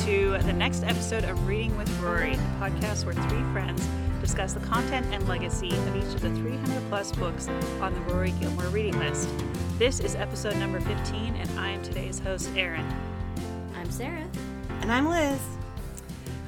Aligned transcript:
welcome 0.00 0.40
to 0.40 0.46
the 0.46 0.52
next 0.52 0.82
episode 0.84 1.24
of 1.24 1.46
Reading 1.46 1.76
with 1.76 1.90
Rory, 2.00 2.34
the 2.34 2.42
podcast 2.58 3.04
where 3.04 3.14
three 3.14 3.42
friends 3.52 3.86
discuss 4.20 4.52
the 4.52 4.60
content 4.60 5.06
and 5.10 5.26
legacy 5.28 5.68
of 5.68 5.96
each 5.96 6.14
of 6.14 6.20
the 6.20 6.30
300 6.30 6.88
plus 6.88 7.12
books 7.12 7.48
on 7.80 7.92
the 7.94 8.00
Rory 8.12 8.32
Gilmore 8.40 8.66
reading 8.66 8.98
list. 8.98 9.28
This 9.78 10.00
is 10.00 10.14
episode 10.14 10.56
number 10.56 10.80
15, 10.80 11.34
and 11.34 11.58
I 11.58 11.70
am 11.70 11.82
today's 11.82 12.18
host, 12.18 12.50
Erin. 12.56 12.86
I'm 13.76 13.90
Sarah. 13.90 14.28
And 14.80 14.92
I'm 14.92 15.08
Liz. 15.08 15.40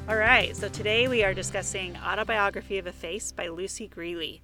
All 0.09 0.17
right, 0.17 0.57
so 0.57 0.69
today 0.69 1.09
we 1.09 1.23
are 1.25 1.35
discussing 1.35 1.97
Autobiography 1.99 2.79
of 2.79 2.87
a 2.87 2.93
Face 2.93 3.33
by 3.33 3.49
Lucy 3.49 3.89
Grealy. 3.89 4.41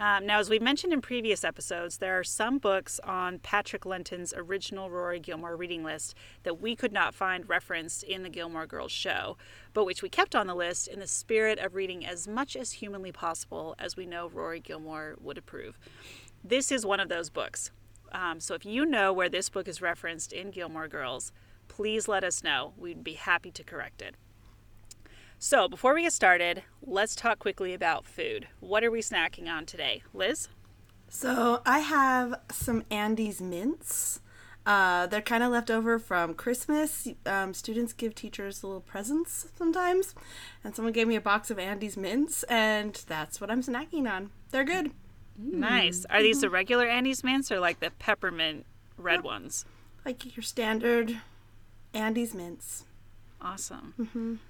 Um, 0.00 0.24
now, 0.24 0.38
as 0.38 0.48
we 0.48 0.58
mentioned 0.58 0.94
in 0.94 1.02
previous 1.02 1.44
episodes, 1.44 1.98
there 1.98 2.18
are 2.18 2.24
some 2.24 2.56
books 2.56 3.00
on 3.04 3.38
Patrick 3.38 3.84
Lenton's 3.84 4.32
original 4.34 4.88
Rory 4.88 5.20
Gilmore 5.20 5.56
reading 5.56 5.84
list 5.84 6.14
that 6.42 6.58
we 6.58 6.74
could 6.74 6.92
not 6.92 7.14
find 7.14 7.46
referenced 7.46 8.02
in 8.04 8.22
the 8.22 8.30
Gilmore 8.30 8.66
Girls 8.66 8.92
show, 8.92 9.36
but 9.74 9.84
which 9.84 10.02
we 10.02 10.08
kept 10.08 10.34
on 10.34 10.46
the 10.46 10.54
list 10.54 10.88
in 10.88 11.00
the 11.00 11.06
spirit 11.06 11.58
of 11.58 11.74
reading 11.74 12.06
as 12.06 12.26
much 12.26 12.56
as 12.56 12.72
humanly 12.72 13.12
possible 13.12 13.74
as 13.78 13.94
we 13.94 14.06
know 14.06 14.30
Rory 14.30 14.58
Gilmore 14.58 15.16
would 15.20 15.36
approve. 15.36 15.78
This 16.42 16.72
is 16.72 16.86
one 16.86 17.00
of 17.00 17.10
those 17.10 17.28
books. 17.28 17.70
Um, 18.10 18.40
so 18.40 18.54
if 18.54 18.64
you 18.64 18.86
know 18.86 19.12
where 19.12 19.28
this 19.28 19.50
book 19.50 19.68
is 19.68 19.82
referenced 19.82 20.32
in 20.32 20.50
Gilmore 20.50 20.88
Girls, 20.88 21.30
please 21.68 22.08
let 22.08 22.24
us 22.24 22.42
know. 22.42 22.72
We'd 22.78 23.04
be 23.04 23.14
happy 23.14 23.50
to 23.50 23.62
correct 23.62 24.00
it. 24.00 24.14
So, 25.42 25.68
before 25.68 25.94
we 25.94 26.02
get 26.02 26.12
started, 26.12 26.64
let's 26.82 27.14
talk 27.14 27.38
quickly 27.38 27.72
about 27.72 28.04
food. 28.04 28.46
What 28.60 28.84
are 28.84 28.90
we 28.90 29.00
snacking 29.00 29.48
on 29.48 29.64
today? 29.64 30.02
Liz? 30.12 30.48
So 31.08 31.62
I 31.64 31.78
have 31.78 32.34
some 32.52 32.84
Andes 32.90 33.40
mints. 33.40 34.20
Uh, 34.66 35.06
they're 35.06 35.22
kind 35.22 35.42
of 35.42 35.50
left 35.50 35.70
over 35.70 35.98
from 35.98 36.34
Christmas. 36.34 37.08
Um, 37.24 37.54
students 37.54 37.94
give 37.94 38.14
teachers 38.14 38.62
little 38.62 38.82
presents 38.82 39.46
sometimes, 39.56 40.14
and 40.62 40.76
someone 40.76 40.92
gave 40.92 41.08
me 41.08 41.16
a 41.16 41.22
box 41.22 41.50
of 41.50 41.58
Andes 41.58 41.96
mints, 41.96 42.42
and 42.42 43.02
that's 43.08 43.40
what 43.40 43.50
I'm 43.50 43.62
snacking 43.62 44.06
on. 44.12 44.28
They're 44.50 44.62
good. 44.62 44.90
Nice. 45.38 46.04
Are 46.10 46.20
these 46.20 46.42
the 46.42 46.50
regular 46.50 46.86
Andes 46.86 47.24
mints 47.24 47.50
or 47.50 47.60
like 47.60 47.80
the 47.80 47.92
peppermint 47.92 48.66
red 48.98 49.22
ones? 49.22 49.64
Like 50.04 50.36
your 50.36 50.42
standard 50.42 51.18
Andes 51.94 52.34
mints. 52.34 52.84
Awesome. 53.40 54.40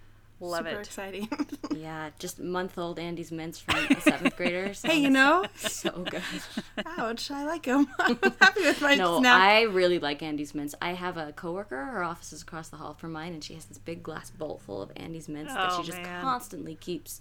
Love 0.40 0.66
Super 0.66 0.80
it. 0.80 0.86
exciting. 0.86 1.28
Yeah, 1.76 2.10
just 2.18 2.38
month 2.40 2.76
old 2.78 2.98
Andes 2.98 3.30
mints 3.30 3.58
from 3.60 3.76
a 3.90 4.00
seventh 4.00 4.36
grader. 4.36 4.72
hey, 4.82 4.98
you 4.98 5.08
know, 5.10 5.44
So 5.56 5.90
good. 6.10 6.22
ouch, 6.84 7.30
I 7.30 7.44
like 7.46 7.62
them. 7.64 7.86
I'm 7.98 8.18
happy 8.40 8.62
with 8.62 8.82
my 8.82 8.96
No, 8.96 9.20
snack. 9.20 9.40
I 9.40 9.62
really 9.62 9.98
like 9.98 10.22
Andes 10.22 10.54
mints. 10.54 10.74
I 10.82 10.92
have 10.94 11.16
a 11.16 11.32
coworker, 11.32 11.84
her 11.84 12.02
office 12.02 12.32
is 12.32 12.42
across 12.42 12.68
the 12.70 12.76
hall 12.76 12.94
from 12.94 13.12
mine, 13.12 13.32
and 13.34 13.42
she 13.44 13.54
has 13.54 13.66
this 13.66 13.78
big 13.78 14.02
glass 14.02 14.30
bowl 14.30 14.60
full 14.66 14.82
of 14.82 14.90
Andes 14.96 15.28
mints 15.28 15.54
that 15.54 15.70
Oh, 15.72 15.80
she 15.80 15.86
just 15.86 16.02
man. 16.02 16.20
constantly 16.22 16.74
keeps 16.74 17.20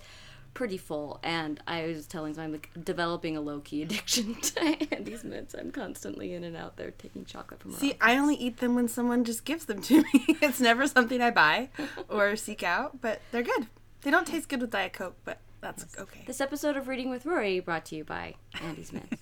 pretty 0.53 0.78
full. 0.78 1.19
And 1.23 1.61
I 1.67 1.86
was 1.88 2.05
telling 2.08 2.33
someone, 2.33 2.53
like, 2.53 2.69
developing 2.83 3.38
a 3.38 3.42
low 3.42 3.59
key 3.59 3.81
addiction 3.83 4.36
to 4.36 4.94
Andes 4.94 5.23
mints. 5.23 5.53
I'm 5.53 5.72
constantly 5.72 6.33
in 6.33 6.44
and 6.44 6.56
out 6.58 6.78
there 6.78 6.91
taking 6.91 7.25
chocolate 7.25 7.61
from. 7.61 7.72
See. 7.73 7.95
I 8.02 8.17
only 8.17 8.36
eat 8.36 8.58
them 8.58 8.75
when 8.75 8.88
someone 8.88 9.23
just 9.23 9.45
gives 9.45 9.66
them 9.66 9.81
to 9.83 10.02
me. 10.14 10.25
it's 10.41 10.59
never 10.59 10.88
something 10.88 11.22
I 11.22 11.31
buy 11.31 11.69
or 12.08 12.36
seek 12.38 12.64
out, 12.64 13.02
but 13.02 13.22
they're 13.31 13.44
good. 13.44 13.67
They 14.02 14.11
don't 14.11 14.25
taste 14.28 14.47
good 14.50 14.61
with 14.61 14.72
Diet 14.72 14.94
Coke, 14.94 15.17
but 15.25 15.39
that's 15.61 15.85
okay. 15.97 16.24
This 16.25 16.40
episode 16.40 16.78
of 16.78 16.88
Reading 16.88 17.09
with 17.09 17.25
Rory 17.25 17.59
brought 17.59 17.84
to 17.88 17.95
you 17.97 18.06
by 18.06 18.35
Andes 18.63 18.94
Mints. 18.94 19.18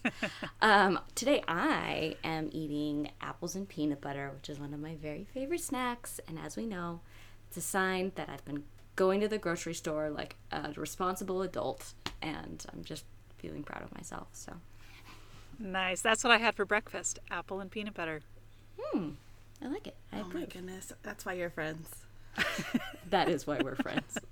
um, 0.62 1.00
today 1.16 1.44
I 1.48 2.16
am 2.24 2.50
eating 2.52 3.10
apples 3.22 3.56
and 3.56 3.68
peanut 3.68 4.02
butter, 4.02 4.32
which 4.36 4.48
is 4.50 4.60
one 4.60 4.72
of 4.74 4.80
my 4.80 4.96
very 4.96 5.26
favorite 5.34 5.62
snacks. 5.62 6.20
And 6.28 6.38
as 6.38 6.56
we 6.56 6.68
know, 6.68 7.02
it's 7.48 7.58
a 7.58 7.62
sign 7.62 8.12
that 8.16 8.30
I've 8.30 8.46
been 8.46 8.66
going 8.98 9.22
to 9.22 9.28
the 9.30 9.38
grocery 9.38 9.74
store 9.74 10.10
like 10.10 10.36
a 10.52 10.72
responsible 10.76 11.42
adult, 11.42 11.94
and 12.22 12.66
I'm 12.74 12.84
just 12.84 13.06
feeling 13.38 13.64
proud 13.64 13.84
of 13.84 13.96
myself. 13.96 14.28
So, 14.34 14.54
Nice. 15.60 16.02
That's 16.02 16.24
what 16.24 16.32
I 16.34 16.38
had 16.38 16.56
for 16.56 16.66
breakfast 16.66 17.20
apple 17.32 17.62
and 17.62 17.72
peanut 17.72 17.94
butter. 17.94 18.22
hmm, 18.78 19.12
I 19.64 19.68
like 19.70 19.88
it. 19.88 19.96
I 20.12 20.20
Oh 20.20 20.26
my 20.34 20.44
goodness, 20.46 20.92
that's 21.04 21.26
why 21.26 21.34
you're 21.34 21.50
friends. 21.50 21.90
That 23.10 23.30
is 23.30 23.48
why 23.48 23.60
we're 23.64 23.76
friends. 23.76 24.18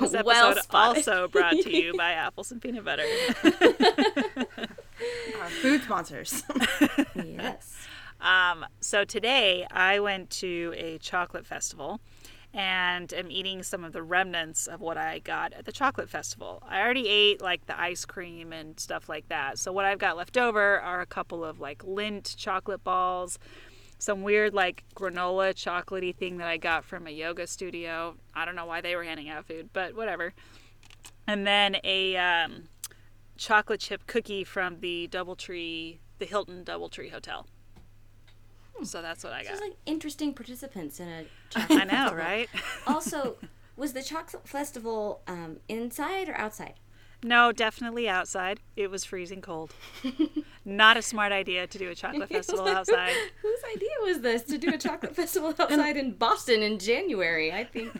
This 0.00 0.14
episode 0.14 0.24
well 0.24 0.54
also 0.72 1.28
brought 1.28 1.52
to 1.52 1.76
you 1.76 1.92
by 1.94 2.12
apples 2.12 2.50
and 2.52 2.62
peanut 2.62 2.84
butter. 2.84 3.04
Our 3.44 5.48
food 5.60 5.82
sponsors. 5.82 6.42
yes. 7.14 7.76
Um, 8.20 8.64
so 8.80 9.04
today 9.04 9.66
I 9.70 10.00
went 10.00 10.30
to 10.30 10.74
a 10.76 10.98
chocolate 10.98 11.46
festival 11.46 12.00
and 12.58 13.12
am 13.12 13.30
eating 13.30 13.62
some 13.62 13.84
of 13.84 13.92
the 13.92 14.02
remnants 14.02 14.66
of 14.66 14.80
what 14.80 14.98
I 14.98 15.20
got 15.20 15.52
at 15.52 15.64
the 15.64 15.70
chocolate 15.70 16.10
festival. 16.10 16.60
I 16.68 16.80
already 16.80 17.08
ate 17.08 17.40
like 17.40 17.66
the 17.66 17.80
ice 17.80 18.04
cream 18.04 18.52
and 18.52 18.78
stuff 18.80 19.08
like 19.08 19.28
that. 19.28 19.60
So 19.60 19.72
what 19.72 19.84
I've 19.84 20.00
got 20.00 20.16
left 20.16 20.36
over 20.36 20.80
are 20.80 21.00
a 21.00 21.06
couple 21.06 21.44
of 21.44 21.60
like 21.60 21.84
Lindt 21.84 22.36
chocolate 22.36 22.82
balls, 22.82 23.38
some 24.00 24.22
weird 24.22 24.54
like 24.54 24.82
granola 24.96 25.54
chocolatey 25.54 26.12
thing 26.12 26.38
that 26.38 26.48
I 26.48 26.56
got 26.56 26.84
from 26.84 27.06
a 27.06 27.10
yoga 27.10 27.46
studio. 27.46 28.16
I 28.34 28.44
don't 28.44 28.56
know 28.56 28.66
why 28.66 28.80
they 28.80 28.96
were 28.96 29.04
handing 29.04 29.28
out 29.28 29.46
food, 29.46 29.70
but 29.72 29.94
whatever. 29.94 30.34
And 31.28 31.46
then 31.46 31.76
a 31.84 32.16
um, 32.16 32.64
chocolate 33.36 33.78
chip 33.78 34.04
cookie 34.08 34.42
from 34.42 34.80
the 34.80 35.08
DoubleTree, 35.12 35.98
the 36.18 36.26
Hilton 36.26 36.64
DoubleTree 36.64 37.12
Hotel. 37.12 37.46
So 38.84 39.02
that's 39.02 39.24
what 39.24 39.32
I 39.32 39.42
got. 39.42 39.48
There's 39.48 39.60
like 39.60 39.76
interesting 39.86 40.32
participants 40.34 41.00
in 41.00 41.08
a 41.08 41.24
chocolate 41.50 41.78
know, 41.86 41.86
festival. 41.86 42.16
right? 42.16 42.48
also, 42.86 43.36
was 43.76 43.92
the 43.92 44.02
chocolate 44.02 44.46
festival 44.48 45.20
um, 45.26 45.58
inside 45.68 46.28
or 46.28 46.36
outside? 46.36 46.74
No, 47.20 47.50
definitely 47.50 48.08
outside. 48.08 48.60
It 48.76 48.92
was 48.92 49.04
freezing 49.04 49.40
cold. 49.40 49.74
Not 50.64 50.96
a 50.96 51.02
smart 51.02 51.32
idea 51.32 51.66
to 51.66 51.76
do 51.76 51.90
a 51.90 51.94
chocolate 51.96 52.28
festival 52.28 52.68
outside. 52.68 53.12
Whose 53.42 53.58
idea 53.74 53.88
was 54.04 54.20
this 54.20 54.42
to 54.42 54.56
do 54.56 54.72
a 54.72 54.78
chocolate 54.78 55.16
festival 55.16 55.52
outside 55.58 55.96
in 55.96 56.12
Boston 56.12 56.62
in 56.62 56.78
January? 56.78 57.50
I 57.52 57.64
think. 57.64 57.90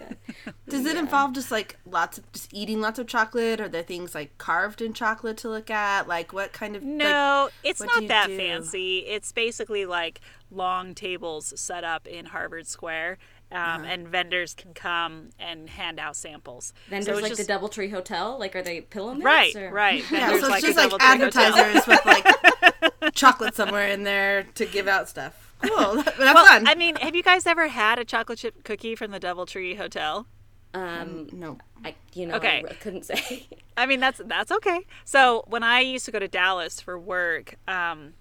Uh, 0.46 0.52
Does 0.68 0.86
it 0.86 0.96
involve 0.96 1.32
just 1.32 1.50
like 1.50 1.78
lots 1.84 2.18
of 2.18 2.30
just 2.30 2.54
eating 2.54 2.80
lots 2.80 3.00
of 3.00 3.08
chocolate? 3.08 3.60
Are 3.60 3.68
there 3.68 3.82
things 3.82 4.14
like 4.14 4.38
carved 4.38 4.80
in 4.80 4.92
chocolate 4.92 5.38
to 5.38 5.48
look 5.48 5.68
at? 5.68 6.06
Like 6.06 6.32
what 6.32 6.52
kind 6.52 6.76
of 6.76 6.84
like, 6.84 6.92
No, 6.92 7.48
it's 7.64 7.80
not 7.82 8.06
that 8.06 8.28
do? 8.28 8.36
fancy. 8.36 8.98
It's 9.00 9.32
basically 9.32 9.84
like 9.84 10.20
long 10.50 10.94
tables 10.94 11.52
set 11.60 11.84
up 11.84 12.06
in 12.06 12.26
Harvard 12.26 12.66
Square, 12.66 13.18
um, 13.52 13.58
Uh-huh. 13.58 13.84
and 13.86 14.08
vendors 14.08 14.54
can 14.54 14.74
come 14.74 15.30
and 15.38 15.68
hand 15.70 15.98
out 16.00 16.16
samples. 16.16 16.72
then 16.88 17.02
So 17.02 17.12
there's 17.12 17.22
like 17.22 17.36
just- 17.36 17.46
the 17.46 17.52
DoubleTree 17.52 17.90
Hotel. 17.90 18.38
Like, 18.38 18.54
are 18.56 18.62
they 18.62 18.80
pillow 18.82 19.14
mats? 19.14 19.24
Right, 19.24 19.56
or- 19.56 19.70
right. 19.70 20.04
yeah, 20.10 20.28
so 20.30 20.34
it's 20.36 20.48
like 20.48 20.62
just 20.62 20.78
a 20.78 20.82
like 20.88 20.90
DoubleTree 20.90 21.20
Hotel. 21.24 21.54
advertisers 21.58 21.86
with 21.86 22.06
like 22.06 23.14
chocolate 23.14 23.54
somewhere 23.54 23.88
in 23.88 24.04
there 24.04 24.44
to 24.54 24.66
give 24.66 24.88
out 24.88 25.08
stuff. 25.08 25.54
Cool, 25.62 25.94
that's 26.02 26.18
Well, 26.18 26.46
fun. 26.46 26.68
I 26.68 26.74
mean, 26.74 26.96
have 26.96 27.14
you 27.16 27.22
guys 27.22 27.46
ever 27.46 27.68
had 27.68 27.98
a 27.98 28.04
chocolate 28.04 28.38
chip 28.38 28.62
cookie 28.64 28.94
from 28.94 29.10
the 29.10 29.18
DoubleTree 29.20 29.76
Hotel? 29.76 30.26
Um, 30.74 31.28
no, 31.32 31.58
I 31.84 31.94
you 32.12 32.26
know 32.26 32.34
Okay. 32.36 32.62
I 32.68 32.74
couldn't 32.74 33.04
say. 33.06 33.48
I 33.76 33.86
mean, 33.86 34.00
that's 34.00 34.20
that's 34.26 34.52
okay. 34.52 34.86
So 35.04 35.44
when 35.48 35.62
I 35.62 35.80
used 35.80 36.04
to 36.04 36.10
go 36.12 36.18
to 36.18 36.28
Dallas 36.28 36.80
for 36.80 36.98
work, 36.98 37.54
um, 37.66 38.12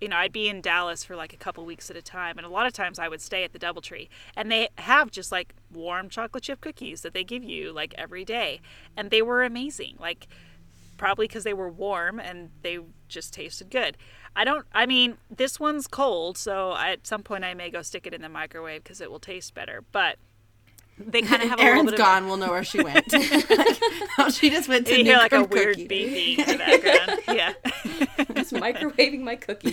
you 0.00 0.08
know, 0.08 0.16
I'd 0.16 0.32
be 0.32 0.48
in 0.48 0.60
Dallas 0.60 1.04
for 1.04 1.16
like 1.16 1.32
a 1.32 1.36
couple 1.36 1.64
weeks 1.64 1.90
at 1.90 1.96
a 1.96 2.02
time, 2.02 2.36
and 2.36 2.46
a 2.46 2.50
lot 2.50 2.66
of 2.66 2.72
times 2.72 2.98
I 2.98 3.08
would 3.08 3.20
stay 3.20 3.44
at 3.44 3.52
the 3.52 3.58
DoubleTree, 3.58 4.08
and 4.36 4.50
they 4.50 4.68
have 4.78 5.10
just 5.10 5.32
like 5.32 5.54
warm 5.72 6.08
chocolate 6.08 6.44
chip 6.44 6.60
cookies 6.60 7.02
that 7.02 7.14
they 7.14 7.24
give 7.24 7.42
you 7.42 7.72
like 7.72 7.94
every 7.96 8.24
day, 8.24 8.60
and 8.96 9.10
they 9.10 9.22
were 9.22 9.42
amazing. 9.42 9.96
Like 9.98 10.26
probably 10.96 11.26
because 11.26 11.44
they 11.44 11.54
were 11.54 11.68
warm 11.68 12.18
and 12.18 12.50
they 12.62 12.78
just 13.08 13.32
tasted 13.32 13.70
good. 13.70 13.96
I 14.34 14.44
don't. 14.44 14.66
I 14.72 14.86
mean, 14.86 15.16
this 15.34 15.58
one's 15.58 15.86
cold, 15.86 16.36
so 16.36 16.76
at 16.76 17.06
some 17.06 17.22
point 17.22 17.44
I 17.44 17.54
may 17.54 17.70
go 17.70 17.82
stick 17.82 18.06
it 18.06 18.14
in 18.14 18.22
the 18.22 18.28
microwave 18.28 18.82
because 18.82 19.00
it 19.00 19.10
will 19.10 19.20
taste 19.20 19.54
better. 19.54 19.82
But 19.92 20.18
they 20.98 21.22
kind 21.22 21.42
of 21.42 21.48
have 21.50 21.58
a 21.58 21.62
little 21.62 21.76
Erin's 21.78 21.90
bit 21.92 21.98
gone. 21.98 22.26
We'll 22.26 22.36
know 22.38 22.50
where 22.50 22.64
she 22.64 22.82
went. 22.82 23.06
Like, 24.18 24.32
she 24.32 24.48
just 24.50 24.68
went 24.68 24.86
of. 24.86 24.92
to 24.94 24.98
You 24.98 25.04
hear 25.04 25.18
like 25.18 25.32
a 25.32 25.38
Newcomb 25.38 25.50
weird 25.50 25.76
Cookie. 25.76 25.88
beeping 26.36 26.38
in 26.38 26.46
the 26.46 26.58
background. 26.58 27.20
yeah. 27.28 27.52
Just 28.34 28.52
microwaving 28.54 29.20
my 29.20 29.36
cookie. 29.36 29.72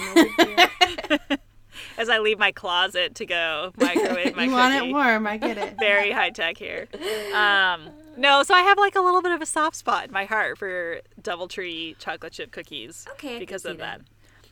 As 1.98 2.10
I 2.10 2.20
leave 2.20 2.38
my 2.40 2.52
closet 2.52 3.16
to 3.16 3.26
go 3.26 3.72
microwave 3.78 4.36
my 4.36 4.44
you 4.44 4.50
cookie. 4.50 4.52
want 4.52 4.76
it 4.76 4.92
warm? 4.92 5.26
I 5.28 5.38
get 5.38 5.58
it. 5.58 5.76
Very 5.80 6.12
high 6.12 6.30
tech 6.32 6.58
here. 6.58 6.88
Um, 7.36 7.90
no, 8.18 8.44
so 8.44 8.54
I 8.54 8.62
have 8.62 8.78
like 8.78 8.96
a 8.96 9.02
little 9.02 9.22
bit 9.22 9.32
of 9.32 9.42
a 9.42 9.46
soft 9.46 9.76
spot 9.76 10.06
in 10.06 10.12
my 10.12 10.26
heart 10.26 10.58
for 10.58 11.02
DoubleTree 11.22 11.98
chocolate 12.00 12.34
chip 12.34 12.52
cookies 12.52 13.06
Okay, 13.14 13.40
because 13.40 13.66
of 13.66 13.78
that. 13.78 14.02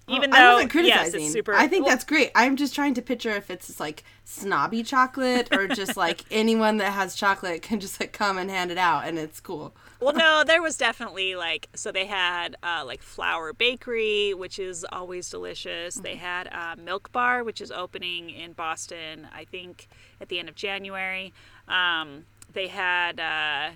Even 0.07 0.33
I 0.33 0.39
though 0.39 0.53
wasn't 0.55 0.73
yes, 0.73 0.99
criticizing. 0.99 1.23
it's 1.23 1.33
super. 1.33 1.53
I 1.53 1.67
think 1.67 1.85
well, 1.85 1.93
that's 1.93 2.03
great. 2.03 2.31
I'm 2.35 2.55
just 2.55 2.75
trying 2.75 2.93
to 2.95 3.01
picture 3.01 3.29
if 3.31 3.49
it's 3.49 3.79
like 3.79 4.03
snobby 4.25 4.83
chocolate 4.83 5.49
or 5.53 5.67
just 5.67 5.95
like 5.95 6.23
anyone 6.31 6.77
that 6.77 6.91
has 6.91 7.15
chocolate 7.15 7.61
can 7.61 7.79
just 7.79 7.99
like 7.99 8.11
come 8.11 8.37
and 8.37 8.49
hand 8.49 8.71
it 8.71 8.77
out 8.77 9.05
and 9.05 9.17
it's 9.17 9.39
cool. 9.39 9.73
well, 9.99 10.13
no, 10.13 10.43
there 10.45 10.61
was 10.61 10.75
definitely 10.75 11.35
like 11.35 11.69
so 11.75 11.91
they 11.91 12.05
had 12.07 12.57
uh, 12.63 12.83
like 12.85 13.01
Flour 13.01 13.53
Bakery, 13.53 14.33
which 14.33 14.59
is 14.59 14.85
always 14.91 15.29
delicious. 15.29 15.95
They 15.95 16.15
had 16.15 16.49
uh, 16.51 16.75
Milk 16.81 17.11
Bar, 17.11 17.43
which 17.43 17.61
is 17.61 17.71
opening 17.71 18.31
in 18.31 18.53
Boston, 18.53 19.27
I 19.33 19.45
think, 19.45 19.87
at 20.19 20.29
the 20.29 20.39
end 20.39 20.49
of 20.49 20.55
January. 20.55 21.31
Um, 21.67 22.25
they 22.51 22.67
had 22.67 23.19
uh, 23.19 23.71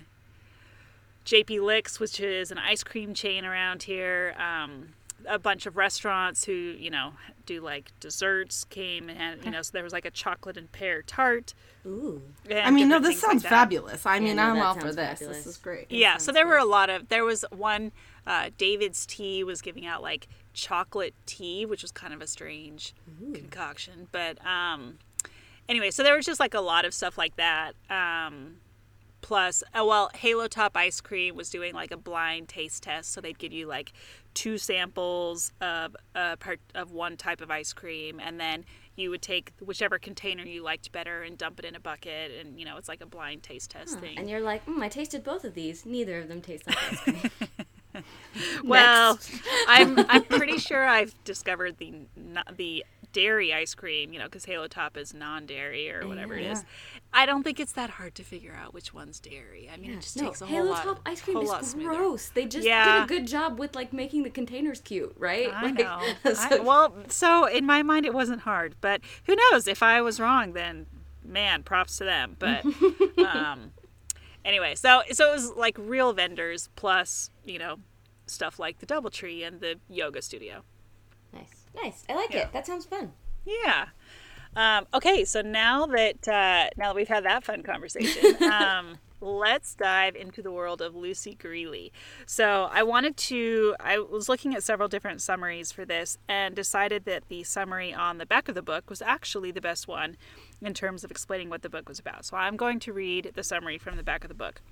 JP 1.24 1.62
Licks, 1.62 1.98
which 1.98 2.20
is 2.20 2.50
an 2.50 2.58
ice 2.58 2.82
cream 2.84 3.14
chain 3.14 3.44
around 3.44 3.84
here. 3.84 4.34
Um, 4.38 4.90
a 5.26 5.38
bunch 5.38 5.66
of 5.66 5.76
restaurants 5.76 6.44
who 6.44 6.52
you 6.52 6.90
know 6.90 7.12
do 7.46 7.60
like 7.60 7.90
desserts 8.00 8.64
came 8.64 9.08
and 9.08 9.44
you 9.44 9.50
know 9.50 9.62
so 9.62 9.70
there 9.72 9.82
was 9.82 9.92
like 9.92 10.04
a 10.04 10.10
chocolate 10.10 10.56
and 10.56 10.70
pear 10.72 11.02
tart. 11.02 11.54
Ooh. 11.86 12.20
I 12.50 12.70
mean, 12.70 12.88
no, 12.88 12.98
this 12.98 13.20
things 13.20 13.22
like 13.22 13.32
sounds 13.32 13.46
fabulous. 13.46 14.04
I 14.04 14.18
mean, 14.18 14.36
no, 14.36 14.42
I'm 14.42 14.56
that 14.56 14.64
all 14.64 14.74
for 14.74 14.92
this. 14.92 14.96
fabulous. 14.96 15.36
This 15.38 15.46
is 15.46 15.56
great. 15.56 15.86
Yeah, 15.90 16.16
so 16.16 16.32
there 16.32 16.46
were 16.46 16.58
a 16.58 16.64
lot 16.64 16.90
of. 16.90 17.08
There 17.08 17.24
was 17.24 17.44
one. 17.50 17.92
Uh, 18.26 18.50
David's 18.58 19.06
Tea 19.06 19.44
was 19.44 19.62
giving 19.62 19.86
out 19.86 20.02
like 20.02 20.26
chocolate 20.52 21.14
tea, 21.26 21.64
which 21.64 21.82
was 21.82 21.92
kind 21.92 22.12
of 22.12 22.20
a 22.20 22.26
strange 22.26 22.92
concoction. 23.32 24.08
But 24.10 24.44
um, 24.44 24.98
anyway, 25.68 25.92
so 25.92 26.02
there 26.02 26.16
was 26.16 26.26
just 26.26 26.40
like 26.40 26.54
a 26.54 26.60
lot 26.60 26.84
of 26.84 26.92
stuff 26.92 27.16
like 27.16 27.36
that. 27.36 27.74
Um, 27.88 28.56
plus, 29.26 29.64
oh 29.74 29.84
well, 29.84 30.08
Halo 30.14 30.46
Top 30.46 30.76
Ice 30.76 31.00
Cream 31.00 31.34
was 31.34 31.50
doing 31.50 31.74
like 31.74 31.90
a 31.90 31.96
blind 31.96 32.48
taste 32.48 32.84
test, 32.84 33.12
so 33.12 33.20
they'd 33.20 33.38
give 33.38 33.52
you 33.52 33.66
like 33.66 33.92
two 34.34 34.56
samples 34.56 35.50
of 35.60 35.96
a 36.14 36.36
part 36.36 36.60
of 36.76 36.92
one 36.92 37.16
type 37.16 37.40
of 37.40 37.50
ice 37.50 37.72
cream, 37.72 38.20
and 38.20 38.38
then 38.38 38.64
you 38.94 39.10
would 39.10 39.22
take 39.22 39.50
whichever 39.60 39.98
container 39.98 40.44
you 40.44 40.62
liked 40.62 40.92
better 40.92 41.24
and 41.24 41.36
dump 41.36 41.58
it 41.58 41.64
in 41.64 41.74
a 41.74 41.80
bucket, 41.80 42.30
and 42.38 42.56
you 42.56 42.64
know 42.64 42.76
it's 42.76 42.88
like 42.88 43.00
a 43.00 43.06
blind 43.06 43.42
taste 43.42 43.72
test 43.72 43.98
thing. 43.98 44.16
And 44.16 44.30
you're 44.30 44.40
like, 44.40 44.64
mm, 44.64 44.80
I 44.80 44.88
tasted 44.88 45.24
both 45.24 45.42
of 45.42 45.54
these. 45.54 45.84
Neither 45.84 46.20
of 46.20 46.28
them 46.28 46.40
taste 46.40 46.64
like 46.68 46.78
ice 46.92 47.00
cream. 47.00 47.30
Well, 48.64 49.18
I'm 49.68 49.98
I'm 50.08 50.24
pretty 50.24 50.58
sure 50.58 50.84
I've 50.86 51.14
discovered 51.24 51.78
the 51.78 51.94
the 52.54 52.84
dairy 53.12 53.54
ice 53.54 53.74
cream, 53.74 54.12
you 54.12 54.18
know, 54.18 54.26
because 54.26 54.44
Halo 54.44 54.66
Top 54.68 54.96
is 54.98 55.14
non-dairy 55.14 55.90
or 55.90 56.06
whatever 56.06 56.34
it 56.34 56.44
is. 56.44 56.64
I 57.14 57.24
don't 57.24 57.42
think 57.44 57.58
it's 57.58 57.72
that 57.72 57.88
hard 57.90 58.14
to 58.16 58.22
figure 58.22 58.52
out 58.54 58.74
which 58.74 58.92
one's 58.92 59.18
dairy. 59.20 59.70
I 59.72 59.78
mean, 59.78 59.92
it 59.92 60.02
just 60.02 60.18
no, 60.18 60.24
takes 60.26 60.42
a 60.42 60.46
whole 60.46 60.56
Halo 60.56 60.70
lot. 60.72 60.84
Top 60.84 61.00
ice 61.06 61.22
cream 61.22 61.38
is 61.38 61.48
lot 61.48 61.64
smoother. 61.64 61.96
gross. 61.96 62.28
They 62.28 62.44
just 62.44 62.66
Yeah. 62.66 63.00
did 63.00 63.04
a 63.04 63.06
good 63.18 63.26
job 63.26 63.58
with 63.58 63.74
like 63.74 63.94
making 63.94 64.22
the 64.24 64.28
containers 64.30 64.80
cute, 64.82 65.14
right? 65.18 65.50
I 65.50 65.62
Like, 65.62 65.74
know. 65.78 66.02
so- 66.34 66.56
I- 66.56 66.58
well, 66.60 66.94
so 67.08 67.46
in 67.46 67.64
my 67.64 67.82
mind, 67.82 68.04
it 68.04 68.12
wasn't 68.12 68.42
hard, 68.42 68.74
but 68.82 69.00
who 69.24 69.34
knows? 69.50 69.66
If 69.66 69.82
I 69.82 70.02
was 70.02 70.20
wrong, 70.20 70.52
then 70.52 70.84
man, 71.24 71.62
props 71.62 71.96
to 71.98 72.04
them. 72.04 72.36
But 72.38 72.66
um, 73.18 73.72
anyway, 74.44 74.74
so 74.74 75.02
so 75.12 75.30
it 75.30 75.32
was 75.34 75.52
like 75.52 75.76
real 75.78 76.12
vendors 76.12 76.68
plus 76.76 77.30
you 77.46 77.58
know 77.58 77.76
stuff 78.26 78.58
like 78.58 78.80
the 78.80 78.86
DoubleTree 78.86 79.46
and 79.46 79.60
the 79.60 79.76
yoga 79.88 80.20
studio. 80.20 80.62
nice, 81.32 81.64
nice. 81.74 82.04
I 82.08 82.14
like 82.14 82.32
Yeah. 82.32 82.40
it. 82.40 82.52
That 82.52 82.66
sounds 82.66 82.84
fun. 82.84 83.12
Yeah. 83.44 83.86
Um, 84.56 84.86
okay, 84.94 85.24
so 85.24 85.42
now 85.42 85.86
that 85.86 86.26
uh, 86.26 86.70
now 86.76 86.88
that 86.88 86.96
we've 86.96 87.08
had 87.08 87.24
that 87.24 87.44
fun 87.44 87.62
conversation, 87.62 88.42
um, 88.50 88.96
let's 89.20 89.74
dive 89.74 90.16
into 90.16 90.40
the 90.42 90.50
world 90.50 90.80
of 90.80 90.94
Lucy 90.96 91.34
Grealy. 91.36 91.92
So 92.24 92.68
I 92.72 92.82
wanted 92.82 93.16
to. 93.18 93.76
I 93.78 93.98
was 93.98 94.28
looking 94.30 94.54
at 94.54 94.62
several 94.62 94.88
different 94.88 95.20
summaries 95.20 95.72
for 95.72 95.84
this 95.84 96.16
and 96.26 96.54
decided 96.56 97.04
that 97.04 97.24
the 97.28 97.44
summary 97.44 97.92
on 97.92 98.16
the 98.18 98.24
back 98.26 98.48
of 98.48 98.54
the 98.54 98.62
book 98.62 98.88
was 98.88 99.02
actually 99.02 99.50
the 99.52 99.60
best 99.60 99.86
one 99.86 100.16
in 100.62 100.72
terms 100.72 101.04
of 101.04 101.10
explaining 101.10 101.50
what 101.50 101.60
the 101.62 101.68
book 101.68 101.86
was 101.88 101.98
about. 101.98 102.24
So 102.24 102.36
I'm 102.38 102.56
going 102.56 102.80
to 102.80 102.92
read 102.94 103.32
the 103.34 103.44
summary 103.44 103.76
from 103.76 103.96
the 103.96 104.02
back 104.02 104.24
of 104.24 104.28
the 104.28 104.34
book. 104.34 104.62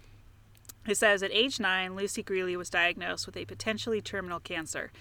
It 0.86 0.96
says 0.96 1.22
At 1.22 1.32
age 1.32 1.58
nine, 1.58 1.96
Lucy 1.96 2.22
Grealy 2.22 2.56
was 2.56 2.68
diagnosed 2.68 3.26
with 3.26 3.36
a 3.36 3.46
potentially 3.46 4.02
terminal 4.02 4.40
cancer. 4.40 4.92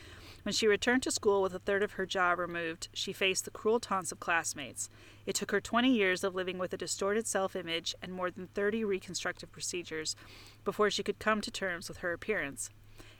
When 0.44 0.54
she 0.54 0.68
returned 0.68 1.04
to 1.04 1.12
school 1.12 1.42
with 1.42 1.54
a 1.54 1.60
third 1.60 1.84
of 1.84 1.94
her 1.94 2.06
jaw 2.06 2.32
removed, 2.32 2.90
she 2.94 3.14
faced 3.14 3.46
the 3.46 3.52
cruel 3.52 3.80
taunts 3.80 4.12
of 4.12 4.20
classmates. 4.20 4.90
It 5.26 5.36
took 5.36 5.52
her 5.52 5.62
20 5.62 5.90
years 5.90 6.24
of 6.24 6.36
living 6.36 6.58
with 6.58 6.74
a 6.74 6.78
distorted 6.78 7.28
self 7.28 7.56
image 7.56 7.96
and 8.02 8.14
more 8.14 8.32
than 8.32 8.48
30 8.48 8.84
reconstructive 8.84 9.52
procedures 9.52 10.16
before 10.66 10.90
she 10.90 11.04
could 11.04 11.20
come 11.20 11.42
to 11.42 11.52
terms 11.52 11.88
with 11.88 12.00
her 12.00 12.14
appearance. 12.14 12.70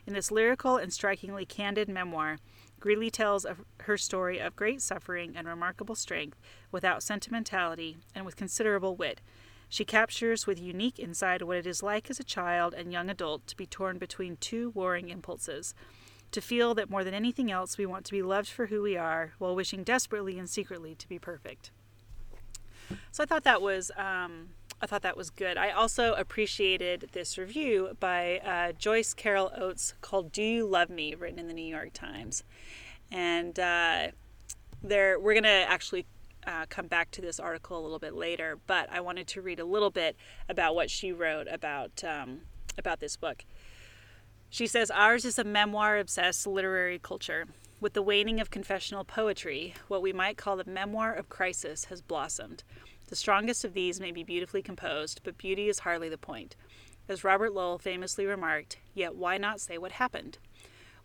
In 0.06 0.12
this 0.12 0.30
lyrical 0.30 0.76
and 0.76 0.92
strikingly 0.92 1.46
candid 1.46 1.88
memoir, 1.88 2.38
Grealy 2.78 3.10
tells 3.10 3.46
of 3.46 3.64
her 3.80 3.96
story 3.96 4.38
of 4.38 4.56
great 4.56 4.82
suffering 4.82 5.34
and 5.34 5.48
remarkable 5.48 5.94
strength 5.94 6.38
without 6.70 7.02
sentimentality 7.02 7.96
and 8.14 8.26
with 8.26 8.36
considerable 8.36 8.96
wit. 8.96 9.22
She 9.74 9.84
captures 9.84 10.46
with 10.46 10.60
unique 10.60 11.00
insight 11.00 11.42
what 11.42 11.56
it 11.56 11.66
is 11.66 11.82
like 11.82 12.08
as 12.08 12.20
a 12.20 12.22
child 12.22 12.74
and 12.74 12.92
young 12.92 13.10
adult 13.10 13.48
to 13.48 13.56
be 13.56 13.66
torn 13.66 13.98
between 13.98 14.36
two 14.36 14.70
warring 14.70 15.08
impulses 15.08 15.74
to 16.30 16.40
feel 16.40 16.76
that 16.76 16.88
more 16.88 17.02
than 17.02 17.12
anything 17.12 17.50
else 17.50 17.76
we 17.76 17.84
want 17.84 18.06
to 18.06 18.12
be 18.12 18.22
loved 18.22 18.46
for 18.46 18.66
who 18.66 18.82
we 18.82 18.96
are 18.96 19.32
while 19.38 19.56
wishing 19.56 19.82
desperately 19.82 20.38
and 20.38 20.48
secretly 20.48 20.94
to 20.94 21.08
be 21.08 21.18
perfect. 21.18 21.72
So 23.10 23.24
I 23.24 23.26
thought 23.26 23.42
that 23.42 23.60
was 23.60 23.90
um, 23.96 24.50
I 24.80 24.86
thought 24.86 25.02
that 25.02 25.16
was 25.16 25.30
good. 25.30 25.56
I 25.56 25.70
also 25.70 26.14
appreciated 26.14 27.08
this 27.10 27.36
review 27.36 27.96
by 27.98 28.38
uh, 28.44 28.72
Joyce 28.78 29.12
Carol 29.12 29.50
Oates 29.56 29.94
called 30.00 30.30
"Do 30.30 30.42
You 30.44 30.68
Love 30.68 30.88
Me," 30.88 31.16
written 31.16 31.40
in 31.40 31.48
the 31.48 31.52
New 31.52 31.66
York 31.66 31.92
Times, 31.92 32.44
and 33.10 33.58
uh, 33.58 34.12
there 34.84 35.18
we're 35.18 35.34
gonna 35.34 35.64
actually 35.66 36.06
uh, 36.46 36.66
come 36.68 36.86
back 36.86 37.10
to 37.12 37.20
this 37.20 37.40
article 37.40 37.78
a 37.78 37.82
little 37.82 37.98
bit 37.98 38.14
later, 38.14 38.58
but 38.66 38.90
I 38.92 39.00
wanted 39.00 39.26
to 39.28 39.42
read 39.42 39.60
a 39.60 39.64
little 39.64 39.90
bit 39.90 40.16
about 40.48 40.74
what 40.74 40.90
she 40.90 41.12
wrote 41.12 41.46
about 41.50 42.02
um, 42.04 42.42
about 42.78 43.00
this 43.00 43.16
book. 43.16 43.44
She 44.50 44.66
says, 44.66 44.90
Ours 44.90 45.24
is 45.24 45.38
a 45.38 45.44
memoir 45.44 45.98
obsessed 45.98 46.46
literary 46.46 46.98
culture. 46.98 47.46
With 47.80 47.92
the 47.92 48.02
waning 48.02 48.40
of 48.40 48.50
confessional 48.50 49.04
poetry, 49.04 49.74
what 49.88 50.00
we 50.00 50.12
might 50.12 50.36
call 50.38 50.56
the 50.56 50.64
memoir 50.64 51.12
of 51.12 51.28
crisis 51.28 51.86
has 51.86 52.00
blossomed. 52.00 52.62
The 53.08 53.16
strongest 53.16 53.64
of 53.64 53.74
these 53.74 54.00
may 54.00 54.12
be 54.12 54.22
beautifully 54.22 54.62
composed, 54.62 55.20
but 55.24 55.36
beauty 55.36 55.68
is 55.68 55.80
hardly 55.80 56.08
the 56.08 56.16
point. 56.16 56.56
As 57.08 57.24
Robert 57.24 57.52
Lowell 57.52 57.78
famously 57.78 58.24
remarked, 58.24 58.78
yet 58.94 59.14
why 59.14 59.36
not 59.36 59.60
say 59.60 59.76
what 59.76 59.92
happened? 59.92 60.38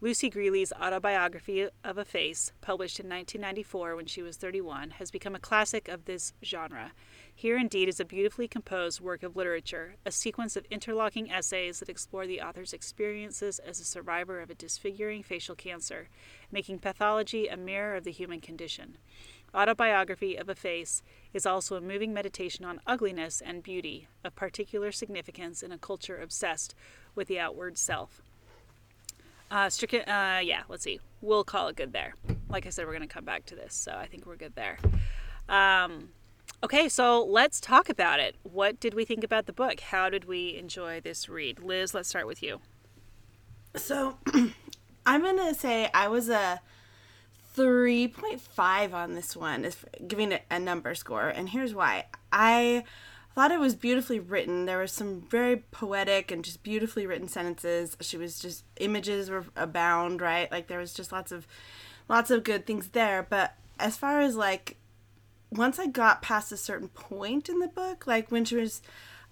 Lucy 0.02 0.30
Grealy's 0.30 0.72
autobiography 0.72 1.68
of 1.84 1.98
a 1.98 2.06
face, 2.06 2.54
published 2.62 3.02
in 3.02 3.10
1994 3.10 3.98
when 3.98 4.06
she 4.06 4.22
was 4.22 4.38
31, 4.38 4.92
has 4.92 5.12
become 5.12 5.36
a 5.36 5.40
classic 5.40 5.90
of 5.90 6.06
this 6.06 6.32
genre. 6.42 6.94
Here 7.36 7.58
indeed 7.58 7.90
is 7.90 8.00
a 8.00 8.06
beautifully 8.06 8.48
composed 8.48 9.02
work 9.02 9.24
of 9.24 9.36
literature, 9.36 9.96
a 10.06 10.12
sequence 10.12 10.56
of 10.56 10.66
interlocking 10.72 11.30
essays 11.30 11.80
that 11.80 11.90
explore 11.90 12.26
the 12.26 12.40
author's 12.40 12.72
experiences 12.72 13.60
as 13.60 13.82
a 13.82 13.84
survivor 13.84 14.40
of 14.40 14.50
a 14.50 14.56
disfiguring 14.56 15.22
facial 15.22 15.56
cancer, 15.56 16.08
making 16.50 16.80
pathology 16.80 17.50
a 17.50 17.58
mirror 17.58 17.98
of 17.98 18.06
the 18.06 18.12
human 18.14 18.40
condition. 18.40 18.98
Autobiography 19.54 20.38
of 20.38 20.48
a 20.48 20.56
Face 20.56 21.04
is 21.34 21.46
also 21.46 21.76
a 21.76 21.82
moving 21.82 22.14
meditation 22.14 22.64
on 22.64 22.80
ugliness 22.88 23.42
and 23.42 23.64
beauty, 23.64 24.08
of 24.24 24.34
particular 24.34 24.94
significance 24.94 25.62
in 25.62 25.74
a 25.74 25.78
culture 25.78 26.22
obsessed 26.22 26.74
with 27.16 27.28
the 27.28 27.40
outward 27.40 27.78
self. 27.78 28.22
Uh, 29.52 29.70
strict, 29.70 29.94
uh, 30.08 30.40
yeah, 30.44 30.64
let's 30.70 30.84
see. 30.84 31.00
We'll 31.22 31.44
call 31.44 31.68
it 31.70 31.76
good 31.76 31.92
there. 31.92 32.16
Like 32.50 32.66
I 32.66 32.70
said, 32.70 32.86
we're 32.86 32.96
going 32.96 33.08
to 33.08 33.14
come 33.14 33.26
back 33.26 33.46
to 33.48 33.56
this, 33.56 33.74
so 33.74 33.94
I 33.94 34.06
think 34.06 34.26
we're 34.26 34.36
good 34.36 34.56
there. 34.56 34.78
Um, 35.48 36.10
okay, 36.64 36.88
so 36.88 37.24
let's 37.24 37.60
talk 37.60 37.90
about 37.90 38.20
it. 38.20 38.36
What 38.44 38.80
did 38.80 38.94
we 38.94 39.06
think 39.06 39.24
about 39.24 39.48
the 39.48 39.54
book? 39.54 39.80
How 39.80 40.10
did 40.10 40.26
we 40.26 40.56
enjoy 40.56 41.02
this 41.02 41.28
read? 41.28 41.60
Liz, 41.60 41.94
let's 41.94 42.10
start 42.10 42.28
with 42.28 42.44
you. 42.44 42.60
So 43.76 44.18
I'm 45.06 45.24
gonna 45.24 45.54
say 45.54 45.90
I 45.94 46.08
was 46.08 46.30
a 46.30 46.62
3.5 47.58 48.94
on 48.94 49.16
this 49.16 49.36
one, 49.36 49.66
if 49.66 49.84
giving 50.08 50.32
it 50.32 50.44
a 50.50 50.60
number 50.60 50.94
score, 50.96 51.30
and 51.30 51.50
here's 51.50 51.74
why. 51.74 52.06
I 52.32 52.84
thought 53.40 53.52
it 53.52 53.60
was 53.62 53.74
beautifully 53.74 54.20
written. 54.20 54.66
There 54.66 54.80
were 54.80 54.86
some 54.86 55.22
very 55.22 55.64
poetic 55.72 56.30
and 56.30 56.44
just 56.44 56.62
beautifully 56.62 57.08
written 57.08 57.30
sentences. 57.30 57.96
She 58.02 58.18
was 58.18 58.38
just 58.38 58.66
images 58.82 59.30
were 59.30 59.46
abound, 59.56 60.20
right? 60.20 60.52
Like 60.52 60.68
there 60.68 60.80
was 60.80 60.94
just 60.94 61.14
lots 61.14 61.32
of 61.32 61.48
lots 62.10 62.32
of 62.32 62.44
good 62.44 62.68
things 62.68 62.90
there. 62.90 63.26
But 63.30 63.56
as 63.80 63.96
far 63.96 64.20
as 64.20 64.36
like 64.36 64.76
once 65.52 65.80
I 65.80 65.88
got 65.88 66.22
past 66.22 66.52
a 66.52 66.58
certain 66.58 66.90
point 66.90 67.48
in 67.48 67.60
the 67.60 67.70
book, 67.70 68.06
like 68.06 68.30
when 68.30 68.44
she 68.44 68.58
was 68.58 68.82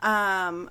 um 0.02 0.70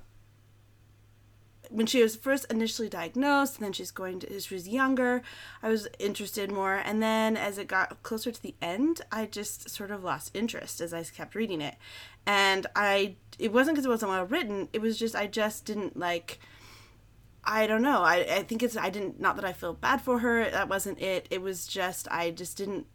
when 1.69 1.85
she 1.85 2.01
was 2.01 2.15
first 2.15 2.45
initially 2.49 2.87
diagnosed 2.87 3.59
then 3.59 3.73
she's 3.73 3.91
going 3.91 4.19
to 4.19 4.39
she 4.39 4.53
was 4.53 4.67
younger 4.67 5.21
i 5.61 5.67
was 5.67 5.87
interested 5.99 6.49
more 6.49 6.75
and 6.75 7.03
then 7.03 7.35
as 7.35 7.57
it 7.57 7.67
got 7.67 8.01
closer 8.03 8.31
to 8.31 8.41
the 8.41 8.55
end 8.61 9.01
i 9.11 9.25
just 9.25 9.69
sort 9.69 9.91
of 9.91 10.01
lost 10.03 10.31
interest 10.33 10.79
as 10.79 10.93
i 10.93 11.03
kept 11.03 11.35
reading 11.35 11.59
it 11.59 11.75
and 12.27 12.67
i 12.75 13.15
it 13.39 13.51
wasn't 13.51 13.75
because 13.75 13.85
it 13.85 13.89
wasn't 13.89 14.11
well 14.11 14.25
written 14.25 14.67
it 14.73 14.81
was 14.81 14.99
just 14.99 15.15
i 15.15 15.25
just 15.25 15.65
didn't 15.65 15.97
like 15.97 16.39
I 17.49 17.65
don't 17.65 17.81
know. 17.81 18.01
I, 18.01 18.15
I 18.29 18.43
think 18.43 18.61
it's 18.61 18.75
I 18.75 18.89
didn't 18.89 19.21
not 19.21 19.37
that 19.37 19.45
I 19.45 19.53
feel 19.53 19.73
bad 19.73 20.01
for 20.01 20.19
her. 20.19 20.49
That 20.49 20.67
wasn't 20.67 21.01
it. 21.01 21.27
It 21.29 21.41
was 21.41 21.65
just 21.65 22.05
I 22.11 22.29
just 22.31 22.57
didn't 22.57 22.87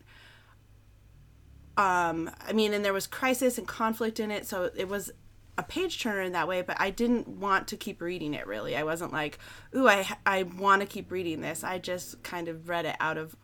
um 1.79 2.31
I 2.47 2.53
mean 2.53 2.75
and 2.75 2.85
there 2.85 2.93
was 2.93 3.07
crisis 3.07 3.57
and 3.57 3.67
conflict 3.67 4.21
in 4.21 4.31
it, 4.31 4.47
so 4.47 4.71
it 4.77 4.89
was 4.89 5.11
a 5.57 5.63
page 5.63 6.03
turner 6.03 6.21
in 6.21 6.33
that 6.33 6.49
way, 6.49 6.61
but 6.61 6.79
I 6.79 6.91
didn't 6.91 7.29
want 7.29 7.69
to 7.69 7.79
keep 7.79 8.03
reading 8.03 8.35
it 8.35 8.47
really. 8.47 8.77
I 8.77 8.83
wasn't 8.83 9.13
like, 9.13 9.39
"Ooh, 9.75 9.89
I 9.89 10.07
I 10.27 10.43
want 10.43 10.81
to 10.83 10.87
keep 10.87 11.11
reading 11.11 11.41
this." 11.41 11.65
I 11.65 11.79
just 11.79 12.23
kind 12.23 12.49
of 12.49 12.69
read 12.69 12.85
it 12.85 12.97
out 13.01 13.17
of 13.17 13.35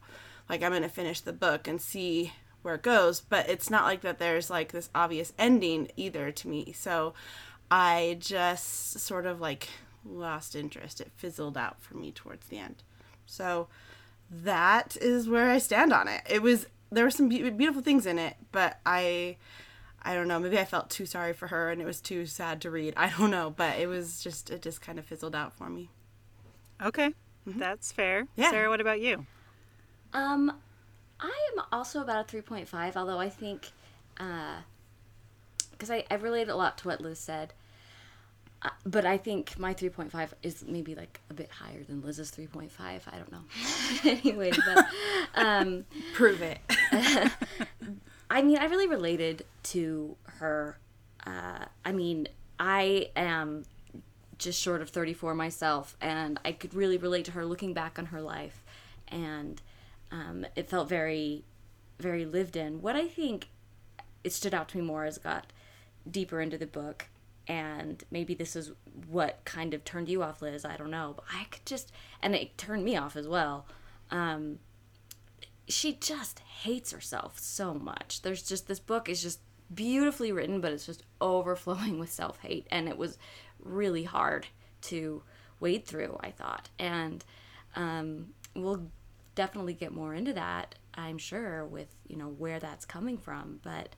like 0.49 0.63
I'm 0.63 0.73
going 0.73 0.83
to 0.83 0.91
finish 0.91 1.23
the 1.23 1.33
book 1.33 1.67
and 1.67 1.81
see 1.81 2.33
where 2.63 2.75
it 2.75 2.83
goes, 2.83 3.21
but 3.21 3.49
it's 3.49 3.71
not 3.71 3.85
like 3.85 4.01
that 4.03 4.19
there's 4.19 4.51
like 4.51 4.73
this 4.73 4.91
obvious 4.95 5.33
ending 5.39 5.91
either 5.97 6.31
to 6.33 6.49
me. 6.49 6.73
So 6.73 7.15
I 7.71 8.17
just 8.21 8.99
sort 9.01 9.27
of 9.27 9.41
like 9.41 9.69
lost 10.05 10.57
interest. 10.57 11.01
It 11.01 11.11
fizzled 11.17 11.57
out 11.57 11.81
for 11.81 11.97
me 11.97 12.13
towards 12.13 12.47
the 12.49 12.59
end. 12.59 12.83
So 13.27 13.69
that 14.31 14.97
is 15.01 15.29
where 15.29 15.51
I 15.51 15.59
stand 15.59 15.93
on 15.93 16.09
it. 16.09 16.23
It 16.29 16.43
was 16.43 16.67
there 16.91 17.05
were 17.05 17.11
some 17.11 17.29
be- 17.29 17.51
beautiful 17.51 17.83
things 17.83 18.07
in 18.07 18.19
it, 18.19 18.37
but 18.53 18.79
I 18.85 19.37
I 20.03 20.15
don't 20.15 20.29
know, 20.29 20.39
maybe 20.39 20.59
I 20.59 20.65
felt 20.65 20.91
too 20.91 21.07
sorry 21.07 21.33
for 21.33 21.49
her 21.49 21.71
and 21.71 21.83
it 21.83 21.85
was 21.85 22.01
too 22.01 22.27
sad 22.27 22.61
to 22.63 22.71
read. 22.71 22.95
I 22.97 23.11
don't 23.11 23.31
know, 23.31 23.51
but 23.51 23.79
it 23.79 23.87
was 23.89 24.23
just 24.23 24.51
it 24.51 24.63
just 24.63 24.81
kind 24.81 24.99
of 24.99 25.05
fizzled 25.05 25.35
out 25.35 25.53
for 25.55 25.69
me. 25.69 25.91
Okay. 26.83 27.15
That's 27.47 27.93
fair. 27.93 28.27
Yeah. 28.37 28.51
Sarah, 28.51 28.69
what 28.69 28.81
about 28.81 29.01
you? 29.01 29.27
Um, 30.13 30.53
I 31.21 31.49
am 31.53 31.65
also 31.73 32.01
about 32.01 32.33
a 32.33 32.37
3.5, 32.37 32.97
although 32.97 33.19
I 33.19 33.29
think, 33.29 33.73
because 34.17 35.91
I, 35.91 36.05
I 36.11 36.15
relate 36.15 36.49
a 36.49 36.55
lot 36.55 36.79
to 36.79 36.89
what 36.89 37.01
Liz 37.01 37.19
said. 37.19 37.53
Uh, 38.61 38.71
but 38.85 39.07
I 39.07 39.17
think 39.19 39.57
my 39.59 39.73
3.5 39.73 40.31
is 40.43 40.65
maybe 40.67 40.95
like 40.95 41.21
a 41.31 41.35
bit 41.35 41.49
higher 41.51 41.85
than 41.85 42.03
Liz's 42.03 42.31
3.5. 42.33 42.71
I 42.81 43.17
don't 43.17 43.31
know. 43.31 43.43
anyway, 44.05 44.51
but 44.51 44.87
um, 45.35 45.85
Prove 46.15 46.43
it. 46.43 46.59
I 48.31 48.43
mean, 48.43 48.59
I 48.59 48.65
really 48.67 48.89
related 48.89 49.45
to 49.65 50.17
her. 50.25 50.79
Uh, 51.25 51.67
I 51.85 51.93
mean, 51.93 52.29
I 52.59 53.11
am 53.15 53.65
just 54.39 54.61
short 54.61 54.83
of 54.83 54.91
34 54.91 55.35
myself, 55.35 55.97
and 56.01 56.41
I 56.45 56.53
could 56.53 56.75
really 56.75 56.97
relate 56.97 57.25
to 57.27 57.33
her 57.33 57.45
looking 57.45 57.75
back 57.75 57.99
on 57.99 58.07
her 58.07 58.21
life. 58.21 58.65
And 59.07 59.63
um, 60.11 60.47
it 60.57 60.69
felt 60.69 60.89
very, 60.89 61.45
very 61.99 62.25
lived 62.25 62.57
in. 62.57 62.81
What 62.81 62.97
I 62.97 63.09
think 63.09 63.49
it 64.25 64.33
stood 64.33 64.55
out 64.55 64.69
to 64.71 64.79
me 64.79 64.85
more 64.85 65.05
as 65.05 65.19
I 65.19 65.23
got 65.23 65.53
deeper 66.11 66.41
into 66.41 66.59
the 66.59 66.67
book, 66.67 67.07
and 67.47 68.03
maybe 68.11 68.35
this 68.35 68.55
is 68.55 68.73
what 69.09 69.45
kind 69.45 69.73
of 69.73 69.85
turned 69.85 70.09
you 70.09 70.23
off, 70.23 70.43
Liz. 70.43 70.65
I 70.65 70.77
don't 70.77 70.91
know. 70.91 71.15
But 71.17 71.25
I 71.35 71.45
could 71.45 71.65
just, 71.65 71.93
and 72.23 72.35
it 72.35 72.59
turned 72.59 72.85
me 72.85 72.97
off 72.97 73.17
as 73.17 73.27
well. 73.27 73.67
Um, 74.11 74.59
she 75.67 75.95
just 75.95 76.41
hates 76.41 76.93
herself 76.93 77.39
so 77.39 77.75
much. 77.75 78.23
There's 78.23 78.43
just 78.43 78.69
this 78.69 78.81
book 78.81 79.09
is 79.09 79.23
just 79.23 79.41
beautifully 79.73 80.33
written, 80.33 80.61
but 80.61 80.73
it's 80.73 80.87
just 80.87 81.05
overflowing 81.21 81.99
with 81.99 82.11
self 82.11 82.39
hate, 82.41 82.67
and 82.71 82.89
it 82.89 82.99
was 82.99 83.19
really 83.59 84.05
hard 84.05 84.47
to 84.83 85.23
wade 85.61 85.87
through. 85.87 86.19
I 86.21 86.31
thought, 86.31 86.69
and 86.79 87.25
um, 87.77 88.29
we'll 88.55 88.91
definitely 89.39 89.73
get 89.73 89.93
more 89.93 90.15
into 90.15 90.33
that. 90.33 90.75
I'm 90.95 91.17
sure 91.17 91.65
with 91.65 91.87
you 92.09 92.17
know 92.17 92.29
where 92.29 92.59
that's 92.59 92.85
coming 92.85 93.17
from, 93.17 93.61
but. 93.63 93.95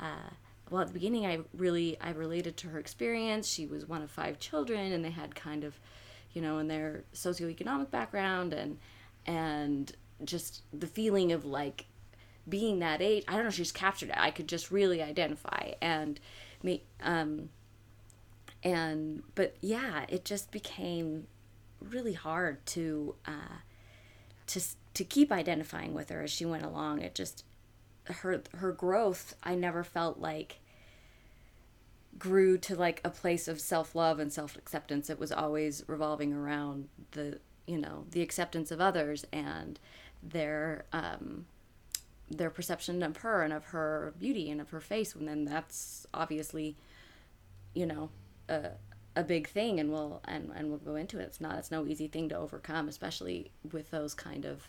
Uh, 0.00 0.30
well, 0.70 0.82
at 0.82 0.88
the 0.88 0.92
beginning, 0.92 1.26
I 1.26 1.40
really 1.54 1.98
I 2.00 2.10
related 2.10 2.56
to 2.58 2.68
her 2.68 2.78
experience. 2.78 3.48
She 3.48 3.66
was 3.66 3.88
one 3.88 4.02
of 4.02 4.10
five 4.10 4.38
children, 4.38 4.92
and 4.92 5.02
they 5.02 5.10
had 5.10 5.34
kind 5.34 5.64
of, 5.64 5.80
you 6.34 6.42
know, 6.42 6.58
in 6.58 6.68
their 6.68 7.04
socioeconomic 7.14 7.90
background 7.90 8.52
and 8.52 8.78
and 9.26 9.90
just 10.24 10.62
the 10.72 10.86
feeling 10.86 11.32
of 11.32 11.46
like 11.46 11.86
being 12.48 12.80
that 12.80 13.00
age. 13.00 13.24
I 13.28 13.34
don't 13.36 13.44
know. 13.44 13.50
She's 13.50 13.72
captured 13.72 14.10
it. 14.10 14.16
I 14.18 14.30
could 14.30 14.46
just 14.46 14.70
really 14.70 15.02
identify 15.02 15.72
and 15.80 16.20
me. 16.62 16.84
Um, 17.02 17.48
and 18.62 19.22
but 19.34 19.56
yeah, 19.60 20.04
it 20.08 20.24
just 20.24 20.50
became 20.50 21.26
really 21.80 22.12
hard 22.12 22.64
to 22.66 23.14
uh, 23.26 23.56
to 24.48 24.60
to 24.94 25.04
keep 25.04 25.30
identifying 25.30 25.94
with 25.94 26.10
her 26.10 26.22
as 26.22 26.30
she 26.30 26.44
went 26.44 26.64
along. 26.64 27.00
It 27.00 27.14
just 27.14 27.44
her 28.06 28.42
her 28.56 28.72
growth. 28.72 29.34
I 29.42 29.54
never 29.54 29.84
felt 29.84 30.18
like 30.18 30.58
grew 32.18 32.58
to 32.58 32.74
like 32.74 33.00
a 33.04 33.10
place 33.10 33.46
of 33.46 33.60
self-love 33.60 34.18
and 34.18 34.32
self-acceptance 34.32 35.08
it 35.08 35.20
was 35.20 35.30
always 35.30 35.84
revolving 35.86 36.32
around 36.32 36.88
the 37.12 37.38
you 37.66 37.78
know 37.78 38.06
the 38.10 38.22
acceptance 38.22 38.72
of 38.72 38.80
others 38.80 39.24
and 39.32 39.78
their 40.20 40.84
um 40.92 41.46
their 42.28 42.50
perception 42.50 43.04
of 43.04 43.18
her 43.18 43.42
and 43.42 43.52
of 43.52 43.66
her 43.66 44.12
beauty 44.18 44.50
and 44.50 44.60
of 44.60 44.70
her 44.70 44.80
face 44.80 45.14
and 45.14 45.28
then 45.28 45.44
that's 45.44 46.08
obviously 46.12 46.76
you 47.72 47.86
know 47.86 48.10
a 49.18 49.24
big 49.24 49.48
thing 49.48 49.80
and 49.80 49.90
we'll 49.90 50.20
and, 50.24 50.52
and 50.54 50.68
we'll 50.68 50.78
go 50.78 50.94
into 50.94 51.18
it. 51.18 51.24
It's 51.24 51.40
not 51.40 51.58
it's 51.58 51.72
no 51.72 51.86
easy 51.86 52.06
thing 52.06 52.28
to 52.28 52.36
overcome 52.36 52.88
especially 52.88 53.50
with 53.72 53.90
those 53.90 54.14
kind 54.14 54.44
of 54.44 54.68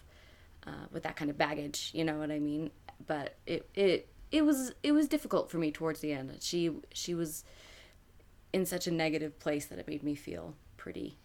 uh, 0.65 0.87
with 0.91 1.03
that 1.03 1.15
kind 1.15 1.29
of 1.29 1.37
baggage 1.37 1.91
you 1.93 2.03
know 2.03 2.17
what 2.17 2.31
i 2.31 2.39
mean? 2.39 2.71
But 3.05 3.35
it 3.45 3.69
it 3.75 4.09
it 4.31 4.43
was 4.43 4.73
it 4.81 4.91
was 4.91 5.07
difficult 5.07 5.51
for 5.51 5.59
me 5.59 5.71
towards 5.71 5.99
the 5.99 6.11
end. 6.11 6.35
She 6.41 6.71
she 6.93 7.13
was 7.13 7.43
in 8.51 8.65
such 8.65 8.87
a 8.87 8.91
negative 8.91 9.39
place 9.39 9.67
that 9.67 9.77
it 9.77 9.87
made 9.87 10.01
me 10.01 10.15
feel 10.15 10.55
pretty 10.77 11.19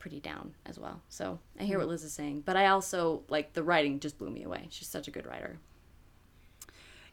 pretty 0.00 0.18
down 0.18 0.54
as 0.66 0.76
well. 0.76 1.02
So 1.08 1.38
i 1.60 1.62
hear 1.62 1.78
what 1.78 1.86
liz 1.86 2.02
is 2.02 2.12
saying 2.12 2.42
but 2.44 2.56
i 2.56 2.66
also 2.66 3.22
like 3.28 3.52
the 3.52 3.62
writing 3.62 4.00
just 4.00 4.18
blew 4.18 4.30
me 4.30 4.42
away. 4.42 4.66
She's 4.70 4.88
such 4.88 5.06
a 5.06 5.12
good 5.12 5.26
writer 5.26 5.60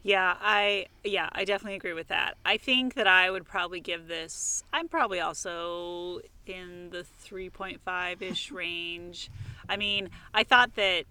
Yeah, 0.04 0.36
I 0.42 0.88
yeah, 1.06 1.30
I 1.32 1.46
definitely 1.46 1.78
agree 1.78 1.94
with 1.94 2.10
that. 2.10 2.36
I 2.46 2.58
think 2.58 2.96
that 2.96 3.08
I 3.08 3.32
would 3.32 3.46
probably 3.46 3.80
give 3.80 4.08
this 4.08 4.64
I'm 4.74 4.90
probably 4.90 5.22
also 5.22 6.20
in 6.46 6.90
the 6.90 7.06
3.5ish 7.26 8.52
range. 8.52 9.32
I 9.70 9.78
mean, 9.78 10.10
I 10.34 10.44
thought 10.44 10.76
that 10.76 11.06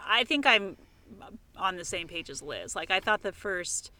I 0.00 0.22
think 0.24 0.46
I'm 0.46 0.76
on 1.56 1.76
the 1.76 1.84
same 1.84 2.06
page 2.06 2.30
as 2.30 2.40
Liz. 2.40 2.76
Like 2.76 2.92
I 2.92 3.00
thought 3.00 3.22
the 3.22 3.32
first 3.32 3.90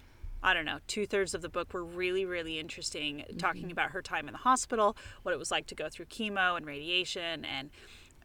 I 0.42 0.54
don't 0.54 0.64
know, 0.64 0.78
two 0.86 1.06
thirds 1.06 1.34
of 1.34 1.42
the 1.42 1.48
book 1.48 1.74
were 1.74 1.82
really, 1.82 2.24
really 2.24 2.60
interesting, 2.60 3.18
mm-hmm. 3.18 3.36
talking 3.38 3.72
about 3.72 3.90
her 3.90 4.02
time 4.02 4.28
in 4.28 4.32
the 4.32 4.38
hospital, 4.38 4.96
what 5.24 5.32
it 5.32 5.38
was 5.38 5.50
like 5.50 5.66
to 5.68 5.74
go 5.74 5.88
through 5.88 6.06
chemo 6.06 6.56
and 6.56 6.64
radiation, 6.64 7.44
and 7.44 7.70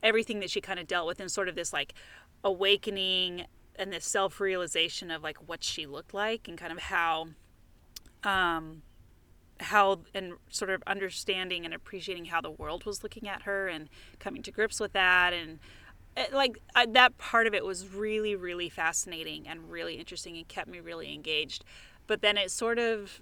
everything 0.03 0.39
that 0.41 0.51
she 0.51 0.61
kind 0.61 0.79
of 0.79 0.85
dealt 0.85 1.07
with, 1.07 1.19
and 1.19 1.31
sort 1.31 1.47
of 1.47 1.55
this 1.55 1.73
like 1.73 1.95
awakening 2.43 3.45
and 3.81 3.91
this 3.91 4.05
self 4.05 4.39
realization 4.39 5.09
of 5.09 5.23
like 5.23 5.37
what 5.47 5.63
she 5.63 5.85
looked 5.85 6.13
like, 6.13 6.47
and 6.47 6.57
kind 6.57 6.71
of 6.71 6.77
how, 6.77 7.29
um, 8.23 8.83
how 9.59 10.01
and 10.13 10.33
sort 10.49 10.69
of 10.69 10.83
understanding 10.85 11.65
and 11.65 11.73
appreciating 11.73 12.25
how 12.25 12.39
the 12.39 12.51
world 12.51 12.85
was 12.85 13.01
looking 13.01 13.27
at 13.27 13.41
her, 13.41 13.67
and 13.67 13.89
coming 14.19 14.43
to 14.43 14.51
grips 14.51 14.79
with 14.79 14.93
that, 14.93 15.33
and 15.33 15.59
it, 16.15 16.31
like 16.31 16.59
I, 16.75 16.85
that 16.85 17.17
part 17.17 17.47
of 17.47 17.53
it 17.55 17.65
was 17.65 17.87
really 17.87 18.35
really 18.35 18.69
fascinating 18.69 19.47
and 19.47 19.71
really 19.71 19.95
interesting 19.95 20.37
and 20.37 20.47
kept 20.47 20.69
me 20.69 20.79
really 20.79 21.13
engaged. 21.13 21.65
But 22.05 22.21
then 22.21 22.37
it 22.37 22.51
sort 22.51 22.77
of 22.77 23.19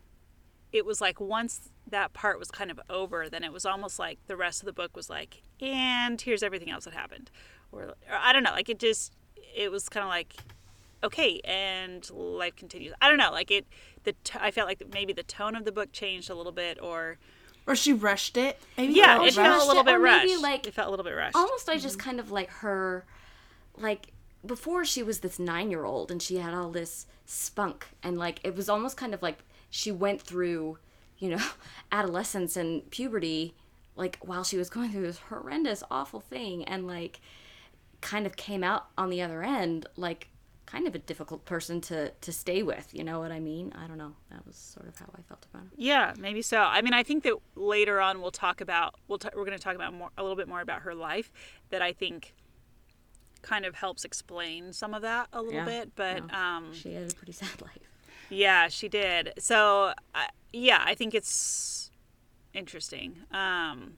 it 0.71 0.85
was 0.85 0.99
like 0.99 1.21
once 1.21 1.69
that 1.87 2.13
part 2.13 2.37
was 2.37 2.51
kind 2.51 2.69
of 2.69 2.79
over 2.89 3.29
then 3.29 3.43
it 3.43 3.51
was 3.51 3.65
almost 3.65 3.97
like 3.97 4.19
the 4.27 4.35
rest 4.35 4.61
of 4.61 4.67
the 4.67 4.73
book 4.73 4.95
was 4.95 5.09
like 5.09 5.41
and 5.59 6.21
here's 6.21 6.43
everything 6.43 6.69
else 6.69 6.85
that 6.85 6.93
happened. 6.93 7.31
Or, 7.71 7.83
or 7.83 7.95
i 8.19 8.33
don't 8.33 8.41
know 8.41 8.51
like 8.51 8.67
it 8.67 8.79
just 8.79 9.13
it 9.59 9.69
was 9.69 9.89
kind 9.89 10.05
of 10.05 10.09
like 10.09 10.33
okay 11.03 11.41
and 11.43 12.09
life 12.11 12.55
continues. 12.55 12.93
I 13.01 13.09
don't 13.09 13.17
know 13.17 13.31
like 13.31 13.51
it 13.51 13.67
the 14.05 14.13
t- 14.23 14.39
i 14.41 14.49
felt 14.49 14.67
like 14.67 14.81
maybe 14.93 15.11
the 15.11 15.23
tone 15.23 15.55
of 15.55 15.65
the 15.65 15.71
book 15.71 15.91
changed 15.91 16.29
a 16.29 16.35
little 16.35 16.53
bit 16.53 16.79
or 16.81 17.17
or 17.67 17.75
she 17.75 17.93
rushed 17.93 18.37
it. 18.37 18.59
Maybe? 18.77 18.93
Yeah 18.93 19.21
it 19.23 19.33
felt 19.33 19.63
a 19.63 19.67
little 19.67 19.83
it, 19.83 19.85
bit 19.85 19.99
rushed 19.99 20.25
maybe, 20.25 20.41
like, 20.41 20.65
it 20.65 20.73
felt 20.73 20.87
a 20.87 20.89
little 20.89 21.03
bit 21.03 21.11
rushed. 21.11 21.35
almost 21.35 21.69
I 21.69 21.77
just 21.77 21.97
mm-hmm. 21.99 22.09
kind 22.09 22.19
of 22.19 22.31
like 22.31 22.49
her, 22.49 23.05
like 23.77 24.13
before 24.45 24.85
she 24.85 25.03
was 25.03 25.19
this 25.19 25.37
nine 25.37 25.69
year 25.69 25.83
old 25.83 26.09
and 26.09 26.21
she 26.21 26.37
had 26.37 26.53
all 26.53 26.71
this 26.71 27.05
spunk 27.25 27.87
and 28.01 28.17
like 28.17 28.39
it 28.43 28.55
was 28.55 28.69
almost 28.69 28.95
kind 28.95 29.13
of 29.13 29.21
like 29.21 29.39
she 29.69 29.91
went 29.91 30.21
through, 30.21 30.79
you 31.19 31.29
know, 31.29 31.45
adolescence 31.91 32.55
and 32.55 32.89
puberty, 32.91 33.53
like 33.97 34.17
while 34.21 34.45
she 34.45 34.57
was 34.57 34.69
going 34.69 34.89
through 34.91 35.03
this 35.03 35.19
horrendous, 35.19 35.83
awful 35.91 36.21
thing 36.21 36.63
and 36.63 36.87
like 36.87 37.19
kind 38.01 38.25
of 38.25 38.35
came 38.35 38.63
out 38.63 38.87
on 38.97 39.09
the 39.09 39.21
other 39.21 39.43
end 39.43 39.85
like 39.97 40.29
kind 40.65 40.87
of 40.87 40.93
a 40.95 40.99
difficult 40.99 41.43
person 41.45 41.81
to 41.81 42.09
to 42.21 42.31
stay 42.31 42.61
with 42.61 42.87
you 42.93 43.03
know 43.03 43.19
what 43.19 43.31
i 43.31 43.39
mean 43.39 43.73
i 43.75 43.87
don't 43.87 43.97
know 43.97 44.13
that 44.31 44.45
was 44.45 44.55
sort 44.55 44.87
of 44.87 44.95
how 44.99 45.05
i 45.17 45.21
felt 45.23 45.45
about 45.51 45.63
her 45.63 45.71
Yeah, 45.75 46.13
maybe 46.19 46.41
so. 46.43 46.59
I 46.61 46.81
mean, 46.81 46.93
I 46.93 47.01
think 47.03 47.23
that 47.23 47.33
later 47.55 47.99
on 47.99 48.21
we'll 48.21 48.29
talk 48.31 48.61
about 48.61 48.95
we'll 49.07 49.17
t- 49.17 49.29
we're 49.35 49.45
going 49.45 49.57
to 49.57 49.63
talk 49.63 49.75
about 49.75 49.93
more 49.93 50.09
a 50.17 50.21
little 50.21 50.35
bit 50.37 50.47
more 50.47 50.61
about 50.61 50.81
her 50.83 50.93
life 50.93 51.31
that 51.71 51.81
I 51.81 51.91
think 51.93 52.33
kind 53.41 53.65
of 53.65 53.75
helps 53.75 54.05
explain 54.05 54.71
some 54.73 54.93
of 54.93 55.01
that 55.01 55.27
a 55.33 55.41
little 55.41 55.59
Yeah, 55.59 55.65
bit. 55.65 55.95
But 55.95 56.23
yeah. 56.29 56.57
um, 56.57 56.73
she 56.73 56.93
had 56.93 57.11
a 57.11 57.15
pretty 57.15 57.31
sad 57.31 57.61
life 57.61 57.77
yeah, 58.29 58.67
she 58.67 58.87
did. 58.89 59.33
So 59.39 59.93
uh, 60.13 60.27
yeah, 60.53 60.83
I 60.85 60.93
think 60.93 61.15
it's 61.15 61.89
interesting. 62.53 63.17
Um, 63.31 63.93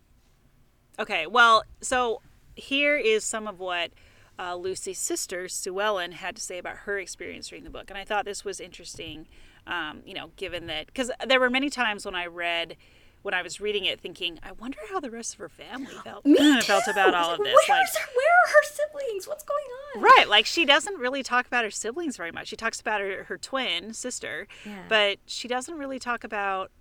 Okay, 1.00 1.25
well, 1.25 1.63
so 1.81 2.22
here 2.55 2.98
is 2.98 3.24
some 3.24 3.48
of 3.48 3.60
what 3.60 3.91
uh, 4.39 4.55
Lucy's 4.55 5.00
sister, 5.00 5.48
Sue 5.48 5.79
Ellen, 5.79 6.13
had 6.13 6.36
to 6.36 6.41
say 6.41 6.58
about 6.58 6.77
her 6.77 6.98
experience 7.00 7.51
reading 7.51 7.65
the 7.65 7.70
book. 7.70 7.89
And 7.89 7.98
I 7.98 8.03
thought 8.03 8.25
this 8.25 8.43
was 8.43 8.60
interesting, 8.60 9.27
um, 9.67 10.01
you 10.05 10.13
know, 10.13 10.31
given 10.36 10.67
that, 10.67 10.88
because 10.88 11.12
there 11.27 11.39
were 11.39 11.50
many 11.50 11.70
times 11.70 12.05
when 12.05 12.15
I 12.15 12.25
read, 12.25 12.75
when 13.22 13.34
I 13.36 13.41
was 13.43 13.62
reading 13.62 13.86
it, 13.86 14.00
thinking, 14.00 14.39
I 14.41 14.51
wonder 14.53 14.79
how 14.89 15.00
the 15.00 15.12
rest 15.12 15.34
of 15.34 15.39
her 15.39 15.50
family 15.50 15.93
felt, 16.03 16.25
felt 16.63 16.88
about 16.88 17.13
all 17.13 17.31
of 17.31 17.38
this. 17.39 17.48
Where's 17.48 17.70
like, 17.70 17.88
her, 17.88 18.10
where 18.15 18.34
are 18.46 18.50
her 18.50 18.63
siblings? 18.63 19.27
What's 19.27 19.43
going 19.43 19.63
on? 19.96 20.01
Right, 20.01 20.27
like 20.27 20.46
she 20.48 20.65
doesn't 20.65 20.98
really 20.98 21.22
talk 21.22 21.46
about 21.46 21.63
her 21.63 21.70
siblings 21.72 22.17
very 22.17 22.31
much. 22.31 22.48
She 22.48 22.55
talks 22.55 22.79
about 22.81 23.01
her, 23.01 23.25
her 23.25 23.38
twin 23.38 23.93
sister, 23.93 24.48
Yeah. 24.65 24.84
but 24.89 25.20
she 25.27 25.48
doesn't 25.48 25.77
really 25.77 26.00
talk 26.00 26.24
about 26.24 26.72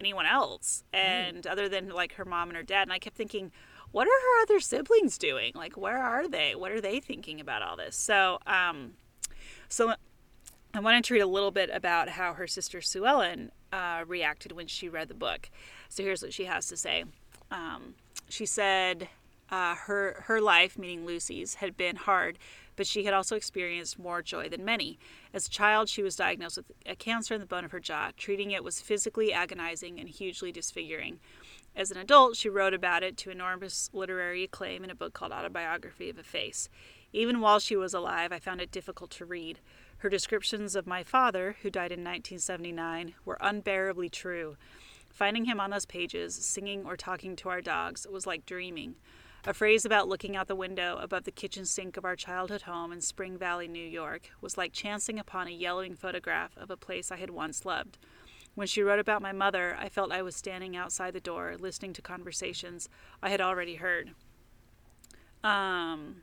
anyone 0.00 0.26
else 0.26 0.84
and 0.92 1.44
other 1.46 1.68
than 1.68 1.88
like 1.90 2.14
her 2.14 2.24
mom 2.24 2.48
and 2.48 2.56
her 2.56 2.62
dad. 2.62 2.82
And 2.82 2.92
I 2.92 2.98
kept 2.98 3.16
thinking, 3.16 3.50
what 3.92 4.06
are 4.06 4.20
her 4.20 4.42
other 4.42 4.60
siblings 4.60 5.18
doing? 5.18 5.52
Like 5.54 5.76
where 5.76 5.98
are 5.98 6.28
they? 6.28 6.54
What 6.54 6.72
are 6.72 6.80
they 6.80 7.00
thinking 7.00 7.40
about 7.40 7.62
all 7.62 7.76
this? 7.76 7.96
So, 7.96 8.38
um 8.46 8.92
so 9.68 9.94
I 10.74 10.80
wanted 10.80 11.04
to 11.04 11.14
read 11.14 11.20
a 11.20 11.26
little 11.26 11.50
bit 11.50 11.70
about 11.72 12.10
how 12.10 12.34
her 12.34 12.46
sister 12.46 12.80
Sue 12.80 13.06
Ellen 13.06 13.50
uh, 13.72 14.04
reacted 14.06 14.52
when 14.52 14.66
she 14.66 14.88
read 14.88 15.08
the 15.08 15.14
book. 15.14 15.50
So 15.88 16.02
here's 16.02 16.22
what 16.22 16.32
she 16.32 16.44
has 16.44 16.68
to 16.68 16.76
say. 16.76 17.04
Um, 17.50 17.94
she 18.28 18.46
said 18.46 19.08
uh, 19.50 19.74
her 19.74 20.22
her 20.26 20.40
life, 20.40 20.78
meaning 20.78 21.06
Lucy's, 21.06 21.54
had 21.54 21.76
been 21.76 21.96
hard, 21.96 22.38
but 22.76 22.86
she 22.86 23.04
had 23.04 23.14
also 23.14 23.34
experienced 23.34 23.98
more 23.98 24.22
joy 24.22 24.48
than 24.48 24.64
many. 24.64 24.98
As 25.32 25.46
a 25.46 25.50
child, 25.50 25.88
she 25.88 26.02
was 26.02 26.16
diagnosed 26.16 26.58
with 26.58 26.70
a 26.86 26.94
cancer 26.94 27.34
in 27.34 27.40
the 27.40 27.46
bone 27.46 27.64
of 27.64 27.72
her 27.72 27.80
jaw. 27.80 28.10
Treating 28.16 28.50
it 28.50 28.62
was 28.62 28.80
physically 28.80 29.32
agonizing 29.32 29.98
and 29.98 30.08
hugely 30.08 30.52
disfiguring. 30.52 31.18
As 31.76 31.90
an 31.90 31.96
adult, 31.96 32.36
she 32.36 32.48
wrote 32.48 32.74
about 32.74 33.02
it 33.02 33.16
to 33.18 33.30
enormous 33.30 33.88
literary 33.92 34.44
acclaim 34.44 34.82
in 34.82 34.90
a 34.90 34.94
book 34.94 35.12
called 35.12 35.32
Autobiography 35.32 36.10
of 36.10 36.18
a 36.18 36.22
Face. 36.22 36.68
Even 37.12 37.40
while 37.40 37.58
she 37.58 37.76
was 37.76 37.94
alive, 37.94 38.32
I 38.32 38.38
found 38.38 38.60
it 38.60 38.70
difficult 38.70 39.10
to 39.12 39.24
read. 39.24 39.60
Her 39.98 40.08
descriptions 40.08 40.76
of 40.76 40.86
my 40.86 41.02
father, 41.02 41.56
who 41.62 41.70
died 41.70 41.92
in 41.92 42.00
1979, 42.00 43.14
were 43.24 43.38
unbearably 43.40 44.08
true. 44.08 44.56
Finding 45.08 45.46
him 45.46 45.58
on 45.58 45.70
those 45.70 45.86
pages, 45.86 46.34
singing 46.34 46.84
or 46.84 46.96
talking 46.96 47.34
to 47.36 47.48
our 47.48 47.60
dogs, 47.60 48.06
was 48.10 48.26
like 48.26 48.46
dreaming. 48.46 48.96
A 49.46 49.54
phrase 49.54 49.84
about 49.84 50.08
looking 50.08 50.36
out 50.36 50.46
the 50.46 50.54
window 50.54 50.98
above 51.00 51.24
the 51.24 51.30
kitchen 51.30 51.64
sink 51.64 51.96
of 51.96 52.04
our 52.04 52.16
childhood 52.16 52.62
home 52.62 52.92
in 52.92 53.00
Spring 53.00 53.38
Valley, 53.38 53.66
New 53.66 53.78
York, 53.86 54.30
was 54.40 54.58
like 54.58 54.72
chancing 54.72 55.18
upon 55.18 55.46
a 55.46 55.52
yellowing 55.52 55.94
photograph 55.94 56.56
of 56.56 56.70
a 56.70 56.76
place 56.76 57.10
I 57.10 57.16
had 57.16 57.30
once 57.30 57.64
loved. 57.64 57.98
When 58.58 58.66
she 58.66 58.82
wrote 58.82 58.98
about 58.98 59.22
my 59.22 59.30
mother, 59.30 59.76
I 59.78 59.88
felt 59.88 60.10
I 60.10 60.22
was 60.22 60.34
standing 60.34 60.76
outside 60.76 61.14
the 61.14 61.20
door, 61.20 61.54
listening 61.60 61.92
to 61.92 62.02
conversations 62.02 62.88
I 63.22 63.30
had 63.30 63.40
already 63.40 63.76
heard. 63.76 64.10
Um, 65.44 66.22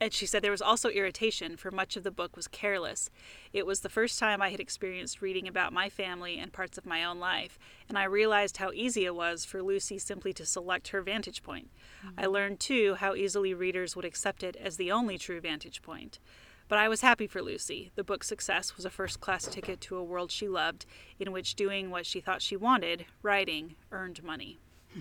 and 0.00 0.12
she 0.12 0.24
said 0.24 0.44
there 0.44 0.52
was 0.52 0.62
also 0.62 0.88
irritation, 0.88 1.56
for 1.56 1.72
much 1.72 1.96
of 1.96 2.04
the 2.04 2.12
book 2.12 2.36
was 2.36 2.46
careless. 2.46 3.10
It 3.52 3.66
was 3.66 3.80
the 3.80 3.88
first 3.88 4.20
time 4.20 4.40
I 4.40 4.50
had 4.50 4.60
experienced 4.60 5.20
reading 5.20 5.48
about 5.48 5.72
my 5.72 5.88
family 5.88 6.38
and 6.38 6.52
parts 6.52 6.78
of 6.78 6.86
my 6.86 7.02
own 7.02 7.18
life, 7.18 7.58
and 7.88 7.98
I 7.98 8.04
realized 8.04 8.58
how 8.58 8.70
easy 8.70 9.04
it 9.04 9.16
was 9.16 9.44
for 9.44 9.64
Lucy 9.64 9.98
simply 9.98 10.32
to 10.34 10.46
select 10.46 10.88
her 10.88 11.02
vantage 11.02 11.42
point. 11.42 11.70
I 12.16 12.26
learned, 12.26 12.60
too, 12.60 12.94
how 13.00 13.16
easily 13.16 13.52
readers 13.52 13.96
would 13.96 14.04
accept 14.04 14.44
it 14.44 14.54
as 14.54 14.76
the 14.76 14.92
only 14.92 15.18
true 15.18 15.40
vantage 15.40 15.82
point. 15.82 16.20
But 16.68 16.78
I 16.78 16.88
was 16.88 17.02
happy 17.02 17.26
for 17.26 17.42
Lucy. 17.42 17.90
The 17.96 18.04
book's 18.04 18.28
success 18.28 18.76
was 18.76 18.84
a 18.84 18.90
first 18.90 19.20
class 19.20 19.46
ticket 19.46 19.80
to 19.82 19.96
a 19.96 20.04
world 20.04 20.30
she 20.30 20.48
loved, 20.48 20.86
in 21.18 21.32
which 21.32 21.54
doing 21.54 21.90
what 21.90 22.06
she 22.06 22.20
thought 22.20 22.42
she 22.42 22.56
wanted, 22.56 23.04
writing, 23.22 23.74
earned 23.90 24.22
money. 24.22 24.58
Hmm. 24.94 25.00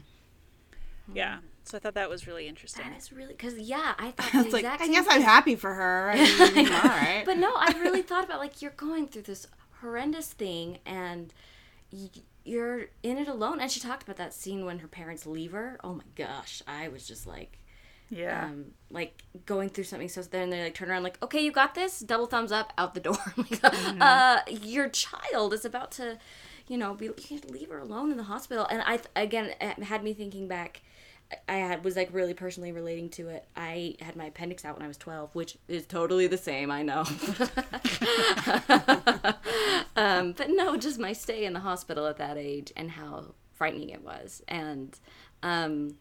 Yeah, 1.14 1.38
so 1.64 1.78
I 1.78 1.80
thought 1.80 1.94
that 1.94 2.10
was 2.10 2.28
really 2.28 2.48
interesting. 2.48 2.86
That 2.90 2.98
is 2.98 3.12
really 3.12 3.34
because 3.34 3.58
yeah, 3.58 3.94
I 3.98 4.12
thought 4.12 4.32
the 4.46 4.52
like, 4.52 4.64
exact 4.64 4.82
I 4.82 4.88
guess 4.88 5.06
thing. 5.06 5.18
I'm 5.18 5.22
happy 5.22 5.56
for 5.56 5.74
her. 5.74 6.12
I 6.14 6.52
mean, 6.52 6.68
all 6.74 6.82
right. 6.82 7.24
But 7.26 7.38
no, 7.38 7.54
I 7.56 7.74
really 7.80 8.02
thought 8.04 8.24
about 8.24 8.40
like 8.40 8.62
you're 8.62 8.72
going 8.72 9.08
through 9.08 9.24
this 9.24 9.48
horrendous 9.82 10.34
thing 10.34 10.80
and 10.86 11.34
you're 12.44 12.88
in 13.04 13.18
it 13.18 13.28
alone. 13.28 13.60
And 13.60 13.72
she 13.72 13.80
talked 13.80 14.04
about 14.04 14.18
that 14.18 14.34
scene 14.34 14.66
when 14.66 14.80
her 14.80 14.88
parents 14.88 15.26
leave 15.26 15.52
her. 15.52 15.80
Oh 15.84 15.94
my 15.94 16.04
gosh, 16.16 16.62
I 16.68 16.88
was 16.88 17.08
just 17.08 17.28
like, 17.28 17.60
Yeah. 18.14 18.46
um, 18.46 18.66
like 18.92 19.24
going 19.46 19.70
through 19.70 19.86
something. 19.86 20.10
So 20.10 20.22
then 20.22 20.50
they 20.50 20.64
like 20.66 20.76
turn 20.76 20.92
around, 20.92 21.04
like, 21.04 21.18
okay, 21.24 21.42
you 21.44 21.52
got 21.52 21.76
this. 21.76 22.00
Double 22.02 22.28
thumbs 22.28 22.52
up, 22.52 22.74
out 22.78 22.94
the 22.94 23.00
door. 23.00 23.18
like, 23.38 23.50
Mm-hmm. 23.62 24.02
uh, 24.02 24.40
your 24.50 24.90
child 24.90 25.54
is 25.54 25.64
about 25.66 25.92
to, 25.94 26.18
you 26.68 26.78
know, 26.78 26.94
be 26.94 27.06
you 27.30 27.40
leave 27.50 27.70
her 27.70 27.80
alone 27.80 28.12
in 28.12 28.18
the 28.18 28.24
hospital. 28.24 28.68
And 28.70 28.82
I 28.86 29.00
again 29.16 29.54
it 29.62 29.84
had 29.84 30.04
me 30.04 30.14
thinking 30.14 30.48
back. 30.48 30.82
I 31.48 31.54
had 31.56 31.86
was 31.86 31.96
like 31.96 32.10
really 32.12 32.34
personally 32.34 32.74
relating 32.74 33.08
to 33.12 33.30
it. 33.30 33.46
I 33.56 33.96
had 34.02 34.18
my 34.18 34.26
appendix 34.26 34.66
out 34.66 34.76
when 34.76 34.84
I 34.84 34.88
was 34.90 34.98
12, 34.98 35.34
which 35.34 35.58
is 35.70 35.86
totally 35.86 36.28
the 36.28 36.38
same, 36.38 36.70
I 36.70 36.84
know. 36.84 37.06
um, 39.96 40.34
but 40.34 40.50
no, 40.50 40.78
just 40.78 41.00
my 41.00 41.14
stay 41.14 41.46
in 41.46 41.54
the 41.54 41.60
hospital 41.60 42.08
at 42.08 42.18
that 42.18 42.38
age 42.38 42.72
and 42.76 42.92
how 42.92 43.34
frightening 43.54 43.90
it 43.90 44.04
was. 44.04 44.42
And 44.48 44.98
um, 45.44 45.96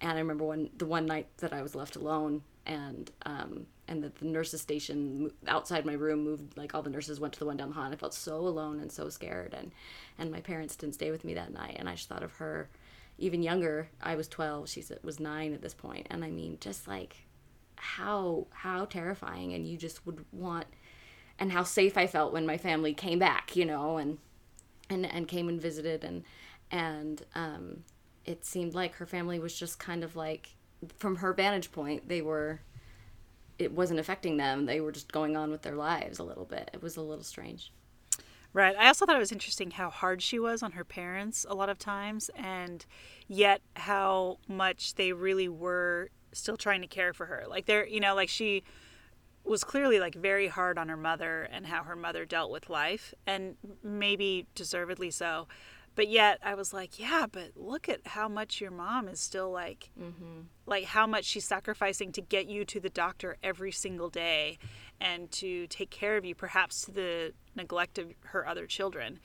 and 0.00 0.12
I 0.12 0.20
remember 0.20 0.44
one 0.44 0.70
the 0.76 0.86
one 0.86 1.06
night 1.06 1.28
that 1.38 1.52
I 1.52 1.62
was 1.62 1.74
left 1.74 1.96
alone 1.96 2.42
and 2.66 3.10
um, 3.24 3.66
and 3.88 4.04
that 4.04 4.16
the 4.16 4.26
nurses 4.26 4.60
station 4.60 5.32
outside 5.46 5.86
my 5.86 5.94
room 5.94 6.22
moved 6.22 6.56
like 6.56 6.74
all 6.74 6.82
the 6.82 6.90
nurses 6.90 7.18
went 7.18 7.32
to 7.32 7.38
the 7.38 7.46
one 7.46 7.56
down 7.56 7.70
the 7.70 7.74
hall 7.74 7.84
and 7.84 7.94
I 7.94 7.96
felt 7.96 8.14
so 8.14 8.36
alone 8.36 8.80
and 8.80 8.92
so 8.92 9.08
scared. 9.08 9.54
And 9.54 9.72
and 10.18 10.30
my 10.30 10.40
parents 10.40 10.76
didn't 10.76 10.94
stay 10.94 11.10
with 11.10 11.24
me 11.24 11.34
that 11.34 11.52
night. 11.52 11.76
And 11.78 11.88
I 11.88 11.94
just 11.94 12.08
thought 12.08 12.22
of 12.22 12.32
her 12.34 12.68
even 13.16 13.42
younger 13.42 13.88
I 14.00 14.14
was 14.14 14.28
12 14.28 14.68
she 14.68 14.84
was 15.02 15.18
9 15.18 15.54
at 15.54 15.62
this 15.62 15.74
point. 15.74 16.06
And 16.10 16.24
I 16.24 16.30
mean 16.30 16.58
just 16.60 16.86
like 16.86 17.16
how 17.76 18.46
how 18.50 18.84
terrifying. 18.84 19.54
And 19.54 19.66
you 19.66 19.78
just 19.78 20.04
would 20.06 20.24
want 20.30 20.66
and 21.38 21.50
how 21.50 21.62
safe 21.62 21.96
I 21.96 22.06
felt 22.06 22.32
when 22.32 22.46
my 22.46 22.58
family 22.58 22.92
came 22.92 23.18
back 23.18 23.56
you 23.56 23.64
know 23.64 23.96
and 23.96 24.18
and 24.90 25.06
and 25.06 25.26
came 25.26 25.48
and 25.48 25.60
visited. 25.60 26.04
And 26.04 26.24
and 26.70 27.24
um 27.34 27.84
it 28.24 28.44
seemed 28.44 28.74
like 28.74 28.94
her 28.96 29.06
family 29.06 29.38
was 29.38 29.58
just 29.58 29.78
kind 29.78 30.04
of 30.04 30.16
like 30.16 30.50
from 30.96 31.16
her 31.16 31.32
vantage 31.32 31.72
point 31.72 32.08
they 32.08 32.20
were 32.20 32.60
it 33.58 33.72
wasn't 33.72 33.98
affecting 33.98 34.36
them 34.36 34.66
they 34.66 34.80
were 34.80 34.92
just 34.92 35.12
going 35.12 35.36
on 35.36 35.50
with 35.50 35.62
their 35.62 35.74
lives 35.74 36.18
a 36.18 36.22
little 36.22 36.44
bit 36.44 36.70
it 36.72 36.82
was 36.82 36.96
a 36.96 37.02
little 37.02 37.24
strange 37.24 37.72
Right. 38.54 38.74
I 38.76 38.86
also 38.88 39.04
thought 39.04 39.16
it 39.16 39.20
was 39.20 39.32
interesting 39.32 39.72
how 39.72 39.90
hard 39.90 40.22
she 40.22 40.38
was 40.38 40.62
on 40.62 40.72
her 40.72 40.84
parents 40.84 41.44
a 41.48 41.54
lot 41.54 41.68
of 41.68 41.78
times, 41.78 42.30
and 42.34 42.84
yet 43.26 43.60
how 43.76 44.38
much 44.48 44.94
they 44.94 45.12
really 45.12 45.48
were 45.48 46.08
still 46.32 46.56
trying 46.56 46.80
to 46.80 46.86
care 46.86 47.12
for 47.12 47.26
her. 47.26 47.44
Like 47.46 47.66
they're, 47.66 47.86
you 47.86 48.00
know, 48.00 48.14
like 48.14 48.30
she 48.30 48.64
was 49.44 49.64
clearly 49.64 50.00
like 50.00 50.14
very 50.14 50.48
hard 50.48 50.78
on 50.78 50.88
her 50.88 50.96
mother 50.96 51.42
and 51.50 51.66
how 51.66 51.82
her 51.84 51.96
mother 51.96 52.24
dealt 52.24 52.50
with 52.50 52.70
life, 52.70 53.12
and 53.26 53.56
maybe 53.82 54.46
deservedly 54.54 55.10
so. 55.10 55.46
But 55.98 56.06
yet 56.06 56.38
I 56.44 56.54
was 56.54 56.72
like, 56.72 57.00
yeah, 57.00 57.26
but 57.28 57.56
look 57.56 57.88
at 57.88 58.06
how 58.06 58.28
much 58.28 58.60
your 58.60 58.70
mom 58.70 59.08
is 59.08 59.18
still 59.18 59.50
like, 59.50 59.90
like 60.64 60.84
how 60.84 61.08
much 61.08 61.24
she's 61.24 61.44
sacrificing 61.44 62.12
to 62.12 62.20
get 62.20 62.46
you 62.46 62.64
to 62.66 62.78
the 62.78 62.88
doctor 62.88 63.36
every 63.42 63.72
single 63.72 64.08
day 64.08 64.58
and 65.00 65.28
to 65.32 65.66
take 65.66 65.90
care 65.90 66.16
of 66.16 66.24
you, 66.24 66.36
perhaps 66.36 66.82
to 66.82 66.92
the 66.92 67.32
neglect 67.56 67.98
of 67.98 68.12
her 68.26 68.46
other 68.46 68.64
children. 68.64 69.18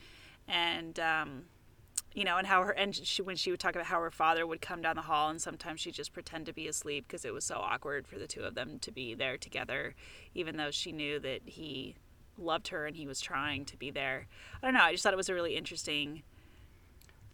And, 0.48 0.98
um, 0.98 1.44
you 2.12 2.24
know, 2.24 2.38
and 2.38 2.46
how 2.48 2.64
her, 2.64 2.72
and 2.72 2.92
she, 2.92 3.22
when 3.22 3.36
she 3.36 3.52
would 3.52 3.60
talk 3.60 3.76
about 3.76 3.86
how 3.86 4.00
her 4.00 4.10
father 4.10 4.44
would 4.44 4.60
come 4.60 4.82
down 4.82 4.96
the 4.96 5.02
hall 5.02 5.30
and 5.30 5.40
sometimes 5.40 5.80
she'd 5.80 5.94
just 5.94 6.12
pretend 6.12 6.44
to 6.46 6.52
be 6.52 6.66
asleep 6.66 7.04
because 7.06 7.24
it 7.24 7.32
was 7.32 7.44
so 7.44 7.54
awkward 7.54 8.08
for 8.08 8.18
the 8.18 8.26
two 8.26 8.42
of 8.42 8.56
them 8.56 8.80
to 8.80 8.90
be 8.90 9.14
there 9.14 9.38
together, 9.38 9.94
even 10.34 10.56
though 10.56 10.72
she 10.72 10.90
knew 10.90 11.20
that 11.20 11.42
he 11.46 11.94
loved 12.36 12.66
her 12.66 12.84
and 12.84 12.96
he 12.96 13.06
was 13.06 13.20
trying 13.20 13.64
to 13.64 13.76
be 13.76 13.92
there. 13.92 14.26
I 14.60 14.66
don't 14.66 14.74
know. 14.74 14.80
I 14.80 14.90
just 14.90 15.04
thought 15.04 15.12
it 15.12 15.16
was 15.16 15.28
a 15.28 15.34
really 15.34 15.56
interesting 15.56 16.24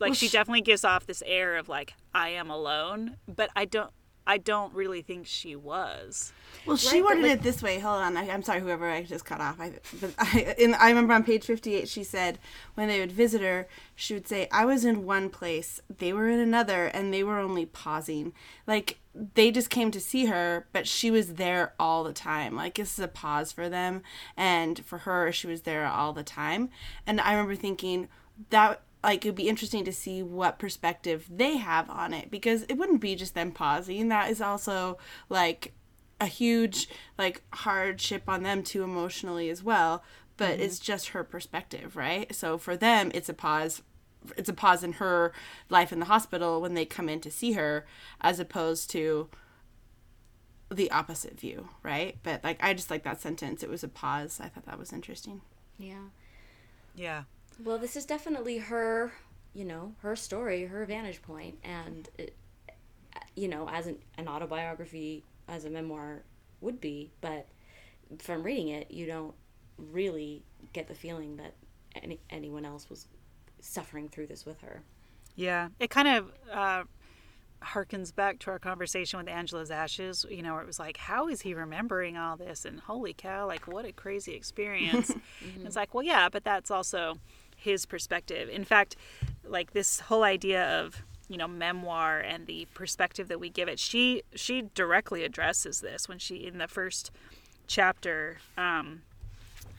like 0.00 0.08
Well, 0.10 0.14
she 0.14 0.28
sh- 0.28 0.32
definitely 0.32 0.62
gives 0.62 0.84
off 0.84 1.06
this 1.06 1.22
air 1.26 1.56
of 1.56 1.68
like 1.68 1.94
I 2.14 2.30
am 2.30 2.50
alone, 2.50 3.16
but 3.28 3.50
I 3.54 3.64
don't 3.64 3.90
I 4.26 4.36
don't 4.38 4.72
really 4.74 5.02
think 5.02 5.26
she 5.26 5.56
was. 5.56 6.32
Well, 6.64 6.76
she 6.76 7.00
Right, 7.00 7.02
but 7.02 7.04
worded 7.16 7.22
like- 7.24 7.32
it 7.40 7.42
this 7.42 7.62
way. 7.62 7.78
Hold 7.80 8.02
on, 8.02 8.16
I, 8.16 8.30
I'm 8.30 8.42
sorry, 8.42 8.60
whoever 8.60 8.88
I 8.88 9.02
just 9.02 9.24
cut 9.24 9.40
off. 9.40 9.58
I, 9.58 9.72
but 10.00 10.12
I, 10.18 10.54
in, 10.58 10.74
I 10.74 10.88
remember 10.90 11.14
on 11.14 11.24
page 11.24 11.44
58, 11.46 11.88
she 11.88 12.04
said 12.04 12.38
when 12.74 12.86
they 12.86 13.00
would 13.00 13.10
visit 13.10 13.40
her, 13.40 13.66
she 13.96 14.14
would 14.14 14.28
say, 14.28 14.46
"I 14.52 14.64
was 14.66 14.84
in 14.84 15.04
one 15.04 15.30
place, 15.30 15.80
they 15.98 16.12
were 16.12 16.28
in 16.28 16.38
another, 16.38 16.86
and 16.86 17.12
they 17.12 17.24
were 17.24 17.38
only 17.38 17.66
pausing. 17.66 18.32
Like 18.66 18.98
they 19.34 19.50
just 19.50 19.70
came 19.70 19.90
to 19.90 20.00
see 20.00 20.26
her, 20.26 20.66
but 20.72 20.86
she 20.86 21.10
was 21.10 21.34
there 21.34 21.72
all 21.80 22.04
the 22.04 22.12
time. 22.12 22.54
Like 22.54 22.74
this 22.74 22.92
is 22.92 23.00
a 23.04 23.08
pause 23.08 23.50
for 23.52 23.68
them, 23.68 24.02
and 24.36 24.84
for 24.84 24.98
her, 24.98 25.32
she 25.32 25.46
was 25.48 25.62
there 25.62 25.86
all 25.86 26.12
the 26.12 26.22
time. 26.22 26.68
And 27.06 27.20
I 27.20 27.32
remember 27.32 27.56
thinking 27.56 28.08
that." 28.50 28.82
Like 29.02 29.24
it'd 29.24 29.34
be 29.34 29.48
interesting 29.48 29.84
to 29.84 29.92
see 29.92 30.22
what 30.22 30.58
perspective 30.58 31.26
they 31.30 31.56
have 31.56 31.88
on 31.88 32.12
it 32.12 32.30
because 32.30 32.62
it 32.64 32.74
wouldn't 32.74 33.00
be 33.00 33.14
just 33.14 33.34
them 33.34 33.52
pausing. 33.52 34.08
That 34.08 34.30
is 34.30 34.40
also 34.40 34.98
like 35.28 35.72
a 36.20 36.26
huge 36.26 36.88
like 37.18 37.42
hardship 37.52 38.24
on 38.28 38.42
them 38.42 38.62
too 38.62 38.82
emotionally 38.82 39.48
as 39.48 39.62
well 39.62 40.04
but 40.36 40.52
mm-hmm. 40.52 40.62
it's 40.62 40.78
just 40.78 41.08
her 41.08 41.24
perspective 41.24 41.96
right 41.96 42.34
so 42.34 42.58
for 42.58 42.76
them 42.76 43.10
it's 43.14 43.28
a 43.28 43.34
pause 43.34 43.82
it's 44.36 44.50
a 44.50 44.52
pause 44.54 44.84
in 44.84 44.94
her 44.94 45.32
life 45.70 45.92
in 45.92 45.98
the 45.98 46.04
hospital 46.04 46.60
when 46.60 46.74
they 46.74 46.84
come 46.84 47.08
in 47.08 47.20
to 47.20 47.30
see 47.30 47.52
her 47.52 47.86
as 48.20 48.38
opposed 48.38 48.90
to 48.90 49.30
the 50.70 50.90
opposite 50.90 51.40
view 51.40 51.70
right 51.82 52.18
but 52.22 52.44
like 52.44 52.62
i 52.62 52.74
just 52.74 52.90
like 52.90 53.02
that 53.02 53.20
sentence 53.20 53.62
it 53.62 53.70
was 53.70 53.82
a 53.82 53.88
pause 53.88 54.40
i 54.42 54.48
thought 54.48 54.66
that 54.66 54.78
was 54.78 54.92
interesting 54.92 55.40
Yeah. 55.78 56.08
Yeah. 56.94 57.22
Well, 57.64 57.78
this 57.78 57.96
is 57.96 58.06
definitely 58.06 58.58
her, 58.58 59.12
you 59.54 59.64
know, 59.64 59.94
her 60.00 60.16
story, 60.16 60.64
her 60.64 60.84
vantage 60.86 61.20
point, 61.22 61.58
and 61.62 62.08
it, 62.16 62.34
you 63.36 63.48
know, 63.48 63.68
as 63.68 63.86
an, 63.86 63.98
an 64.16 64.28
autobiography, 64.28 65.24
as 65.48 65.64
a 65.64 65.70
memoir 65.70 66.22
would 66.60 66.80
be, 66.80 67.10
but 67.20 67.46
from 68.18 68.42
reading 68.42 68.68
it, 68.68 68.90
you 68.90 69.06
don't 69.06 69.34
really 69.76 70.42
get 70.72 70.88
the 70.88 70.94
feeling 70.94 71.36
that 71.36 71.54
any, 72.02 72.18
anyone 72.30 72.64
else 72.64 72.88
was 72.88 73.06
suffering 73.60 74.08
through 74.08 74.26
this 74.26 74.46
with 74.46 74.60
her. 74.60 74.82
Yeah, 75.36 75.68
it 75.78 75.90
kind 75.90 76.08
of 76.08 76.32
uh, 76.52 76.84
harkens 77.62 78.14
back 78.14 78.38
to 78.40 78.50
our 78.50 78.58
conversation 78.58 79.18
with 79.18 79.28
Angela's 79.28 79.70
Ashes, 79.70 80.24
you 80.28 80.42
know, 80.42 80.54
where 80.54 80.62
it 80.62 80.66
was 80.66 80.78
like, 80.78 80.96
how 80.96 81.28
is 81.28 81.42
he 81.42 81.54
remembering 81.54 82.16
all 82.16 82.36
this? 82.36 82.64
And 82.64 82.80
holy 82.80 83.14
cow, 83.14 83.46
like, 83.46 83.66
what 83.66 83.84
a 83.84 83.92
crazy 83.92 84.34
experience. 84.34 85.10
And 85.10 85.20
It's 85.66 85.76
like, 85.76 85.94
well, 85.94 86.04
yeah, 86.04 86.28
but 86.28 86.44
that's 86.44 86.70
also 86.70 87.18
his 87.60 87.86
perspective. 87.86 88.48
In 88.48 88.64
fact, 88.64 88.96
like 89.44 89.72
this 89.72 90.00
whole 90.00 90.24
idea 90.24 90.80
of 90.80 91.02
you 91.28 91.36
know 91.36 91.48
memoir 91.48 92.18
and 92.20 92.46
the 92.46 92.66
perspective 92.74 93.28
that 93.28 93.38
we 93.38 93.48
give 93.48 93.68
it 93.68 93.78
she 93.78 94.20
she 94.34 94.62
directly 94.74 95.22
addresses 95.22 95.80
this 95.80 96.08
when 96.08 96.18
she 96.18 96.44
in 96.44 96.58
the 96.58 96.66
first 96.66 97.12
chapter 97.68 98.38
um, 98.58 99.02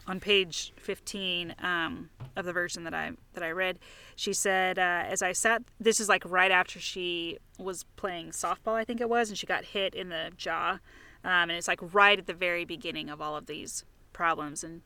on 0.07 0.19
page 0.19 0.73
15 0.77 1.55
um, 1.61 2.09
of 2.35 2.45
the 2.45 2.53
version 2.53 2.83
that 2.85 2.93
I 2.93 3.11
that 3.33 3.43
I 3.43 3.51
read, 3.51 3.79
she 4.15 4.33
said, 4.33 4.79
uh, 4.79 5.03
as 5.07 5.21
I 5.21 5.33
sat, 5.33 5.63
this 5.79 5.99
is 5.99 6.09
like 6.09 6.23
right 6.25 6.51
after 6.51 6.79
she 6.79 7.37
was 7.59 7.85
playing 7.95 8.31
softball, 8.31 8.73
I 8.73 8.83
think 8.83 9.01
it 9.01 9.09
was, 9.09 9.29
and 9.29 9.37
she 9.37 9.45
got 9.45 9.63
hit 9.65 9.93
in 9.93 10.09
the 10.09 10.31
jaw, 10.37 10.79
um, 11.23 11.49
and 11.49 11.51
it's 11.51 11.67
like 11.67 11.79
right 11.93 12.17
at 12.17 12.27
the 12.27 12.33
very 12.33 12.65
beginning 12.65 13.09
of 13.09 13.21
all 13.21 13.35
of 13.35 13.45
these 13.45 13.83
problems. 14.13 14.63
And 14.63 14.81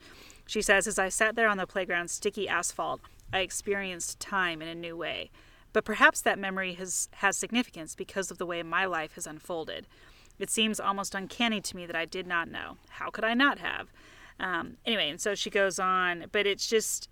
she 0.46 0.62
says, 0.62 0.88
as 0.88 1.00
I 1.00 1.10
sat 1.10 1.36
there 1.36 1.48
on 1.48 1.58
the 1.58 1.68
playground, 1.68 2.10
sticky 2.10 2.48
asphalt, 2.48 3.02
I 3.34 3.40
experienced 3.40 4.20
time 4.20 4.62
in 4.62 4.68
a 4.68 4.76
new 4.76 4.96
way. 4.96 5.32
But 5.74 5.84
perhaps 5.84 6.22
that 6.22 6.40
memory 6.40 6.74
has 6.76 7.10
has 7.16 7.36
significance 7.36 7.96
because 7.96 8.32
of 8.32 8.38
the 8.38 8.46
way 8.46 8.64
my 8.64 8.86
life 8.86 9.16
has 9.16 9.28
unfolded. 9.28 9.88
It 10.40 10.50
seems 10.50 10.80
almost 10.80 11.16
uncanny 11.16 11.60
to 11.62 11.76
me 11.76 11.86
that 11.86 11.96
I 11.96 12.06
did 12.06 12.28
not 12.28 12.50
know. 12.50 12.78
How 12.90 13.10
could 13.10 13.24
I 13.24 13.34
not 13.34 13.60
have? 13.60 13.92
Um, 14.40 14.78
anyway, 14.86 15.10
and 15.10 15.20
so 15.20 15.36
she 15.36 15.50
goes 15.50 15.80
on, 15.80 16.26
but 16.32 16.46
it's 16.46 16.68
just, 16.68 17.10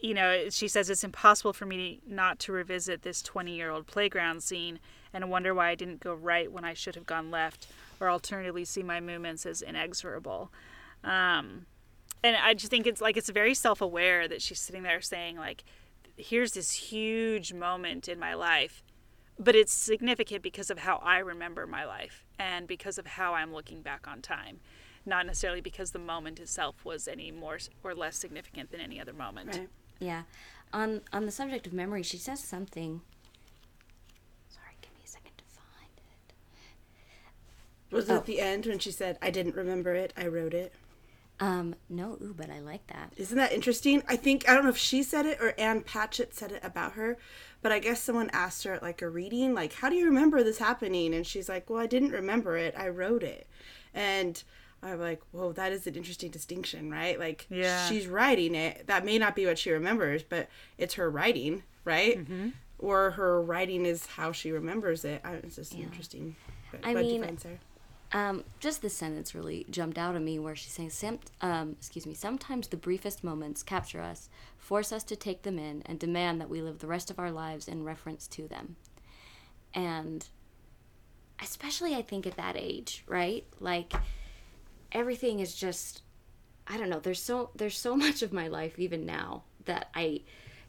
you 0.00 0.14
know, 0.14 0.48
she 0.50 0.68
says 0.68 0.90
it's 0.90 1.04
impossible 1.04 1.52
for 1.52 1.66
me 1.66 2.00
not 2.06 2.38
to 2.40 2.52
revisit 2.52 3.02
this 3.02 3.22
20 3.22 3.52
year 3.54 3.70
old 3.70 3.86
playground 3.86 4.42
scene 4.42 4.78
and 5.12 5.30
wonder 5.30 5.54
why 5.54 5.68
I 5.68 5.74
didn't 5.74 6.00
go 6.00 6.14
right 6.14 6.50
when 6.50 6.64
I 6.64 6.74
should 6.74 6.94
have 6.94 7.06
gone 7.06 7.30
left, 7.30 7.68
or 8.00 8.10
alternatively 8.10 8.64
see 8.64 8.82
my 8.82 9.00
movements 9.00 9.46
as 9.46 9.62
inexorable. 9.62 10.52
Um, 11.02 11.66
and 12.26 12.36
I 12.36 12.54
just 12.54 12.70
think 12.70 12.86
it's 12.86 13.00
like 13.00 13.16
it's 13.16 13.30
very 13.30 13.54
self 13.54 13.80
aware 13.80 14.26
that 14.28 14.42
she's 14.42 14.60
sitting 14.60 14.82
there 14.82 15.00
saying, 15.00 15.36
like, 15.36 15.64
here's 16.16 16.52
this 16.52 16.72
huge 16.72 17.52
moment 17.52 18.08
in 18.08 18.18
my 18.18 18.34
life, 18.34 18.82
but 19.38 19.54
it's 19.54 19.72
significant 19.72 20.42
because 20.42 20.70
of 20.70 20.78
how 20.78 20.96
I 21.02 21.18
remember 21.18 21.66
my 21.66 21.84
life 21.84 22.24
and 22.38 22.66
because 22.66 22.98
of 22.98 23.06
how 23.06 23.34
I'm 23.34 23.52
looking 23.52 23.82
back 23.82 24.06
on 24.08 24.22
time 24.22 24.60
not 25.08 25.24
necessarily 25.24 25.60
because 25.60 25.92
the 25.92 26.00
moment 26.00 26.40
itself 26.40 26.84
was 26.84 27.06
any 27.06 27.30
more 27.30 27.58
or 27.84 27.94
less 27.94 28.16
significant 28.16 28.72
than 28.72 28.80
any 28.80 29.00
other 29.00 29.12
moment. 29.12 29.48
right 29.56 29.68
Yeah. 30.00 30.22
On 30.72 31.00
on 31.12 31.26
the 31.26 31.30
subject 31.30 31.64
of 31.68 31.72
memory, 31.72 32.02
she 32.02 32.16
says 32.16 32.40
something. 32.42 33.02
Sorry, 34.48 34.74
give 34.82 34.90
me 34.94 35.02
a 35.04 35.08
second 35.08 35.30
to 35.38 35.44
find 35.44 35.92
it. 35.96 37.94
was 37.94 38.08
it 38.08 38.12
Oh. 38.12 38.16
at 38.16 38.26
the 38.26 38.40
end 38.40 38.66
when 38.66 38.80
she 38.80 38.90
said 38.90 39.16
i 39.22 39.30
didn't 39.30 39.54
remember 39.54 39.94
it 39.94 40.12
i 40.16 40.26
wrote 40.26 40.54
it 40.54 40.72
Um, 41.38 41.74
no, 41.90 42.12
ooh, 42.22 42.34
but 42.36 42.48
I 42.50 42.60
like 42.60 42.86
that. 42.86 43.12
Isn't 43.16 43.36
that 43.36 43.52
interesting? 43.52 44.02
I 44.08 44.16
think 44.16 44.48
I 44.48 44.54
don't 44.54 44.64
know 44.64 44.70
if 44.70 44.78
she 44.78 45.02
said 45.02 45.26
it 45.26 45.38
or 45.40 45.52
Ann 45.58 45.82
Patchett 45.82 46.34
said 46.34 46.50
it 46.52 46.64
about 46.64 46.92
her, 46.92 47.18
but 47.60 47.72
I 47.72 47.78
guess 47.78 48.02
someone 48.02 48.30
asked 48.32 48.64
her 48.64 48.72
at 48.74 48.82
like 48.82 49.02
a 49.02 49.08
reading, 49.08 49.52
like, 49.54 49.74
"How 49.74 49.90
do 49.90 49.96
you 49.96 50.06
remember 50.06 50.42
this 50.42 50.58
happening?" 50.58 51.14
And 51.14 51.26
she's 51.26 51.48
like, 51.48 51.68
"Well, 51.68 51.80
I 51.80 51.86
didn't 51.86 52.12
remember 52.12 52.56
it. 52.56 52.74
I 52.76 52.88
wrote 52.88 53.22
it." 53.22 53.46
And 53.92 54.42
I'm 54.82 54.98
like, 54.98 55.20
"Whoa, 55.32 55.52
that 55.52 55.72
is 55.72 55.86
an 55.86 55.94
interesting 55.94 56.30
distinction, 56.30 56.90
right? 56.90 57.18
Like, 57.18 57.46
Yeah. 57.50 57.86
she's 57.88 58.06
writing 58.06 58.54
it. 58.54 58.86
That 58.86 59.04
may 59.04 59.18
not 59.18 59.34
be 59.36 59.44
what 59.46 59.58
she 59.58 59.70
remembers, 59.72 60.22
but 60.22 60.48
it's 60.78 60.94
her 60.94 61.10
writing, 61.10 61.64
right? 61.84 62.18
Mm-hmm. 62.18 62.48
Or 62.78 63.10
her 63.12 63.40
writing 63.42 63.84
is 63.86 64.06
how 64.06 64.32
she 64.32 64.52
remembers 64.52 65.04
it. 65.04 65.20
I, 65.24 65.34
it's 65.34 65.56
just 65.56 65.74
interesting. 65.74 66.36
But 66.70 66.80
I 66.84 66.90
you 66.90 66.96
mean, 66.96 67.22
find, 67.24 67.40
Sarah? 67.40 67.58
Um, 68.16 68.44
just 68.60 68.80
this 68.80 68.94
sentence 68.94 69.34
really 69.34 69.66
jumped 69.68 69.98
out 69.98 70.16
at 70.16 70.22
me 70.22 70.38
where 70.38 70.56
she's 70.56 70.72
saying, 70.72 71.18
um, 71.42 71.72
excuse 71.78 72.06
me, 72.06 72.14
sometimes 72.14 72.66
the 72.66 72.78
briefest 72.78 73.22
moments 73.22 73.62
capture 73.62 74.00
us, 74.00 74.30
force 74.56 74.90
us 74.90 75.04
to 75.04 75.16
take 75.16 75.42
them 75.42 75.58
in, 75.58 75.82
and 75.84 75.98
demand 75.98 76.40
that 76.40 76.48
we 76.48 76.62
live 76.62 76.78
the 76.78 76.86
rest 76.86 77.10
of 77.10 77.18
our 77.18 77.30
lives 77.30 77.68
in 77.68 77.84
reference 77.84 78.26
to 78.28 78.48
them. 78.48 78.76
And 79.74 80.26
especially, 81.42 81.94
I 81.94 82.00
think, 82.00 82.26
at 82.26 82.38
that 82.38 82.56
age, 82.56 83.04
right? 83.06 83.44
Like, 83.60 83.92
everything 84.92 85.40
is 85.40 85.54
just, 85.54 86.00
I 86.66 86.78
don't 86.78 86.88
know, 86.88 87.00
there's 87.00 87.20
so, 87.20 87.50
there's 87.54 87.76
so 87.76 87.94
much 88.06 88.22
of 88.22 88.32
my 88.32 88.48
life, 88.48 88.78
even 88.78 89.04
now, 89.04 89.42
that 89.66 89.90
I 89.94 90.22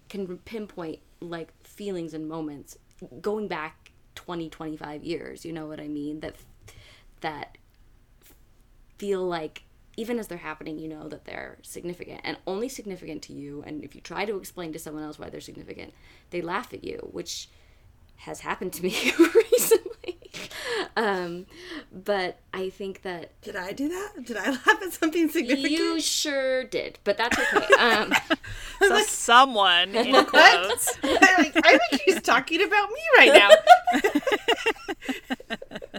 can 0.10 0.38
pinpoint, 0.40 1.00
like, 1.22 1.54
feelings 1.64 2.14
and 2.14 2.28
moments 2.28 2.78
going 3.22 3.48
back 3.48 3.94
20, 4.16 4.50
25 4.50 5.06
years, 5.06 5.46
you 5.46 5.54
know 5.54 5.68
what 5.68 5.80
I 5.80 5.88
mean? 5.88 6.20
That 6.20 6.36
that 7.22 7.58
feel 8.98 9.26
like 9.26 9.64
even 9.96 10.20
as 10.20 10.28
they're 10.28 10.38
happening 10.38 10.78
you 10.78 10.88
know 10.88 11.08
that 11.08 11.26
they're 11.26 11.58
significant 11.62 12.22
and 12.24 12.38
only 12.46 12.70
significant 12.70 13.22
to 13.22 13.34
you 13.34 13.64
and 13.66 13.84
if 13.84 13.96
you 13.96 14.02
try 14.02 14.26
to 14.26 14.38
explain 14.38 14.72
to 14.74 14.80
someone 14.80 15.04
else 15.04 15.20
why 15.20 15.30
they're 15.30 15.42
significant 15.42 15.94
they 16.30 16.42
laugh 16.42 16.74
at 16.74 16.84
you 16.84 16.98
which 17.12 17.50
has 18.18 18.42
happened 18.42 18.74
to 18.74 18.84
me 18.84 18.90
recently 19.52 19.87
um, 20.96 21.46
but 21.92 22.40
i 22.54 22.70
think 22.70 23.02
that 23.04 23.32
Did 23.42 23.56
I 23.56 23.72
do 23.72 23.88
that? 23.90 24.26
Did 24.26 24.38
I 24.38 24.52
laugh 24.52 24.68
at 24.84 24.94
something 24.94 25.30
significant? 25.30 25.72
you 25.72 26.00
sure 26.02 26.64
did 26.66 27.00
but 27.04 27.18
that's 27.18 27.38
okay 27.40 27.66
um, 27.80 28.14
So 28.80 29.00
someone 29.04 29.96
in 29.96 30.14
quotes. 30.26 30.98
I 31.04 31.80
think 31.90 32.02
she's 32.06 32.22
talking 32.22 32.62
about 32.64 32.90
me 32.90 33.02
right 33.18 33.34
now. 33.34 33.50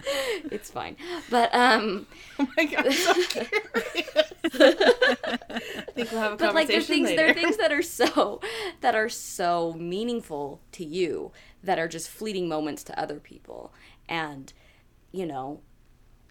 it's 0.51 0.69
fine 0.71 0.95
but 1.29 1.53
um, 1.53 2.07
Oh 2.39 2.47
my 2.55 2.65
god, 2.65 2.85
I'm 2.85 2.91
so. 2.93 3.11
I 3.11 3.15
think 5.93 6.11
we'll 6.11 6.21
have 6.21 6.33
a 6.33 6.37
but 6.37 6.55
like 6.55 6.69
conversation 6.69 6.71
there's 6.71 6.87
things 6.87 7.09
later. 7.09 7.17
there 7.17 7.29
are 7.29 7.33
things 7.33 7.57
that 7.57 7.71
are 7.71 7.81
so 7.81 8.39
that 8.81 8.95
are 8.95 9.09
so 9.09 9.73
meaningful 9.77 10.61
to 10.73 10.85
you 10.85 11.31
that 11.63 11.77
are 11.79 11.87
just 11.89 12.09
fleeting 12.09 12.47
moments 12.47 12.83
to 12.85 12.97
other 12.99 13.19
people 13.19 13.73
and 14.07 14.53
you 15.11 15.25
know 15.25 15.61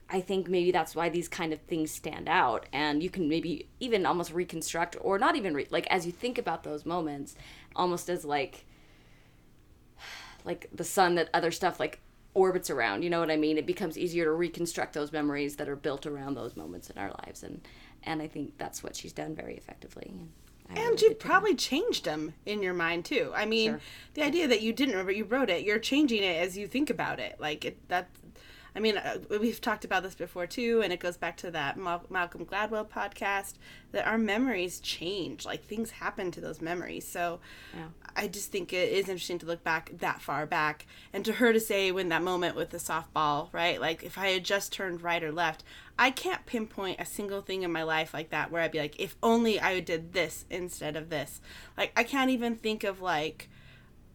i 0.08 0.20
think 0.20 0.48
maybe 0.48 0.70
that's 0.70 0.94
why 0.94 1.08
these 1.08 1.28
kind 1.28 1.52
of 1.52 1.60
things 1.62 1.90
stand 1.90 2.28
out 2.28 2.66
and 2.72 3.02
you 3.02 3.10
can 3.10 3.28
maybe 3.28 3.68
even 3.80 4.06
almost 4.06 4.32
reconstruct 4.32 4.96
or 5.00 5.18
not 5.18 5.36
even 5.36 5.54
re- 5.54 5.66
like 5.70 5.86
as 5.88 6.06
you 6.06 6.12
think 6.12 6.38
about 6.38 6.62
those 6.62 6.86
moments 6.86 7.34
almost 7.76 8.08
as 8.08 8.24
like 8.24 8.64
like 10.44 10.68
the 10.72 10.84
sun 10.84 11.14
that 11.16 11.28
other 11.34 11.50
stuff 11.50 11.78
like 11.80 12.00
orbits 12.34 12.70
around 12.70 13.02
you 13.02 13.10
know 13.10 13.20
what 13.20 13.30
i 13.30 13.36
mean 13.36 13.58
it 13.58 13.66
becomes 13.66 13.98
easier 13.98 14.24
to 14.24 14.32
reconstruct 14.32 14.92
those 14.94 15.12
memories 15.12 15.56
that 15.56 15.68
are 15.68 15.76
built 15.76 16.06
around 16.06 16.34
those 16.34 16.56
moments 16.56 16.88
in 16.90 16.98
our 16.98 17.10
lives 17.24 17.42
and 17.42 17.60
and 18.04 18.22
i 18.22 18.28
think 18.28 18.56
that's 18.58 18.82
what 18.82 18.94
she's 18.94 19.12
done 19.12 19.34
very 19.34 19.56
effectively 19.56 20.12
and, 20.70 20.78
I 20.78 20.82
and 20.82 21.00
you 21.00 21.14
probably 21.14 21.54
changed 21.54 22.04
them 22.04 22.34
in 22.44 22.62
your 22.62 22.74
mind 22.74 23.04
too. 23.06 23.32
I 23.34 23.46
mean, 23.46 23.72
Sure. 23.72 23.80
the 24.14 24.22
idea 24.22 24.48
that 24.48 24.60
you 24.60 24.72
didn't 24.72 24.92
remember, 24.92 25.12
you 25.12 25.24
wrote 25.24 25.48
it. 25.48 25.64
You're 25.64 25.78
changing 25.78 26.22
it 26.22 26.36
as 26.36 26.58
you 26.58 26.66
think 26.66 26.90
about 26.90 27.20
it. 27.20 27.36
Like 27.40 27.64
it, 27.64 27.88
that. 27.88 28.08
I 28.74 28.80
mean, 28.80 28.96
uh, 28.98 29.18
we've 29.40 29.60
talked 29.60 29.84
about 29.84 30.02
this 30.02 30.14
before 30.14 30.46
too, 30.46 30.82
and 30.82 30.92
it 30.92 31.00
goes 31.00 31.16
back 31.16 31.36
to 31.38 31.50
that 31.50 31.76
Mal- 31.76 32.06
Malcolm 32.10 32.44
Gladwell 32.44 32.88
podcast 32.88 33.54
that 33.92 34.06
our 34.06 34.18
memories 34.18 34.78
change. 34.80 35.44
Like 35.46 35.64
things 35.64 35.90
happen 35.92 36.30
to 36.32 36.40
those 36.40 36.60
memories. 36.60 37.06
So, 37.06 37.40
Yeah. 37.74 37.88
I 38.16 38.26
just 38.26 38.50
think 38.50 38.72
it 38.72 38.92
is 38.92 39.08
interesting 39.08 39.38
to 39.40 39.46
look 39.46 39.62
back 39.62 39.92
that 39.98 40.20
far 40.20 40.44
back, 40.44 40.86
and 41.12 41.24
to 41.24 41.34
her 41.34 41.52
to 41.52 41.60
say 41.60 41.92
when 41.92 42.08
that 42.08 42.22
moment 42.22 42.56
with 42.56 42.70
the 42.70 42.78
softball, 42.78 43.48
right? 43.52 43.80
Like 43.80 44.02
if 44.02 44.18
I 44.18 44.28
had 44.28 44.44
just 44.44 44.72
turned 44.72 45.02
right 45.02 45.22
or 45.22 45.30
left, 45.30 45.62
I 45.98 46.10
can't 46.10 46.44
pinpoint 46.46 47.00
a 47.00 47.06
single 47.06 47.42
thing 47.42 47.62
in 47.62 47.72
my 47.72 47.82
life 47.84 48.12
like 48.12 48.30
that 48.30 48.50
where 48.50 48.62
I'd 48.62 48.72
be 48.72 48.78
like, 48.80 48.98
if 48.98 49.16
only 49.22 49.60
I 49.60 49.80
did 49.80 50.12
this 50.12 50.44
instead 50.50 50.96
of 50.96 51.10
this. 51.10 51.40
Like 51.76 51.92
I 51.96 52.02
can't 52.04 52.30
even 52.30 52.56
think 52.56 52.82
of 52.84 53.00
like 53.00 53.48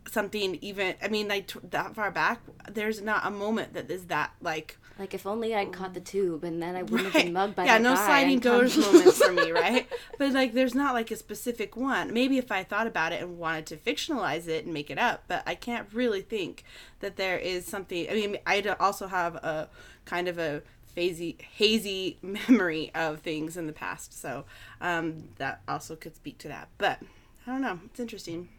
something 0.10 0.56
even 0.62 0.96
i 1.02 1.08
mean 1.08 1.28
like 1.28 1.48
t- 1.48 1.60
that 1.70 1.96
far 1.96 2.12
back 2.12 2.40
there's 2.72 3.02
not 3.02 3.26
a 3.26 3.32
moment 3.32 3.74
that 3.74 3.90
is 3.90 4.06
that 4.06 4.32
like 4.42 4.78
Like 5.00 5.14
if 5.14 5.26
only 5.26 5.56
I'd 5.56 5.72
caught 5.72 5.94
the 5.96 6.00
tube 6.02 6.44
and 6.44 6.62
then 6.62 6.76
I 6.76 6.84
wouldn't 6.84 7.12
have 7.12 7.24
been 7.24 7.34
mugged 7.34 7.56
by 7.56 7.66
yeah 7.66 7.78
that 7.78 7.82
no 7.82 7.96
sliding 7.96 8.40
doors. 8.40 8.78
moments 8.78 9.18
for 9.24 9.32
me 9.32 9.52
right? 9.64 9.88
But 10.20 10.34
like 10.34 10.54
there's 10.54 10.76
not 10.76 10.94
like 10.94 11.10
a 11.10 11.16
specific 11.16 11.76
one. 11.76 12.14
Maybe 12.14 12.38
if 12.38 12.52
i 12.52 12.64
thought 12.64 12.86
about 12.86 13.12
it 13.14 13.22
and 13.22 13.40
wanted 13.40 13.66
to 13.68 13.78
fictionalize 13.78 14.48
it 14.48 14.66
and 14.66 14.74
make 14.74 14.90
it 14.92 14.98
up 15.00 15.24
but 15.28 15.42
i 15.48 15.56
can't 15.56 15.88
really 15.94 16.22
think 16.22 16.64
that 17.00 17.16
there 17.16 17.38
is 17.38 17.66
something 17.66 18.08
i 18.10 18.14
mean 18.14 18.38
i 18.46 18.60
also 18.80 19.08
have 19.08 19.36
a 19.36 19.70
kind 20.06 20.28
of 20.28 20.38
a 20.38 20.62
hazy 20.96 21.38
hazy 21.56 22.18
memory 22.22 22.92
of 22.94 23.20
things 23.22 23.58
in 23.58 23.66
the 23.68 23.74
past 23.74 24.20
so 24.20 24.46
um 24.82 25.24
that 25.38 25.62
also 25.68 25.96
could 25.96 26.16
speak 26.16 26.38
to 26.38 26.48
that 26.48 26.68
but 26.78 27.00
i 27.48 27.52
don't 27.52 27.62
know. 27.62 27.80
It's 27.86 28.00
interesting 28.00 28.50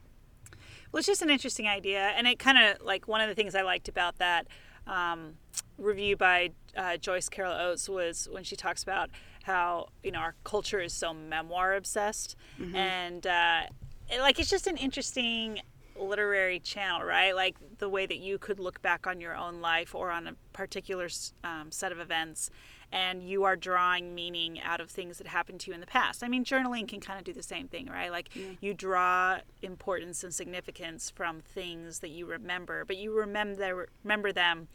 Well, 0.94 1.00
it's 1.00 1.08
just 1.08 1.22
an 1.22 1.30
interesting 1.30 1.66
idea, 1.66 2.12
and 2.16 2.28
it 2.28 2.38
kind 2.38 2.56
of 2.56 2.80
like 2.80 3.08
one 3.08 3.20
of 3.20 3.28
the 3.28 3.34
things 3.34 3.56
I 3.56 3.62
liked 3.62 3.88
about 3.88 4.18
that 4.18 4.46
um, 4.86 5.32
review 5.76 6.16
by 6.16 6.52
uh, 6.76 6.98
Joyce 6.98 7.28
Carol 7.28 7.52
Oates 7.52 7.88
was 7.88 8.28
when 8.30 8.44
she 8.44 8.54
talks 8.54 8.84
about 8.84 9.10
how 9.42 9.88
you 10.04 10.12
know 10.12 10.20
our 10.20 10.36
culture 10.44 10.78
is 10.78 10.92
so 10.92 11.12
memoir 11.12 11.74
obsessed, 11.74 12.36
and 12.76 13.26
uh, 13.26 13.62
it, 14.08 14.20
like 14.20 14.38
it's 14.38 14.48
just 14.48 14.68
an 14.68 14.76
interesting 14.76 15.58
literary 15.96 16.60
channel, 16.60 17.04
right? 17.04 17.34
Like 17.34 17.56
the 17.78 17.88
way 17.88 18.06
that 18.06 18.18
you 18.18 18.38
could 18.38 18.60
look 18.60 18.80
back 18.80 19.04
on 19.04 19.20
your 19.20 19.34
own 19.34 19.60
life 19.60 19.96
or 19.96 20.12
on 20.12 20.28
a 20.28 20.36
particular 20.52 21.08
um, 21.42 21.72
set 21.72 21.90
of 21.90 21.98
events, 21.98 22.50
and 22.94 23.24
you 23.24 23.42
are 23.42 23.56
drawing 23.56 24.14
meaning 24.14 24.60
out 24.60 24.80
of 24.80 24.88
things 24.88 25.18
that 25.18 25.26
happened 25.26 25.58
to 25.58 25.70
you 25.70 25.74
in 25.74 25.80
the 25.80 25.86
past. 25.86 26.22
I 26.22 26.28
mean, 26.28 26.44
journaling 26.44 26.86
can 26.86 27.00
kind 27.00 27.18
of 27.18 27.24
do 27.24 27.32
the 27.32 27.42
same 27.42 27.66
thing, 27.66 27.88
right? 27.88 28.10
Like 28.10 28.28
you 28.60 28.72
draw 28.72 29.38
importance 29.62 30.22
and 30.22 30.32
significance 30.32 31.10
from 31.10 31.40
things 31.40 31.98
that 31.98 32.10
you 32.10 32.24
remember, 32.24 32.84
but 32.84 32.96
you 32.96 33.12
remember 33.12 33.88
remember 34.04 34.32
them. 34.32 34.68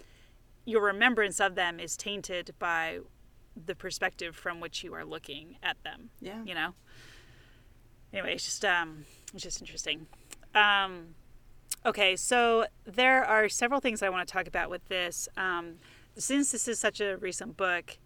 Your 0.65 0.83
remembrance 0.83 1.39
of 1.39 1.55
them 1.55 1.79
is 1.79 1.95
tainted 1.95 2.53
by 2.59 2.99
the 3.65 3.73
perspective 3.73 4.35
from 4.35 4.59
which 4.59 4.83
you 4.83 4.93
are 4.93 5.05
looking 5.05 5.55
at 5.63 5.81
them. 5.83 6.09
Yeah. 6.19 6.43
You 6.43 6.53
know. 6.53 6.73
Anyway, 8.11 8.33
it's 8.33 8.43
just 8.43 8.65
um, 8.65 9.05
it's 9.33 9.43
just 9.43 9.61
interesting. 9.61 10.07
Um, 10.53 11.15
okay, 11.85 12.17
so 12.17 12.65
there 12.83 13.23
are 13.23 13.47
several 13.47 13.79
things 13.79 14.03
I 14.03 14.09
want 14.09 14.27
to 14.27 14.31
talk 14.31 14.45
about 14.45 14.69
with 14.69 14.85
this. 14.89 15.29
Um, 15.37 15.75
since 16.17 16.51
this 16.51 16.67
is 16.67 16.79
such 16.79 16.99
a 16.99 17.15
recent 17.15 17.55
book, 17.55 17.97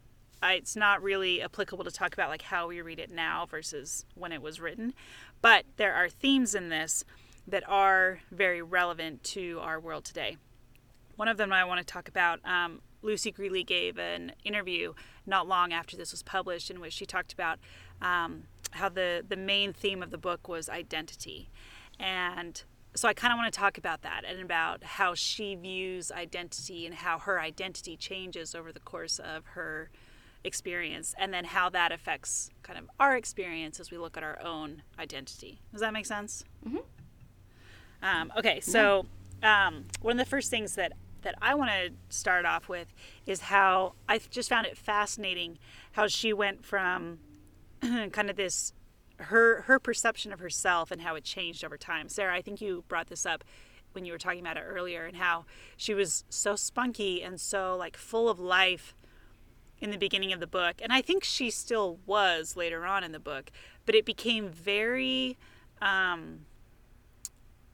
it's 0.51 0.75
not 0.75 1.01
really 1.01 1.41
applicable 1.41 1.83
to 1.83 1.91
talk 1.91 2.13
about 2.13 2.29
like 2.29 2.43
how 2.43 2.67
we 2.67 2.81
read 2.81 2.99
it 2.99 3.11
now 3.11 3.45
versus 3.45 4.05
when 4.15 4.31
it 4.31 4.41
was 4.41 4.59
written. 4.59 4.93
But 5.41 5.65
there 5.77 5.93
are 5.93 6.09
themes 6.09 6.55
in 6.55 6.69
this 6.69 7.03
that 7.47 7.63
are 7.67 8.19
very 8.31 8.61
relevant 8.61 9.23
to 9.23 9.59
our 9.61 9.79
world 9.79 10.05
today. 10.05 10.37
One 11.15 11.27
of 11.27 11.37
them 11.37 11.51
I 11.51 11.63
want 11.65 11.79
to 11.79 11.85
talk 11.85 12.07
about. 12.07 12.39
Um, 12.45 12.81
Lucy 13.01 13.31
Grealy 13.31 13.65
gave 13.65 13.97
an 13.97 14.31
interview 14.45 14.93
not 15.25 15.47
long 15.47 15.73
after 15.73 15.97
this 15.97 16.11
was 16.11 16.23
published, 16.23 16.71
in 16.71 16.79
which 16.79 16.93
she 16.93 17.05
talked 17.05 17.33
about 17.33 17.59
um, 18.01 18.43
how 18.71 18.89
the 18.89 19.23
the 19.27 19.35
main 19.35 19.73
theme 19.73 20.01
of 20.01 20.09
the 20.09 20.17
book 20.17 20.47
was 20.47 20.69
identity, 20.69 21.49
and 21.99 22.63
so 22.95 23.07
I 23.07 23.13
kind 23.13 23.33
of 23.33 23.37
want 23.37 23.51
to 23.51 23.59
talk 23.59 23.77
about 23.77 24.03
that 24.03 24.23
and 24.23 24.39
about 24.39 24.83
how 24.83 25.15
she 25.15 25.55
views 25.55 26.11
identity 26.11 26.85
and 26.85 26.95
how 26.95 27.19
her 27.19 27.39
identity 27.39 27.97
changes 27.97 28.53
over 28.53 28.71
the 28.71 28.79
course 28.79 29.19
of 29.19 29.45
her 29.47 29.89
experience, 30.43 31.15
and 31.17 31.33
then 31.33 31.45
how 31.45 31.69
that 31.69 31.91
affects 31.91 32.49
kind 32.63 32.77
of 32.77 32.89
our 32.99 33.15
experience 33.15 33.79
as 33.79 33.91
we 33.91 33.97
look 33.97 34.17
at 34.17 34.23
our 34.23 34.41
own 34.41 34.83
identity. 34.99 35.59
Does 35.71 35.81
that 35.81 35.93
make 35.93 36.05
sense? 36.05 36.43
Mm-hmm. 36.67 36.77
Um, 38.01 38.33
okay, 38.37 38.59
so 38.59 39.05
um, 39.41 39.85
one 40.01 40.19
of 40.19 40.25
the 40.25 40.29
first 40.29 40.49
things 40.49 40.75
that 40.75 40.93
that 41.21 41.35
I 41.41 41.55
want 41.55 41.71
to 41.71 41.91
start 42.09 42.45
off 42.45 42.67
with 42.67 42.93
is 43.25 43.41
how 43.41 43.93
I 44.09 44.19
just 44.29 44.49
found 44.49 44.67
it 44.67 44.77
fascinating 44.77 45.57
how 45.93 46.07
she 46.07 46.33
went 46.33 46.65
from 46.65 47.19
kind 47.81 48.29
of 48.29 48.35
this 48.35 48.73
her 49.19 49.61
her 49.63 49.79
perception 49.79 50.33
of 50.33 50.39
herself 50.39 50.91
and 50.91 51.01
how 51.01 51.15
it 51.15 51.23
changed 51.23 51.63
over 51.63 51.77
time. 51.77 52.09
Sarah, 52.09 52.35
I 52.35 52.41
think 52.41 52.61
you 52.61 52.83
brought 52.87 53.07
this 53.07 53.25
up 53.25 53.43
when 53.93 54.05
you 54.05 54.11
were 54.11 54.17
talking 54.17 54.39
about 54.39 54.57
it 54.57 54.63
earlier 54.67 55.05
and 55.05 55.17
how 55.17 55.45
she 55.77 55.93
was 55.93 56.25
so 56.29 56.55
spunky 56.55 57.23
and 57.23 57.39
so 57.39 57.75
like 57.77 57.95
full 57.95 58.27
of 58.27 58.39
life 58.39 58.95
in 59.83 59.91
the 59.91 59.97
beginning 59.97 60.31
of 60.31 60.39
the 60.39 60.47
book 60.47 60.75
and 60.81 60.93
I 60.93 61.01
think 61.01 61.23
she 61.23 61.51
still 61.51 61.99
was 62.05 62.55
later 62.55 62.85
on 62.85 63.03
in 63.03 63.11
the 63.11 63.19
book, 63.19 63.51
but 63.85 63.95
it 63.95 64.05
became 64.05 64.49
very 64.49 65.37
um 65.81 66.45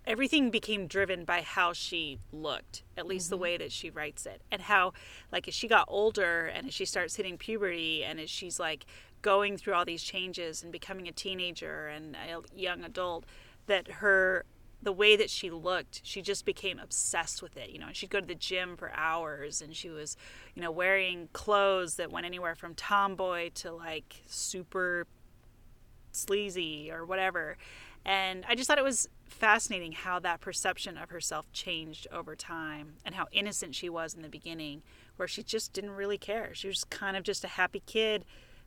everything 0.07 0.49
became 0.49 0.87
driven 0.87 1.23
by 1.23 1.41
how 1.41 1.71
she 1.71 2.19
looked 2.31 2.81
at 2.97 3.05
least 3.05 3.29
the 3.29 3.37
way 3.37 3.57
that 3.57 3.71
she 3.71 3.91
writes 3.91 4.25
it 4.25 4.41
and 4.51 4.63
how 4.63 4.91
like 5.31 5.47
as 5.47 5.53
she 5.53 5.67
got 5.67 5.85
older 5.87 6.47
and 6.47 6.67
as 6.67 6.73
she 6.73 6.83
starts 6.83 7.15
hitting 7.15 7.37
puberty 7.37 8.03
and 8.03 8.19
as 8.19 8.27
she's 8.27 8.59
like 8.59 8.87
going 9.21 9.55
through 9.55 9.75
all 9.75 9.85
these 9.85 10.01
changes 10.01 10.63
and 10.63 10.71
becoming 10.71 11.07
a 11.07 11.11
teenager 11.11 11.87
and 11.87 12.15
a 12.15 12.59
young 12.59 12.83
adult 12.83 13.23
that 13.67 13.87
her 13.91 14.45
the 14.81 14.91
way 14.91 15.15
that 15.15 15.29
she 15.29 15.49
looked 15.49 16.01
she 16.03 16.21
just 16.21 16.45
became 16.45 16.79
obsessed 16.79 17.41
with 17.41 17.57
it 17.57 17.69
you 17.69 17.77
know 17.77 17.87
and 17.87 17.95
she'd 17.95 18.09
go 18.09 18.19
to 18.19 18.25
the 18.25 18.35
gym 18.35 18.77
for 18.77 18.91
hours 18.93 19.61
and 19.61 19.75
she 19.75 19.89
was 19.89 20.15
you 20.55 20.61
know 20.61 20.71
wearing 20.71 21.27
clothes 21.33 21.95
that 21.95 22.11
went 22.11 22.25
anywhere 22.25 22.55
from 22.55 22.73
tomboy 22.75 23.49
to 23.53 23.71
like 23.71 24.23
super 24.25 25.05
sleazy 26.11 26.89
or 26.91 27.05
whatever 27.05 27.57
and 28.05 28.45
I 28.47 28.55
just 28.55 28.67
thought 28.67 28.77
it 28.77 28.83
was 28.83 29.09
fascinating 29.27 29.91
how 29.91 30.19
that 30.19 30.41
perception 30.41 30.97
of 30.97 31.09
herself 31.09 31.51
changed 31.51 32.07
over 32.11 32.35
time 32.35 32.93
and 33.05 33.15
how 33.15 33.27
innocent 33.31 33.75
she 33.75 33.89
was 33.89 34.13
in 34.13 34.21
the 34.21 34.29
beginning, 34.29 34.81
where 35.17 35.27
she 35.27 35.43
just 35.43 35.73
didn't 35.73 35.91
really 35.91 36.17
care. 36.17 36.53
She 36.53 36.67
was 36.67 36.83
kind 36.85 37.15
of 37.17 37.23
just 37.23 37.43
a 37.43 37.49
happy 37.49 37.83
kid 37.85 38.25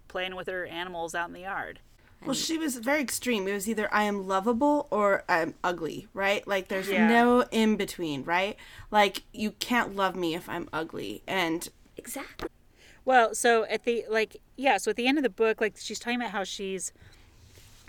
playing 0.09 0.37
with 0.37 0.49
her 0.49 0.67
animals 0.67 1.15
out 1.15 1.29
in 1.29 1.35
the 1.35 1.41
yard. 1.41 1.81
Well, 2.25 2.35
she 2.35 2.57
was 2.57 2.77
very 2.77 3.01
extreme. 3.01 3.49
It 3.49 3.53
was 3.53 3.69
either 3.69 3.93
I 3.93 4.05
am 4.05 4.27
lovable 4.29 4.87
or 4.91 5.25
I'm 5.29 5.55
ugly, 5.65 6.07
right? 6.15 6.47
Like 6.47 6.69
there's 6.69 6.89
Yeah. 6.89 7.09
no 7.09 7.43
in 7.51 7.77
between, 7.77 8.25
right? 8.25 8.57
Like 8.91 9.23
you 9.33 9.53
can't 9.53 9.97
love 9.97 10.15
me 10.15 10.35
if 10.35 10.49
I'm 10.49 10.69
ugly. 10.73 11.23
And 11.27 11.69
Exactly. 11.97 12.49
Well, 13.05 13.35
so 13.35 13.65
at 13.65 13.85
the 13.85 14.05
like 14.09 14.37
yeah, 14.57 14.77
so 14.77 14.91
at 14.91 14.97
the 14.97 15.07
end 15.07 15.19
of 15.19 15.25
the 15.25 15.31
book, 15.31 15.61
like 15.61 15.77
she's 15.79 15.99
talking 15.99 16.21
about 16.21 16.31
how 16.31 16.45
she's 16.45 16.93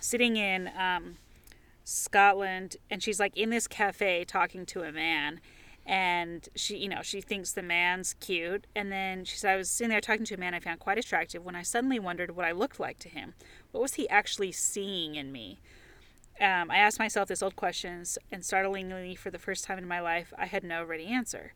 sitting 0.01 0.35
in 0.35 0.69
um, 0.77 1.17
Scotland 1.83 2.77
and 2.89 3.01
she's 3.03 3.19
like 3.19 3.37
in 3.37 3.49
this 3.49 3.67
cafe 3.67 4.25
talking 4.25 4.65
to 4.67 4.81
a 4.81 4.91
man 4.91 5.39
and 5.85 6.47
she 6.55 6.77
you 6.77 6.87
know 6.87 7.01
she 7.01 7.21
thinks 7.21 7.51
the 7.51 7.61
man's 7.61 8.15
cute. 8.19 8.65
And 8.75 8.91
then 8.91 9.25
she 9.25 9.37
said 9.37 9.53
i 9.53 9.57
was 9.57 9.69
sitting 9.69 9.89
there 9.89 10.01
talking 10.01 10.25
to 10.25 10.35
a 10.35 10.37
man 10.37 10.53
i 10.53 10.59
found 10.59 10.79
quite 10.79 10.97
attractive 10.97 11.43
when 11.43 11.55
i 11.55 11.61
suddenly 11.61 11.99
wondered 11.99 12.35
what 12.35 12.45
i 12.45 12.51
looked 12.51 12.79
like 12.79 12.99
to 12.99 13.09
him. 13.09 13.33
What 13.71 13.81
was 13.81 13.95
he 13.95 14.07
actually 14.09 14.51
seeing 14.51 15.15
in 15.15 15.31
me? 15.31 15.59
Um, 16.41 16.71
i 16.71 16.77
asked 16.77 16.99
myself 16.99 17.27
this 17.27 17.43
old 17.43 17.55
question 17.55 18.03
and 18.31 18.43
startlingly 18.43 19.15
for 19.15 19.29
the 19.29 19.39
first 19.39 19.65
time 19.65 19.77
in 19.77 19.87
my 19.87 19.99
life 19.99 20.33
i 20.37 20.45
had 20.45 20.63
no 20.63 20.83
ready 20.83 21.07
answer. 21.07 21.53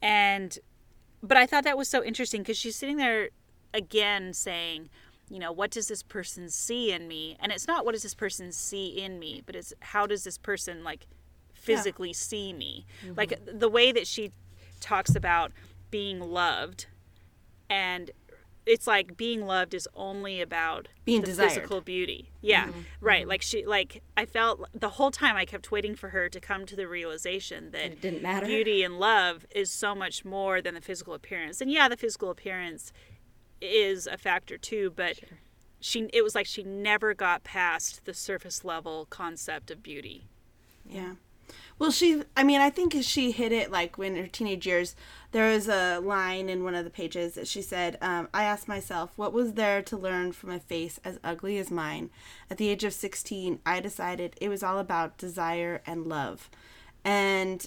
And 0.00 0.58
but 1.22 1.36
I 1.36 1.46
thought 1.46 1.64
that 1.64 1.78
was 1.78 1.88
so 1.88 2.02
interesting 2.02 2.42
because 2.42 2.58
she's 2.58 2.76
sitting 2.76 2.96
there 2.96 3.30
again 3.72 4.32
saying, 4.34 4.90
you 5.30 5.38
know, 5.38 5.52
what 5.52 5.70
does 5.70 5.88
this 5.88 6.02
person 6.02 6.50
see 6.50 6.92
in 6.92 7.06
me? 7.06 7.36
And 7.40 7.52
it's 7.52 7.68
not 7.68 7.84
what 7.84 7.92
does 7.92 8.02
this 8.02 8.14
person 8.14 8.52
see 8.52 9.00
in 9.00 9.18
me, 9.18 9.42
but 9.46 9.54
it's 9.54 9.72
how 9.80 10.06
does 10.06 10.24
this 10.24 10.36
person 10.36 10.82
like 10.82 11.06
physically 11.62 12.12
see 12.12 12.52
me? 12.52 12.86
Mm-hmm. 13.04 13.14
Like 13.16 13.38
the 13.46 13.68
way 13.68 13.92
that 13.92 14.06
she 14.06 14.32
talks 14.80 15.14
about 15.14 15.52
being 15.90 16.18
loved 16.20 16.86
and 17.70 18.10
it's 18.64 18.86
like 18.86 19.16
being 19.16 19.44
loved 19.44 19.74
is 19.74 19.88
only 19.96 20.40
about 20.40 20.88
Being 21.04 21.22
the 21.22 21.26
desired. 21.28 21.48
physical 21.50 21.80
beauty. 21.80 22.30
Yeah, 22.40 22.66
mm-hmm. 22.68 22.80
right. 23.00 23.22
Mm-hmm. 23.22 23.28
Like 23.30 23.42
she, 23.42 23.66
like 23.66 24.02
I 24.16 24.24
felt 24.24 24.68
the 24.72 24.90
whole 24.90 25.10
time 25.10 25.36
I 25.36 25.44
kept 25.44 25.72
waiting 25.72 25.96
for 25.96 26.10
her 26.10 26.28
to 26.28 26.40
come 26.40 26.64
to 26.66 26.76
the 26.76 26.86
realization 26.86 27.72
that 27.72 27.86
It 27.86 28.00
didn't 28.00 28.22
matter. 28.22 28.46
beauty 28.46 28.84
and 28.84 29.00
love 29.00 29.46
is 29.54 29.70
so 29.70 29.94
much 29.96 30.24
more 30.24 30.62
than 30.62 30.74
the 30.74 30.80
physical 30.80 31.12
appearance. 31.14 31.60
And 31.60 31.70
yeah, 31.72 31.88
the 31.88 31.96
physical 31.96 32.30
appearance 32.30 32.92
is 33.60 34.06
a 34.06 34.16
factor 34.16 34.56
too, 34.58 34.92
but 34.94 35.18
she 35.80 36.08
it 36.12 36.22
was 36.22 36.34
like 36.36 36.46
she 36.46 36.62
never 36.62 37.14
got 37.14 37.42
past 37.42 38.04
the 38.04 38.14
surface 38.14 38.64
level 38.64 39.06
concept 39.10 39.70
of 39.72 39.82
beauty. 39.82 40.28
Yeah. 40.88 41.14
Well, 41.78 41.90
she, 41.90 42.22
I 42.36 42.42
mean, 42.44 42.60
I 42.60 42.70
think 42.70 42.94
she 43.02 43.32
hit 43.32 43.52
it 43.52 43.70
like 43.70 43.98
when 43.98 44.16
her 44.16 44.26
teenage 44.26 44.66
years. 44.66 44.94
There 45.32 45.50
was 45.50 45.66
a 45.66 45.98
line 45.98 46.48
in 46.48 46.62
one 46.62 46.74
of 46.74 46.84
the 46.84 46.90
pages 46.90 47.34
that 47.34 47.48
she 47.48 47.62
said, 47.62 47.96
um, 48.02 48.28
I 48.34 48.44
asked 48.44 48.68
myself, 48.68 49.12
what 49.16 49.32
was 49.32 49.54
there 49.54 49.80
to 49.82 49.96
learn 49.96 50.32
from 50.32 50.50
a 50.50 50.60
face 50.60 51.00
as 51.04 51.18
ugly 51.24 51.58
as 51.58 51.70
mine? 51.70 52.10
At 52.50 52.58
the 52.58 52.68
age 52.68 52.84
of 52.84 52.92
16, 52.92 53.60
I 53.64 53.80
decided 53.80 54.36
it 54.40 54.50
was 54.50 54.62
all 54.62 54.78
about 54.78 55.16
desire 55.16 55.80
and 55.86 56.06
love. 56.06 56.50
And 57.02 57.66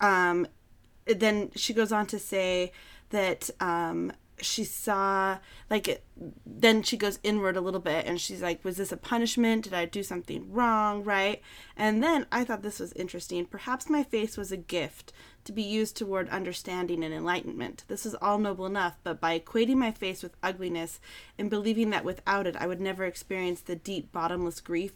um, 0.00 0.46
then 1.06 1.50
she 1.56 1.74
goes 1.74 1.90
on 1.90 2.06
to 2.06 2.18
say 2.18 2.72
that 3.10 3.50
um, 3.60 4.12
she 4.40 4.64
saw 4.64 5.38
like 5.70 5.88
it, 5.88 6.04
then 6.44 6.82
she 6.82 6.96
goes 6.96 7.18
inward 7.22 7.56
a 7.56 7.60
little 7.60 7.80
bit 7.80 8.06
and 8.06 8.20
she's 8.20 8.42
like 8.42 8.64
was 8.64 8.76
this 8.76 8.92
a 8.92 8.96
punishment? 8.96 9.64
Did 9.64 9.74
i 9.74 9.84
do 9.84 10.02
something 10.02 10.50
wrong? 10.52 11.04
Right? 11.04 11.42
And 11.76 12.02
then 12.02 12.26
i 12.32 12.44
thought 12.44 12.62
this 12.62 12.80
was 12.80 12.92
interesting. 12.94 13.46
Perhaps 13.46 13.90
my 13.90 14.02
face 14.02 14.36
was 14.36 14.52
a 14.52 14.56
gift 14.56 15.12
to 15.44 15.52
be 15.52 15.62
used 15.62 15.96
toward 15.96 16.28
understanding 16.28 17.02
and 17.02 17.12
enlightenment. 17.12 17.84
This 17.88 18.06
is 18.06 18.14
all 18.16 18.38
noble 18.38 18.66
enough 18.66 18.96
but 19.04 19.20
by 19.20 19.38
equating 19.38 19.76
my 19.76 19.90
face 19.90 20.22
with 20.22 20.36
ugliness 20.42 21.00
and 21.38 21.50
believing 21.50 21.90
that 21.90 22.04
without 22.04 22.46
it 22.46 22.56
i 22.56 22.66
would 22.66 22.80
never 22.80 23.04
experience 23.04 23.60
the 23.60 23.76
deep 23.76 24.12
bottomless 24.12 24.60
grief 24.60 24.92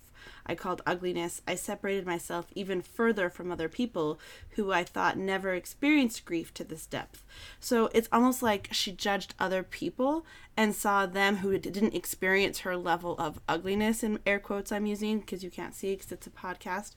I 0.46 0.54
called 0.54 0.82
ugliness, 0.86 1.42
I 1.46 1.54
separated 1.54 2.06
myself 2.06 2.46
even 2.54 2.82
further 2.82 3.28
from 3.28 3.50
other 3.50 3.68
people 3.68 4.18
who 4.50 4.72
I 4.72 4.84
thought 4.84 5.18
never 5.18 5.54
experienced 5.54 6.24
grief 6.24 6.54
to 6.54 6.64
this 6.64 6.86
depth. 6.86 7.24
So 7.60 7.90
it's 7.92 8.08
almost 8.12 8.42
like 8.42 8.68
she 8.72 8.92
judged 8.92 9.34
other 9.38 9.62
people 9.62 10.24
and 10.56 10.74
saw 10.74 11.04
them 11.04 11.36
who 11.38 11.58
didn't 11.58 11.94
experience 11.94 12.60
her 12.60 12.76
level 12.76 13.14
of 13.18 13.40
ugliness, 13.48 14.02
in 14.02 14.18
air 14.24 14.38
quotes 14.38 14.72
I'm 14.72 14.86
using 14.86 15.20
because 15.20 15.44
you 15.44 15.50
can't 15.50 15.74
see 15.74 15.94
because 15.94 16.12
it's 16.12 16.26
a 16.26 16.30
podcast, 16.30 16.94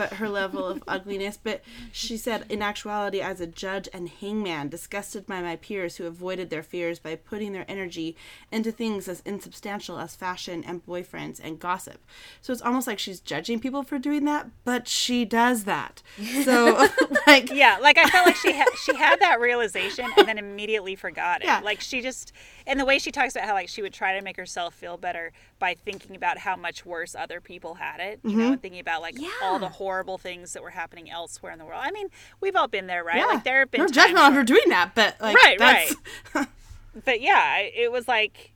but 0.00 0.14
her 0.14 0.30
level 0.30 0.64
of 0.64 0.82
ugliness. 0.88 1.38
But 1.42 1.60
she 1.92 2.16
said, 2.16 2.46
in 2.48 2.62
actuality, 2.62 3.20
as 3.20 3.38
a 3.38 3.46
judge 3.46 3.86
and 3.92 4.08
hangman, 4.08 4.70
disgusted 4.70 5.26
by 5.26 5.42
my 5.42 5.56
peers 5.56 5.96
who 5.96 6.06
avoided 6.06 6.48
their 6.48 6.62
fears 6.62 6.98
by 6.98 7.16
putting 7.16 7.52
their 7.52 7.66
energy 7.68 8.16
into 8.50 8.72
things 8.72 9.08
as 9.08 9.20
insubstantial 9.26 9.98
as 9.98 10.16
fashion 10.16 10.64
and 10.66 10.86
boyfriends 10.86 11.38
and 11.38 11.60
gossip. 11.60 12.02
So 12.40 12.50
it's 12.50 12.62
almost 12.62 12.86
like 12.86 12.98
she's 12.98 13.20
judging 13.20 13.60
people 13.60 13.82
for 13.82 13.98
doing 13.98 14.24
that, 14.24 14.46
but 14.64 14.88
she 14.88 15.26
does 15.26 15.64
that. 15.64 16.02
So, 16.44 16.88
like, 17.26 17.52
yeah, 17.52 17.76
like 17.78 17.98
I 17.98 18.08
felt 18.08 18.24
like 18.24 18.36
she 18.36 18.52
had 18.52 18.68
she 18.82 18.96
had 18.96 19.20
that 19.20 19.38
realization 19.38 20.06
and 20.16 20.26
then 20.26 20.38
immediately 20.38 20.96
forgot 20.96 21.42
it. 21.42 21.44
Yeah. 21.44 21.60
Like 21.62 21.82
she 21.82 22.00
just 22.00 22.32
and 22.66 22.80
the 22.80 22.86
way 22.86 22.98
she 22.98 23.12
talks 23.12 23.36
about 23.36 23.46
how 23.46 23.52
like 23.52 23.68
she 23.68 23.82
would 23.82 23.92
try 23.92 24.16
to 24.16 24.22
make 24.22 24.38
herself 24.38 24.72
feel 24.72 24.96
better 24.96 25.32
by 25.60 25.74
thinking 25.74 26.16
about 26.16 26.38
how 26.38 26.56
much 26.56 26.84
worse 26.84 27.14
other 27.14 27.40
people 27.40 27.74
had 27.74 28.00
it, 28.00 28.18
you 28.24 28.30
Mm-hmm. 28.30 28.38
know, 28.40 28.52
and 28.54 28.60
thinking 28.62 28.80
about 28.80 29.00
like 29.02 29.14
all 29.44 29.60
the 29.60 29.68
horrible 29.68 30.18
things 30.18 30.54
that 30.54 30.62
were 30.64 30.70
happening 30.70 31.08
elsewhere 31.08 31.52
in 31.52 31.60
the 31.60 31.64
world. 31.64 31.80
I 31.84 31.92
mean, 31.92 32.08
we've 32.40 32.56
all 32.56 32.66
been 32.66 32.88
there, 32.88 33.04
right? 33.04 33.18
yeah, 33.18 33.26
Like 33.26 33.44
there 33.44 33.60
have 33.60 33.70
been 33.70 33.82
no 33.82 33.86
judgment 33.86 34.18
on 34.24 34.32
her 34.34 34.42
doing 34.42 34.68
that, 34.70 34.96
but 34.96 35.20
like, 35.20 35.36
Right, 35.36 35.56
that's, 35.60 35.94
but 37.04 37.20
yeah, 37.20 37.58
it 37.58 37.92
was 37.92 38.08
like 38.08 38.50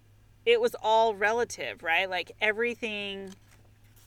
it 0.45 0.61
was 0.61 0.75
all 0.83 1.15
relative, 1.15 1.83
right? 1.85 2.11
Like 2.11 2.33
everything 2.41 3.35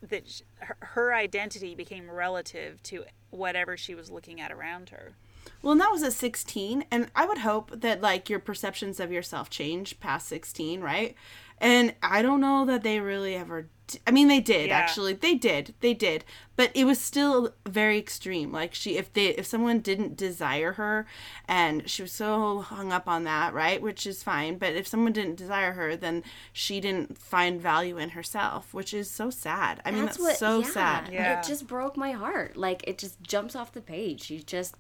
that 0.02 0.28
sh- 0.30 0.42
her, 0.60 0.76
her 0.80 1.14
identity 1.14 1.74
became 1.76 2.10
relative 2.12 2.82
to 2.84 3.06
whatever 3.32 3.78
she 3.78 3.96
was 3.96 4.12
looking 4.12 4.40
at 4.42 4.52
around 4.52 4.90
her. 4.90 5.14
Well, 5.62 5.72
and 5.74 5.82
that 5.82 5.92
was 5.92 6.04
at 6.04 6.14
16, 6.14 6.86
and 6.92 7.10
I 7.16 7.26
would 7.26 7.40
hope 7.40 7.82
that 7.82 8.02
like 8.02 8.30
your 8.30 8.40
perceptions 8.40 9.00
of 9.00 9.12
yourself 9.12 9.50
change 9.50 10.00
past 10.00 10.28
16, 10.28 10.82
right? 10.82 11.16
And 11.60 11.96
I 12.04 12.22
don't 12.22 12.40
know 12.42 12.66
that 12.66 12.84
they 12.84 13.00
really 13.00 13.36
ever. 13.36 13.68
d- 13.88 13.98
I 14.06 14.12
mean, 14.12 14.28
they 14.28 14.40
did 14.42 14.68
Yeah. 14.68 14.78
actually. 14.78 15.14
They 15.14 15.34
did. 15.34 15.74
They 15.80 15.96
did. 15.96 16.24
But 16.56 16.70
it 16.76 16.84
was 16.84 17.00
still 17.02 17.56
very 17.66 17.98
extreme. 17.98 18.52
Like 18.52 18.76
she, 18.76 18.96
if 18.98 19.12
they, 19.14 19.28
if 19.30 19.48
someone 19.48 19.80
didn't 19.80 20.16
desire 20.18 20.74
her, 20.74 21.08
and 21.48 21.90
she 21.90 22.04
was 22.04 22.12
so 22.12 22.60
hung 22.60 22.92
up 22.92 23.08
on 23.08 23.24
that, 23.24 23.56
right? 23.56 23.82
Which 23.82 24.06
is 24.06 24.22
fine. 24.22 24.60
But 24.60 24.74
if 24.76 24.86
someone 24.88 25.14
didn't 25.14 25.38
desire 25.38 25.72
her, 25.72 25.96
then 25.96 26.24
she 26.54 26.80
didn't 26.80 27.18
find 27.18 27.60
value 27.60 27.98
in 27.98 28.10
herself, 28.10 28.72
which 28.72 28.94
is 28.94 29.10
so 29.10 29.32
sad. 29.32 29.82
I 29.84 29.90
mean, 29.90 30.06
that's, 30.06 30.38
so 30.38 30.60
yeah, 30.60 30.68
sad. 30.70 31.10
Yeah. 31.12 31.40
It 31.40 31.48
just 31.48 31.66
broke 31.66 31.98
my 31.98 32.12
heart. 32.12 32.56
Like 32.56 32.84
it 32.88 33.00
just 33.00 33.20
jumps 33.24 33.56
off 33.56 33.72
the 33.74 33.82
page. 33.82 34.22
She 34.26 34.44
just 34.44 34.76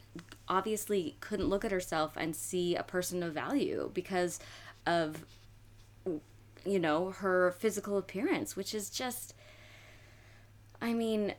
obviously 0.49 1.17
couldn't 1.19 1.47
look 1.49 1.65
at 1.65 1.71
herself 1.71 2.13
and 2.15 2.35
see 2.35 2.75
a 2.75 2.83
person 2.83 3.23
of 3.23 3.33
value 3.33 3.91
because 3.93 4.39
of 4.85 5.25
you 6.65 6.79
know 6.79 7.11
her 7.11 7.51
physical 7.51 7.97
appearance, 7.97 8.55
which 8.55 8.73
is 8.73 8.89
just 8.89 9.33
I 10.81 10.93
mean 10.93 11.33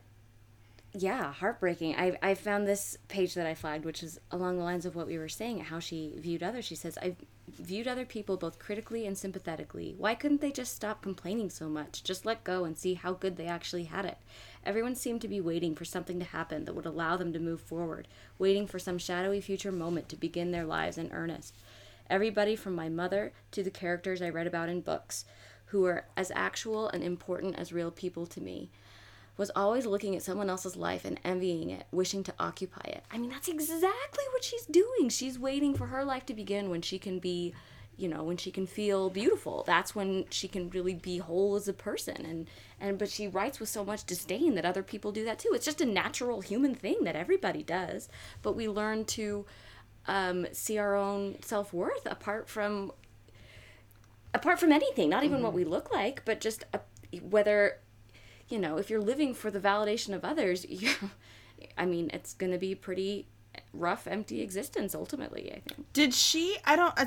yeah, 0.94 1.32
heartbreaking. 1.32 1.96
I 1.96 2.18
I 2.22 2.34
found 2.34 2.66
this 2.66 2.96
page 3.08 3.34
that 3.34 3.46
I 3.46 3.54
flagged, 3.54 3.84
which 3.84 4.02
is 4.02 4.18
along 4.30 4.56
the 4.58 4.64
lines 4.64 4.86
of 4.86 4.96
what 4.96 5.06
we 5.06 5.18
were 5.18 5.28
saying, 5.28 5.60
how 5.60 5.80
she 5.80 6.14
viewed 6.16 6.42
others. 6.42 6.64
She 6.64 6.74
says, 6.74 6.98
"I 7.00 7.16
viewed 7.48 7.86
other 7.86 8.04
people 8.04 8.36
both 8.36 8.58
critically 8.58 9.06
and 9.06 9.16
sympathetically. 9.16 9.94
Why 9.96 10.14
couldn't 10.14 10.40
they 10.40 10.52
just 10.52 10.74
stop 10.74 11.02
complaining 11.02 11.50
so 11.50 11.68
much? 11.68 12.02
Just 12.04 12.26
let 12.26 12.44
go 12.44 12.64
and 12.64 12.76
see 12.76 12.94
how 12.94 13.12
good 13.12 13.36
they 13.36 13.46
actually 13.46 13.84
had 13.84 14.04
it. 14.04 14.18
Everyone 14.64 14.94
seemed 14.94 15.20
to 15.22 15.28
be 15.28 15.40
waiting 15.40 15.74
for 15.74 15.84
something 15.84 16.18
to 16.18 16.24
happen 16.24 16.64
that 16.64 16.74
would 16.74 16.86
allow 16.86 17.16
them 17.16 17.32
to 17.32 17.38
move 17.38 17.60
forward, 17.60 18.08
waiting 18.38 18.66
for 18.66 18.78
some 18.78 18.98
shadowy 18.98 19.40
future 19.40 19.72
moment 19.72 20.08
to 20.08 20.16
begin 20.16 20.50
their 20.50 20.64
lives 20.64 20.98
in 20.98 21.12
earnest. 21.12 21.54
Everybody 22.10 22.56
from 22.56 22.74
my 22.74 22.88
mother 22.88 23.32
to 23.52 23.62
the 23.62 23.70
characters 23.70 24.22
I 24.22 24.30
read 24.30 24.46
about 24.46 24.68
in 24.68 24.80
books, 24.80 25.24
who 25.66 25.82
were 25.82 26.04
as 26.16 26.32
actual 26.34 26.88
and 26.88 27.02
important 27.02 27.56
as 27.56 27.72
real 27.72 27.90
people 27.90 28.26
to 28.26 28.40
me." 28.40 28.70
was 29.38 29.52
always 29.54 29.86
looking 29.86 30.16
at 30.16 30.22
someone 30.22 30.50
else's 30.50 30.76
life 30.76 31.04
and 31.04 31.18
envying 31.24 31.70
it, 31.70 31.86
wishing 31.92 32.24
to 32.24 32.34
occupy 32.38 32.82
it. 32.84 33.04
I 33.10 33.18
mean, 33.18 33.30
that's 33.30 33.48
exactly 33.48 34.24
what 34.32 34.44
she's 34.44 34.66
doing. 34.66 35.08
She's 35.08 35.38
waiting 35.38 35.74
for 35.74 35.86
her 35.86 36.04
life 36.04 36.26
to 36.26 36.34
begin 36.34 36.68
when 36.68 36.82
she 36.82 36.98
can 36.98 37.20
be, 37.20 37.54
you 37.98 38.08
know, 38.08 38.22
when 38.22 38.36
she 38.36 38.52
can 38.52 38.66
feel 38.66 39.10
beautiful. 39.10 39.64
That's 39.66 39.94
when 39.94 40.24
she 40.30 40.46
can 40.46 40.70
really 40.70 40.94
be 40.94 41.18
whole 41.18 41.56
as 41.56 41.66
a 41.66 41.72
person. 41.72 42.24
And 42.24 42.48
and 42.80 42.96
but 42.96 43.10
she 43.10 43.26
writes 43.26 43.58
with 43.58 43.68
so 43.68 43.84
much 43.84 44.04
disdain 44.04 44.54
that 44.54 44.64
other 44.64 44.84
people 44.84 45.10
do 45.10 45.24
that 45.24 45.40
too. 45.40 45.50
It's 45.52 45.64
just 45.64 45.80
a 45.80 45.86
natural 45.86 46.40
human 46.40 46.76
thing 46.76 47.02
that 47.02 47.16
everybody 47.16 47.64
does. 47.64 48.08
But 48.40 48.54
we 48.54 48.68
learn 48.68 49.04
to 49.06 49.44
um, 50.06 50.46
see 50.52 50.78
our 50.78 50.94
own 50.94 51.42
self 51.42 51.72
worth 51.72 52.06
apart 52.06 52.48
from 52.48 52.92
apart 54.32 54.60
from 54.60 54.70
anything, 54.72 55.10
not 55.10 55.24
even 55.24 55.42
what 55.42 55.52
we 55.52 55.64
look 55.64 55.92
like, 55.92 56.24
but 56.24 56.40
just 56.40 56.64
uh 56.72 56.78
whether 57.20 57.80
you 58.48 58.58
know, 58.58 58.78
if 58.78 58.88
you're 58.88 59.00
living 59.00 59.34
for 59.34 59.50
the 59.50 59.60
validation 59.60 60.14
of 60.14 60.24
others, 60.24 60.64
you 60.68 60.90
I 61.76 61.84
mean, 61.84 62.10
it's 62.12 62.32
going 62.34 62.52
to 62.52 62.58
be 62.58 62.76
pretty 62.76 63.26
rough, 63.72 64.06
empty 64.06 64.40
existence 64.42 64.94
ultimately, 64.94 65.50
I 65.52 65.60
think. 65.60 65.92
Did 65.92 66.14
she? 66.14 66.58
I 66.64 66.76
don't. 66.76 66.94
I 66.98 67.06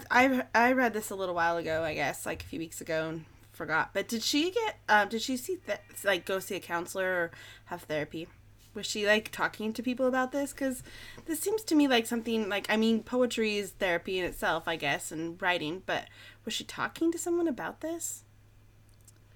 I- 0.54 0.67
I 0.67 0.71
read 0.74 0.93
this 0.93 1.10
a 1.10 1.15
little 1.15 1.36
while 1.36 1.58
ago. 1.58 1.84
I 1.84 1.93
guess 1.93 2.26
like 2.26 2.43
a 2.43 2.45
few 2.45 2.60
weeks 2.60 2.82
ago 2.82 3.10
and 3.10 3.26
forgot. 3.52 3.91
But 3.93 4.08
did 4.08 4.24
she 4.24 4.52
get? 4.52 4.78
Um, 4.89 5.10
did 5.10 5.21
she 5.21 5.38
see 5.38 5.58
th- 5.65 5.80
like 6.04 6.26
go 6.26 6.39
see 6.39 6.56
a 6.56 6.60
counselor 6.60 7.06
or 7.06 7.32
have 7.65 7.84
therapy? 7.84 8.28
Was 8.74 8.86
she 8.86 9.06
like 9.06 9.32
talking 9.32 9.74
to 9.74 9.84
people 9.84 10.08
about 10.08 10.32
this? 10.32 10.54
Because 10.54 10.82
this 11.26 11.41
seems 11.41 11.62
to 11.63 11.76
me 11.76 11.88
like 11.89 12.08
something 12.08 12.47
like 12.47 12.67
I 12.69 12.78
mean, 12.78 13.04
poetry 13.04 13.58
is 13.58 13.71
therapy 13.71 14.17
in 14.19 14.26
itself, 14.26 14.67
I 14.67 14.78
guess, 14.78 15.12
and 15.12 15.41
writing. 15.41 15.84
But 15.86 16.06
was 16.45 16.54
she 16.54 16.63
talking 16.63 17.12
to 17.12 17.17
someone 17.17 17.47
about 17.50 17.82
this? 17.82 18.24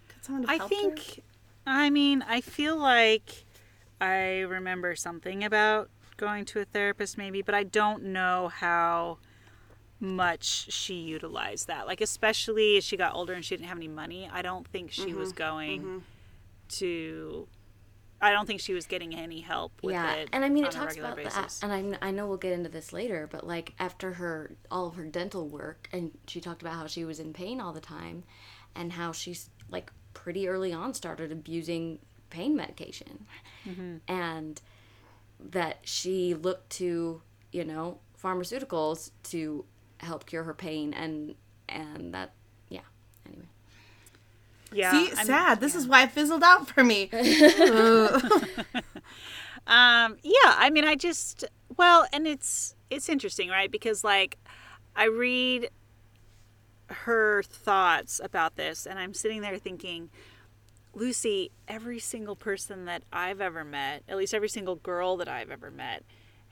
Could 0.07 0.23
someone 0.23 0.43
have 0.43 0.49
I 0.51 0.55
helped 0.55 0.73
her? 0.73 0.79
think, 0.81 1.23
I 1.67 1.89
mean, 1.89 2.23
I 2.27 2.39
feel 2.41 2.77
like 2.77 3.43
I 3.99 4.39
remember 4.41 4.95
something 4.95 5.43
about 5.43 5.89
going 6.17 6.45
to 6.45 6.59
a 6.61 6.65
therapist, 6.65 7.17
maybe, 7.17 7.41
but 7.41 7.55
I 7.55 7.63
don't 7.63 8.03
know 8.03 8.49
how 8.53 9.17
much 9.99 10.71
she 10.71 10.95
utilized 10.95 11.67
that. 11.67 11.87
Like, 11.87 12.01
especially 12.01 12.77
as 12.77 12.83
she 12.83 12.97
got 12.97 13.13
older 13.15 13.33
and 13.33 13.43
she 13.43 13.55
didn't 13.55 13.69
have 13.69 13.77
any 13.77 13.87
money, 13.87 14.29
I 14.31 14.41
don't 14.41 14.67
think 14.67 14.91
she 14.91 15.13
was 15.13 15.29
Mm-hmm. 15.29 15.37
going 15.37 16.03
to. 16.69 17.47
I 18.21 18.31
don't 18.31 18.45
think 18.47 18.61
she 18.61 18.73
was 18.73 18.87
getting 18.87 19.13
any 19.13 19.41
help 19.41 19.73
with 19.83 19.93
yeah, 19.93 20.13
it. 20.13 20.29
and 20.31 20.43
I 20.43 20.49
mean, 20.49 20.63
on 20.63 20.69
it 20.69 20.73
a 20.75 20.77
talks 20.77 20.91
regular 20.93 21.09
about 21.11 21.23
basis. 21.23 21.59
that, 21.59 21.69
and 21.69 21.97
I, 22.01 22.07
I 22.07 22.11
know 22.11 22.25
we'll 22.27 22.37
get 22.37 22.53
into 22.53 22.69
this 22.69 22.93
later, 22.93 23.27
but 23.29 23.45
like 23.45 23.73
after 23.77 24.13
her 24.13 24.55
all 24.71 24.87
of 24.87 24.95
her 24.95 25.03
dental 25.05 25.47
work, 25.47 25.89
and 25.91 26.11
she 26.25 26.39
talked 26.39 26.61
about 26.61 26.73
how 26.75 26.87
she 26.87 27.03
was 27.03 27.19
in 27.19 27.33
pain 27.33 27.59
all 27.59 27.73
the 27.73 27.81
time, 27.81 28.23
and 28.73 28.93
how 28.93 29.11
she's 29.11 29.49
like 29.69 29.91
pretty 30.13 30.47
early 30.47 30.71
on 30.71 30.93
started 30.93 31.31
abusing 31.31 31.99
pain 32.29 32.55
medication, 32.55 33.25
Mm-hmm. 33.67 33.97
and 34.07 34.61
that 35.51 35.79
she 35.83 36.33
looked 36.33 36.69
to 36.71 37.21
you 37.51 37.63
know 37.63 37.99
pharmaceuticals 38.21 39.11
to 39.23 39.65
help 39.99 40.25
cure 40.25 40.43
her 40.43 40.53
pain, 40.53 40.93
and 40.93 41.35
and 41.69 42.13
that 42.13 42.33
yeah. 42.69 42.81
Anyway, 43.25 43.45
Yeah, 44.71 44.91
See, 44.91 45.07
I'm- 45.15 45.25
sad. 45.25 45.59
This 45.59 45.75
is 45.75 45.87
why 45.87 46.03
it 46.03 46.11
fizzled 46.11 46.43
out 46.43 46.67
for 46.67 46.83
me. 46.83 47.09
Um, 49.67 50.17
yeah, 50.21 50.53
I 50.57 50.69
mean, 50.69 50.85
I 50.85 50.95
just 50.95 51.43
well, 51.75 52.05
and 52.13 52.27
it's 52.27 52.75
it's 52.91 53.09
interesting, 53.09 53.49
right? 53.49 53.71
Because 53.71 54.03
like 54.03 54.37
I 54.95 55.05
read 55.05 55.69
her 56.89 57.41
thoughts 57.41 58.21
about 58.23 58.57
this, 58.57 58.85
and 58.85 58.99
I'm 58.99 59.15
sitting 59.15 59.41
there 59.41 59.57
thinking, 59.57 60.11
Lucy, 60.95 61.51
every 61.67 61.99
single 61.99 62.37
person 62.37 62.85
that 62.85 63.03
I've 63.11 63.41
ever 63.41 63.63
met, 63.65 64.03
at 64.07 64.17
least 64.17 64.33
every 64.33 64.49
single 64.49 64.75
girl 64.75 65.17
that 65.17 65.27
I've 65.27 65.51
ever 65.51 65.69
met, 65.69 66.03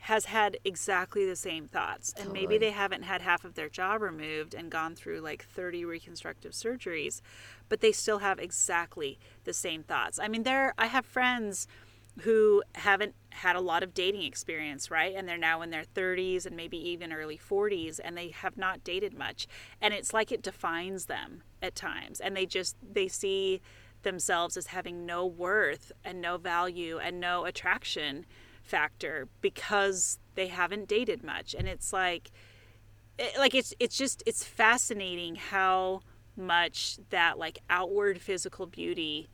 has 0.04 0.26
had 0.26 0.58
exactly 0.66 1.24
the 1.24 1.34
same 1.34 1.66
thoughts. 1.66 2.12
And 2.18 2.30
maybe 2.30 2.58
they 2.58 2.72
haven't 2.72 3.04
had 3.04 3.22
half 3.22 3.42
of 3.42 3.54
their 3.54 3.70
jaw 3.70 3.94
removed 3.94 4.52
and 4.52 4.70
gone 4.70 4.94
through 4.94 5.20
like 5.20 5.46
30 5.46 5.86
reconstructive 5.86 6.52
surgeries, 6.52 7.22
but 7.70 7.80
they 7.80 7.90
still 7.90 8.18
have 8.18 8.38
exactly 8.38 9.18
the 9.44 9.54
same 9.54 9.82
thoughts. 9.82 10.18
I 10.18 10.28
mean, 10.28 10.42
there 10.42 10.74
I 10.76 10.88
have 10.88 11.06
friends 11.06 11.66
who 12.20 12.62
haven't 12.74 13.14
had 13.30 13.56
a 13.56 13.60
lot 13.60 13.82
of 13.82 13.94
dating 13.94 14.22
experience, 14.22 14.90
right? 14.90 15.14
And 15.16 15.26
they're 15.26 15.38
now 15.38 15.62
in 15.62 15.70
their 15.70 15.84
30s 15.84 16.44
and 16.44 16.54
maybe 16.54 16.76
even 16.76 17.10
early 17.10 17.38
40s 17.38 17.98
and 18.02 18.16
they 18.16 18.28
have 18.28 18.58
not 18.58 18.84
dated 18.84 19.16
much. 19.16 19.48
And 19.80 19.94
it's 19.94 20.12
like 20.12 20.30
it 20.30 20.42
defines 20.42 21.06
them 21.06 21.42
at 21.62 21.74
times. 21.74 22.20
And 22.20 22.36
they 22.36 22.44
just 22.44 22.76
they 22.92 23.08
see 23.08 23.62
themselves 24.04 24.56
as 24.56 24.68
having 24.68 25.04
no 25.04 25.26
worth 25.26 25.92
and 26.04 26.20
no 26.20 26.38
value 26.38 26.98
and 26.98 27.20
no 27.20 27.44
attraction 27.44 28.24
factor 28.62 29.28
because 29.40 30.18
they 30.34 30.46
haven't 30.46 30.88
dated 30.88 31.22
much. 31.22 31.54
And 31.54 31.68
it's 31.68 31.92
like 31.92 32.30
it, 33.18 33.38
like 33.38 33.54
it's 33.54 33.74
it's 33.80 33.96
just 33.96 34.22
it's 34.26 34.44
fascinating 34.44 35.34
how 35.34 36.00
much 36.36 36.98
that 37.10 37.38
like 37.38 37.58
outward 37.70 38.20
physical 38.20 38.66
beauty 38.66 39.28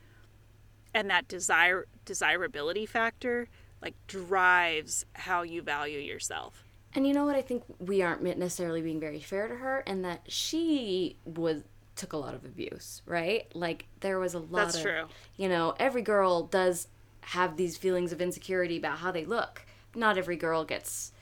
and 0.92 1.08
that 1.10 1.28
desire 1.28 1.86
desirability 2.04 2.84
factor 2.84 3.48
like 3.80 3.94
drives 4.06 5.06
how 5.14 5.42
you 5.42 5.62
value 5.62 5.98
yourself. 5.98 6.64
And 6.94 7.06
you 7.06 7.14
know 7.14 7.24
what? 7.24 7.36
I 7.36 7.42
think 7.42 7.62
we 7.78 8.02
aren't 8.02 8.22
necessarily 8.22 8.82
being 8.82 8.98
very 8.98 9.20
fair 9.20 9.46
to 9.46 9.54
her, 9.54 9.84
and 9.86 10.04
that 10.04 10.22
she 10.26 11.16
was 11.24 11.62
took 11.96 12.12
a 12.12 12.16
lot 12.16 12.34
of 12.34 12.44
abuse, 12.44 13.02
right? 13.06 13.46
Like 13.54 13.86
there 14.00 14.18
was 14.18 14.34
a 14.34 14.38
lot 14.38 14.66
That's 14.66 14.76
of, 14.76 14.82
true. 14.82 15.04
you 15.36 15.48
know, 15.48 15.74
every 15.78 16.02
girl 16.02 16.44
does 16.44 16.88
have 17.22 17.56
these 17.56 17.76
feelings 17.76 18.12
of 18.12 18.20
insecurity 18.20 18.76
about 18.78 18.98
how 18.98 19.10
they 19.10 19.24
look. 19.24 19.66
Not 19.94 20.16
every 20.16 20.36
girl 20.36 20.64
gets 20.64 21.12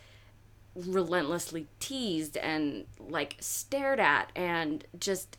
relentlessly 0.75 1.67
teased 1.81 2.37
and 2.37 2.85
like 3.01 3.37
stared 3.41 3.99
at 3.99 4.31
and 4.37 4.85
just 5.01 5.37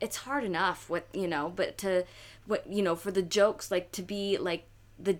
it's 0.00 0.18
hard 0.18 0.44
enough 0.44 0.88
what 0.88 1.06
you 1.12 1.26
know 1.26 1.52
but 1.54 1.76
to 1.78 2.04
what 2.46 2.64
you 2.70 2.80
know 2.80 2.94
for 2.94 3.10
the 3.10 3.22
jokes 3.22 3.72
like 3.72 3.90
to 3.90 4.02
be 4.02 4.38
like 4.38 4.64
the, 4.98 5.18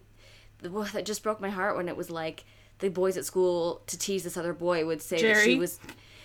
the 0.61 0.71
well, 0.71 0.85
that 0.93 1.05
just 1.05 1.25
broke 1.25 1.41
my 1.41 1.51
heart 1.51 1.77
when 1.77 1.89
it 1.89 1.97
was 1.97 2.09
like 2.09 2.45
the 2.79 2.89
boys 2.89 3.17
at 3.17 3.25
school 3.25 3.83
to 3.87 3.99
tease 3.99 4.23
this 4.23 4.37
other 4.37 4.53
boy 4.53 4.85
would 4.87 5.03
say 5.03 5.21
that 5.23 5.43
she 5.43 5.57
was 5.57 5.81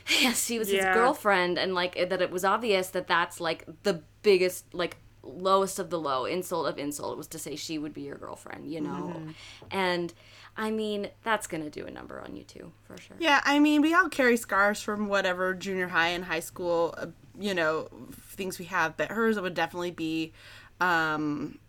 yes 0.21 0.45
she 0.45 0.57
was 0.59 0.69
Yeah. 0.71 0.77
his 0.77 0.93
girlfriend 0.93 1.57
and 1.59 1.73
like 1.73 1.95
that 1.95 2.21
it 2.21 2.31
was 2.31 2.43
obvious 2.45 2.89
that 2.89 3.07
that's 3.07 3.39
like 3.39 3.65
the 3.83 4.01
biggest 4.23 4.73
like 4.73 4.97
lowest 5.23 5.77
of 5.79 5.89
the 5.89 5.99
low 5.99 6.23
insult 6.25 6.67
of 6.67 6.77
insult 6.77 7.17
was 7.17 7.27
to 7.27 7.37
say 7.39 7.55
she 7.55 7.77
would 7.77 7.93
be 7.93 8.01
your 8.01 8.17
girlfriend 8.17 8.71
you 8.71 8.79
know 8.79 8.89
Mm-hmm. 9.21 9.31
and 9.71 10.13
i 10.55 10.71
mean 10.71 11.09
that's 11.23 11.47
gonna 11.47 11.69
do 11.69 11.85
a 11.85 11.91
number 11.91 12.21
on 12.21 12.35
you 12.35 12.43
too 12.43 12.71
for 12.85 12.97
sure 12.97 13.17
Yeah, 13.19 13.41
I 13.43 13.59
mean, 13.59 13.81
we 13.81 13.93
all 13.93 14.07
carry 14.09 14.37
scars 14.37 14.81
from 14.81 15.07
whatever 15.09 15.53
junior 15.53 15.87
high 15.89 16.09
and 16.09 16.23
high 16.25 16.39
school, 16.39 16.93
uh, 16.97 17.07
you 17.39 17.53
know, 17.53 17.89
things 18.11 18.57
we 18.57 18.65
have, 18.65 18.95
but 18.95 19.09
hers 19.11 19.39
would 19.39 19.53
definitely 19.53 19.91
be 19.91 20.31
um, 20.79 21.59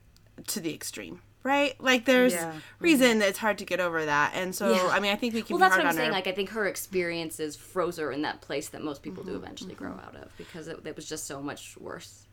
to 0.46 0.60
the 0.60 0.72
extreme, 0.72 1.20
right? 1.48 1.74
Like, 1.80 2.04
there's 2.04 2.34
Yeah. 2.34 2.52
reason 2.78 3.18
that 3.20 3.28
it's 3.30 3.38
hard 3.38 3.56
to 3.58 3.64
get 3.64 3.80
over 3.80 4.04
that, 4.04 4.32
and 4.34 4.54
so 4.54 4.70
Yeah. 4.70 4.88
I 4.92 5.00
mean, 5.00 5.10
I 5.12 5.16
think 5.16 5.32
we 5.34 5.42
can 5.42 5.54
well 5.58 5.60
that's 5.68 5.76
what 5.78 5.86
i'm 5.86 5.92
saying 5.94 6.08
her. 6.08 6.12
like 6.12 6.26
i 6.26 6.32
think 6.32 6.50
her 6.50 6.66
experiences 6.66 7.56
froze 7.56 7.96
her 7.96 8.12
in 8.12 8.22
that 8.22 8.40
place 8.40 8.68
that 8.68 8.82
most 8.82 9.02
people 9.02 9.22
Mm-hmm, 9.24 9.32
do 9.32 9.42
eventually 9.42 9.74
grow 9.74 9.92
out 10.06 10.14
of 10.14 10.28
because 10.36 10.68
it, 10.68 10.78
it 10.84 10.94
was 10.94 11.08
just 11.08 11.24
so 11.26 11.40
much 11.42 11.76
worse 11.80 12.26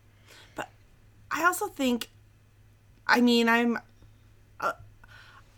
But 0.54 0.68
I 1.30 1.44
also 1.44 1.66
think, 1.66 2.10
I 3.06 3.20
mean, 3.20 3.48
I'm, 3.48 3.78
uh, 4.60 4.72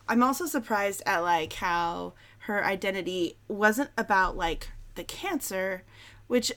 I'm 0.09 0.23
also 0.23 0.47
surprised 0.47 1.03
at 1.05 1.21
like 1.21 1.53
how 1.55 2.15
her 2.49 2.65
identity 2.65 3.37
wasn't 3.49 3.91
about 3.99 4.37
like 4.37 4.69
the 4.95 5.05
cancer, 5.05 5.83
which 6.27 6.51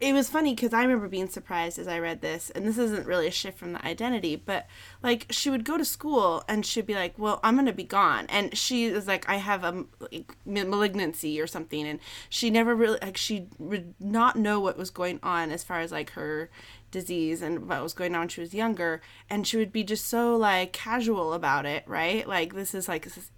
it 0.00 0.14
was 0.14 0.30
funny 0.30 0.54
because 0.54 0.72
I 0.72 0.80
remember 0.82 1.08
being 1.08 1.28
surprised 1.28 1.78
as 1.78 1.86
I 1.86 1.98
read 1.98 2.22
this, 2.22 2.48
and 2.50 2.66
this 2.66 2.78
isn't 2.78 3.06
really 3.06 3.26
a 3.26 3.30
shift 3.30 3.58
from 3.58 3.74
the 3.74 3.84
identity, 3.84 4.34
but 4.34 4.66
like 5.02 5.26
she 5.28 5.50
would 5.50 5.62
go 5.62 5.76
to 5.76 5.84
school 5.84 6.42
and 6.48 6.64
she'd 6.64 6.86
be 6.86 6.94
like, 6.94 7.18
"Well, 7.18 7.38
I'm 7.44 7.56
gonna 7.56 7.74
be 7.74 7.84
gone," 7.84 8.24
and 8.30 8.56
she 8.56 8.90
was 8.90 9.06
like, 9.06 9.28
"I 9.28 9.36
have 9.36 9.62
a 9.62 9.84
like, 10.00 10.34
malignancy 10.46 11.38
or 11.38 11.46
something," 11.46 11.86
and 11.86 12.00
she 12.30 12.48
never 12.48 12.74
really 12.74 12.98
like 13.02 13.18
she 13.18 13.48
would 13.58 13.94
not 14.00 14.36
know 14.36 14.58
what 14.58 14.78
was 14.78 14.90
going 14.90 15.20
on 15.22 15.50
as 15.50 15.64
far 15.64 15.80
as 15.80 15.92
like 15.92 16.10
her 16.12 16.50
disease 16.90 17.42
and 17.42 17.68
what 17.68 17.82
was 17.82 17.92
going 17.92 18.14
on 18.14 18.22
when 18.22 18.28
she 18.28 18.40
was 18.40 18.54
younger, 18.54 19.02
and 19.28 19.46
she 19.46 19.58
would 19.58 19.72
be 19.72 19.84
just 19.84 20.06
so 20.06 20.34
like 20.34 20.72
casual 20.72 21.34
about 21.34 21.66
it, 21.66 21.84
right? 21.86 22.26
Like 22.26 22.54
this 22.54 22.74
is 22.74 22.88
like 22.88 23.04
this 23.04 23.18
is, 23.18 23.30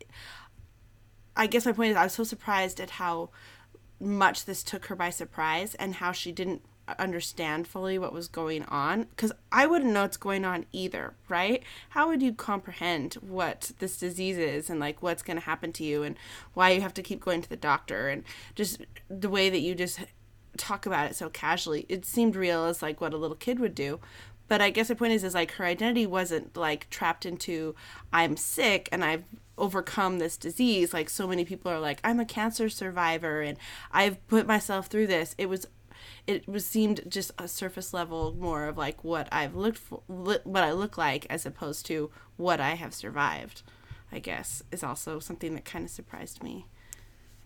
I 1.36 1.48
guess 1.48 1.66
my 1.66 1.72
point 1.72 1.90
is 1.90 1.96
I 1.96 2.04
was 2.04 2.12
so 2.12 2.24
surprised 2.24 2.80
at 2.80 2.90
how 2.90 3.30
much 4.02 4.44
this 4.44 4.62
took 4.62 4.86
her 4.86 4.96
by 4.96 5.10
surprise 5.10 5.74
and 5.76 5.96
how 5.96 6.12
she 6.12 6.32
didn't 6.32 6.62
understand 6.98 7.66
fully 7.66 7.98
what 7.98 8.12
was 8.12 8.28
going 8.28 8.64
on 8.64 9.04
because 9.04 9.32
I 9.50 9.66
wouldn't 9.66 9.92
know 9.92 10.02
what's 10.02 10.16
going 10.16 10.44
on 10.44 10.66
either, 10.72 11.14
right? 11.28 11.62
How 11.90 12.08
would 12.08 12.22
you 12.22 12.32
comprehend 12.32 13.14
what 13.14 13.72
this 13.78 13.96
disease 13.96 14.36
is 14.36 14.68
and 14.68 14.80
like 14.80 15.02
what's 15.02 15.22
going 15.22 15.38
to 15.38 15.44
happen 15.44 15.72
to 15.74 15.84
you 15.84 16.02
and 16.02 16.16
why 16.54 16.70
you 16.70 16.80
have 16.80 16.94
to 16.94 17.02
keep 17.02 17.20
going 17.20 17.42
to 17.42 17.48
the 17.48 17.56
doctor 17.56 18.08
and 18.08 18.24
just 18.54 18.82
the 19.08 19.30
way 19.30 19.48
that 19.48 19.60
you 19.60 19.74
just 19.74 20.00
talk 20.56 20.84
about 20.84 21.10
it 21.10 21.16
so 21.16 21.30
casually. 21.30 21.86
It 21.88 22.04
seemed 22.04 22.36
real 22.36 22.64
as 22.64 22.82
like 22.82 23.00
what 23.00 23.14
a 23.14 23.18
little 23.18 23.36
kid 23.36 23.60
would 23.60 23.74
do. 23.74 24.00
But 24.48 24.60
I 24.60 24.70
guess 24.70 24.88
the 24.88 24.96
point 24.96 25.12
is 25.12 25.24
is 25.24 25.34
like 25.34 25.52
her 25.52 25.64
identity 25.64 26.06
wasn't 26.06 26.56
like 26.56 26.90
trapped 26.90 27.24
into 27.24 27.74
I'm 28.12 28.36
sick 28.36 28.88
and 28.92 29.04
I've 29.04 29.24
overcome 29.58 30.18
this 30.18 30.36
disease 30.36 30.94
like 30.94 31.10
so 31.10 31.28
many 31.28 31.44
people 31.44 31.70
are 31.70 31.78
like 31.78 32.00
I'm 32.02 32.18
a 32.18 32.24
cancer 32.24 32.68
survivor 32.68 33.42
and 33.42 33.58
I've 33.90 34.26
put 34.26 34.46
myself 34.46 34.86
through 34.86 35.06
this. 35.08 35.34
It 35.38 35.48
was 35.48 35.66
it 36.26 36.48
was 36.48 36.64
seemed 36.64 37.02
just 37.08 37.32
a 37.38 37.48
surface 37.48 37.92
level 37.92 38.34
more 38.38 38.66
of 38.66 38.78
like 38.78 39.04
what 39.04 39.28
I've 39.32 39.54
looked 39.54 39.78
for 39.78 40.02
what 40.06 40.64
I 40.64 40.72
look 40.72 40.96
like 40.96 41.26
as 41.28 41.46
opposed 41.46 41.86
to 41.86 42.10
what 42.36 42.60
I 42.60 42.74
have 42.74 42.94
survived. 42.94 43.62
I 44.10 44.18
guess 44.18 44.62
is 44.70 44.84
also 44.84 45.18
something 45.18 45.54
that 45.54 45.64
kind 45.64 45.84
of 45.84 45.90
surprised 45.90 46.42
me. 46.42 46.66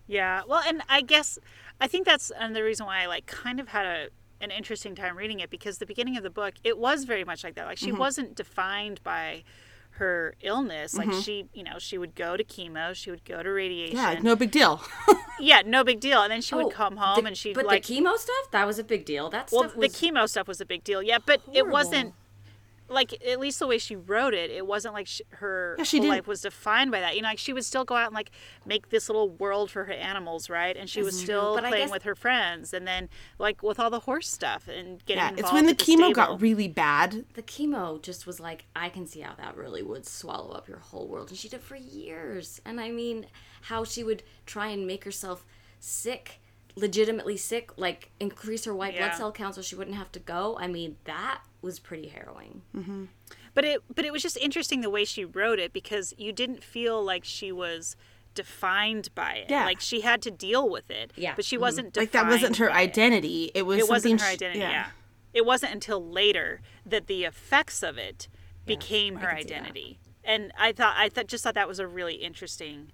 Yeah. 0.05 0.41
Well, 0.47 0.61
and 0.65 0.81
I 0.89 1.01
guess 1.01 1.39
I 1.79 1.87
think 1.87 2.05
that's 2.05 2.31
another 2.37 2.63
reason 2.63 2.85
why 2.85 3.03
I 3.03 3.05
like 3.07 3.25
kind 3.25 3.59
of 3.59 3.69
had 3.69 3.85
a 3.85 4.07
an 4.39 4.51
interesting 4.51 4.93
time 4.93 5.17
reading 5.17 5.39
it 5.39 5.49
because 5.49 5.79
the 5.79 5.85
beginning 5.85 6.15
of 6.15 6.21
the 6.21 6.29
book 6.29 6.53
it 6.63 6.77
was 6.77 7.05
very 7.05 7.23
much 7.23 7.43
like 7.43 7.55
that. 7.55 7.65
Like 7.65 7.77
she 7.77 7.89
mm-hmm. 7.89 7.97
wasn't 7.97 8.35
defined 8.35 9.01
by 9.03 9.43
her 9.97 10.35
illness. 10.41 10.95
Like 10.95 11.09
mm-hmm. 11.09 11.19
she, 11.19 11.49
you 11.53 11.63
know, 11.63 11.77
she 11.77 11.97
would 11.97 12.15
go 12.15 12.37
to 12.37 12.43
chemo, 12.43 12.93
she 12.95 13.11
would 13.11 13.25
go 13.25 13.43
to 13.43 13.49
radiation. 13.49 13.97
Yeah, 13.97 14.19
no 14.21 14.35
big 14.35 14.51
deal. 14.51 14.81
Yeah, 15.39 15.61
no 15.63 15.83
big 15.83 15.99
deal. 15.99 16.23
And 16.23 16.31
then 16.31 16.41
she 16.41 16.55
Oh, 16.55 16.63
would 16.63 16.73
come 16.73 16.97
home 16.97 17.21
the- 17.21 17.27
and 17.27 17.37
she'd 17.37 17.53
but 17.53 17.67
like 17.67 17.85
the 17.85 18.01
chemo 18.01 18.17
stuff 18.17 18.49
that 18.49 18.65
was 18.65 18.79
a 18.79 18.83
big 18.83 19.05
deal 19.05 19.29
that 19.29 19.51
well, 19.51 19.69
stuff 19.69 19.79
the 19.79 19.87
chemo 19.87 20.27
stuff 20.27 20.47
was 20.47 20.59
a 20.59 20.65
big 20.65 20.83
deal. 20.83 21.03
Yeah, 21.03 21.19
but 21.23 21.41
it 21.53 21.67
wasn't 21.67 22.15
like 22.89 23.13
at 23.25 23.39
least 23.39 23.59
the 23.59 23.67
way 23.67 23.77
she 23.77 23.95
wrote 23.95 24.33
it, 24.33 24.49
it 24.51 24.65
wasn't 24.65 24.93
like 24.93 25.07
sh 25.07 25.21
her 25.31 25.75
Yeah, 25.77 25.83
she 25.83 25.99
whole 25.99 26.09
life 26.09 26.27
was 26.27 26.41
defined 26.41 26.91
by 26.91 26.99
that. 26.99 27.15
You 27.15 27.21
know, 27.21 27.27
like 27.27 27.39
she 27.39 27.53
would 27.53 27.65
still 27.65 27.83
go 27.85 27.95
out 27.95 28.07
and 28.07 28.15
like 28.15 28.31
make 28.65 28.89
this 28.89 29.09
little 29.09 29.29
world 29.29 29.69
for 29.71 29.85
her 29.85 29.93
animals, 29.93 30.49
right? 30.49 30.75
And 30.75 30.89
she 30.89 31.01
was 31.01 31.15
mm-hmm. 31.15 31.23
still 31.23 31.55
But 31.55 31.65
playing 31.65 31.85
guess- 31.85 31.91
with 31.91 32.03
her 32.03 32.15
friends, 32.15 32.73
and 32.73 32.87
then 32.87 33.09
like 33.39 33.63
with 33.63 33.79
all 33.79 33.89
the 33.89 34.01
horse 34.01 34.29
stuff 34.29 34.67
and 34.67 35.03
getting 35.05 35.21
yeah, 35.21 35.29
involved. 35.29 35.39
it's 35.39 35.53
when 35.53 35.65
the 35.65 35.71
at 35.71 35.77
chemo 35.77 35.97
stable. 35.97 36.13
got 36.13 36.41
really 36.41 36.67
bad 36.67 37.25
the 37.33 37.41
chemo 37.43 38.01
just 38.01 38.25
was 38.25 38.39
like 38.39 38.65
I 38.75 38.89
can 38.89 39.05
see 39.07 39.21
how 39.21 39.33
that 39.35 39.55
really 39.57 39.81
would 39.81 40.05
swallow 40.05 40.51
up 40.51 40.67
your 40.67 40.79
whole 40.79 41.07
world 41.07 41.29
and 41.29 41.37
she 41.37 41.49
did 41.49 41.61
for 41.61 41.75
years 41.75 42.61
and 42.65 42.79
I 42.79 42.91
mean 42.91 43.27
how 43.63 43.83
she 43.83 44.03
would 44.03 44.23
try 44.45 44.67
and 44.67 44.85
make 44.87 45.03
herself 45.03 45.45
sick 45.79 46.39
legitimately 46.77 47.35
sick 47.35 47.71
like 47.75 48.11
increase 48.19 48.65
her 48.65 48.73
white 48.73 48.93
Yeah. 48.93 49.07
blood 49.07 49.17
cell 49.17 49.31
count 49.31 49.55
so 49.55 49.61
she 49.61 49.75
wouldn't 49.75 49.97
have 49.97 50.11
to 50.11 50.19
go 50.19 50.57
I 50.59 50.67
mean 50.67 50.97
that 51.05 51.41
was 51.61 51.79
pretty 51.79 52.07
harrowing 52.07 52.61
mm-hmm. 52.75 53.05
But 53.55 53.65
it 53.65 53.81
but 53.93 54.05
it 54.05 54.13
was 54.13 54.21
just 54.21 54.37
interesting 54.37 54.81
the 54.81 54.89
way 54.89 55.03
she 55.03 55.25
wrote 55.25 55.57
it 55.57 55.73
because 55.73 56.13
you 56.15 56.31
didn't 56.31 56.63
feel 56.63 57.03
like 57.03 57.23
she 57.23 57.51
was 57.51 57.95
defined 58.35 59.09
by 59.15 59.33
it. 59.33 59.49
Yeah. 59.49 59.65
Like 59.65 59.79
she 59.81 60.01
had 60.01 60.21
to 60.21 60.29
deal 60.31 60.69
with 60.69 60.91
it. 60.91 61.11
Yeah. 61.15 61.33
But 61.35 61.43
she 61.43 61.55
mm-hmm. 61.55 61.61
wasn't 61.63 61.93
defined 61.93 62.03
like 62.03 62.11
that 62.11 62.27
wasn't 62.29 62.57
her 62.57 62.69
by 62.69 62.81
it. 62.81 62.83
identity. 62.83 63.51
It 63.55 63.65
was 63.65 63.79
It 63.79 63.89
wasn't 63.89 64.21
her 64.21 64.27
something 64.27 64.37
she- 64.39 64.45
identity, 64.45 64.59
yeah. 64.59 64.87
It 65.33 65.43
wasn't 65.43 65.73
until 65.73 66.07
later 66.07 66.61
that 66.85 67.07
the 67.07 67.23
effects 67.23 67.81
of 67.81 67.97
it 67.97 68.27
became 68.67 69.15
her 69.15 69.29
can 69.29 69.37
see 69.41 69.43
that. 69.45 69.53
identity. 69.55 69.99
And 70.23 70.51
I 70.57 70.71
thought 70.71 70.93
I 70.95 71.09
thought 71.09 71.25
just 71.25 71.43
thought 71.43 71.55
that 71.55 71.67
was 71.67 71.79
a 71.79 71.87
really 71.87 72.15
interesting 72.15 72.91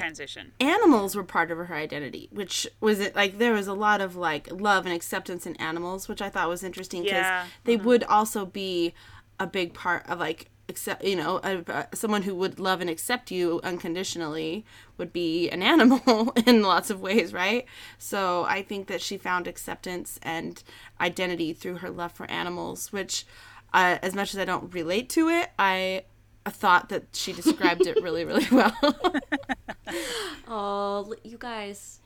transition. 0.00 0.52
animals 0.60 1.14
were 1.14 1.24
part 1.24 1.50
of 1.50 1.58
her 1.58 1.74
identity, 1.74 2.28
which 2.32 2.66
was 2.80 3.00
it 3.00 3.14
like 3.16 3.38
there 3.38 3.52
was 3.52 3.66
a 3.66 3.74
lot 3.74 4.00
of 4.00 4.16
like 4.16 4.48
love 4.50 4.86
and 4.86 4.94
acceptance 4.94 5.46
in 5.46 5.56
animals, 5.56 6.08
which 6.08 6.22
I 6.22 6.28
thought 6.28 6.48
was 6.48 6.62
interesting 6.64 7.02
because 7.02 7.18
Yeah. 7.18 7.46
they 7.64 7.76
would 7.76 8.04
also 8.04 8.44
be 8.46 8.94
a 9.40 9.46
big 9.46 9.74
part 9.74 10.08
of 10.08 10.18
like 10.20 10.48
accept 10.68 11.02
you 11.04 11.16
know 11.16 11.40
a, 11.42 11.58
a- 11.66 11.88
someone 11.94 12.22
who 12.22 12.34
would 12.34 12.60
love 12.60 12.80
and 12.80 12.88
accept 12.88 13.30
you 13.32 13.60
unconditionally 13.64 14.64
would 14.96 15.12
be 15.12 15.50
an 15.50 15.62
animal 15.62 16.32
in 16.46 16.62
lots 16.62 16.88
of 16.88 17.00
ways 17.00 17.32
right 17.34 17.66
so 17.98 18.44
i 18.44 18.62
think 18.62 18.86
that 18.86 19.00
she 19.00 19.18
found 19.18 19.46
acceptance 19.48 20.18
and 20.22 20.62
identity 21.00 21.52
through 21.52 21.78
her 21.78 21.90
love 21.90 22.12
for 22.12 22.30
animals 22.30 22.92
which 22.92 23.26
uh, 23.74 23.98
as 24.02 24.14
much 24.14 24.32
as 24.32 24.38
i 24.38 24.44
don't 24.44 24.72
relate 24.72 25.08
to 25.10 25.28
it 25.28 25.50
i 25.58 26.04
thought 26.50 26.88
that 26.88 27.04
she 27.12 27.32
described 27.32 27.86
it 27.86 28.02
really 28.02 28.24
really 28.24 28.46
well 28.50 28.74
oh 30.48 31.14
you 31.24 31.38
guys 31.38 31.98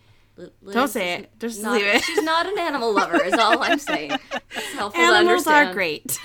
Liz 0.61 0.75
Don't 0.75 0.89
say 0.89 1.15
it. 1.15 1.31
Just 1.41 1.63
not- 1.63 1.73
leave 1.79 1.87
it. 1.87 2.03
She's 2.03 2.23
not 2.23 2.45
an 2.47 2.59
animal 2.59 2.93
lover. 2.93 3.25
Is 3.25 3.33
all 3.33 3.63
I'm 3.63 3.79
saying. 3.79 4.11
It's 4.51 4.73
helpful 4.75 5.03
to 5.03 5.09
Animals 5.09 5.47
are 5.47 5.73
great. 5.73 6.19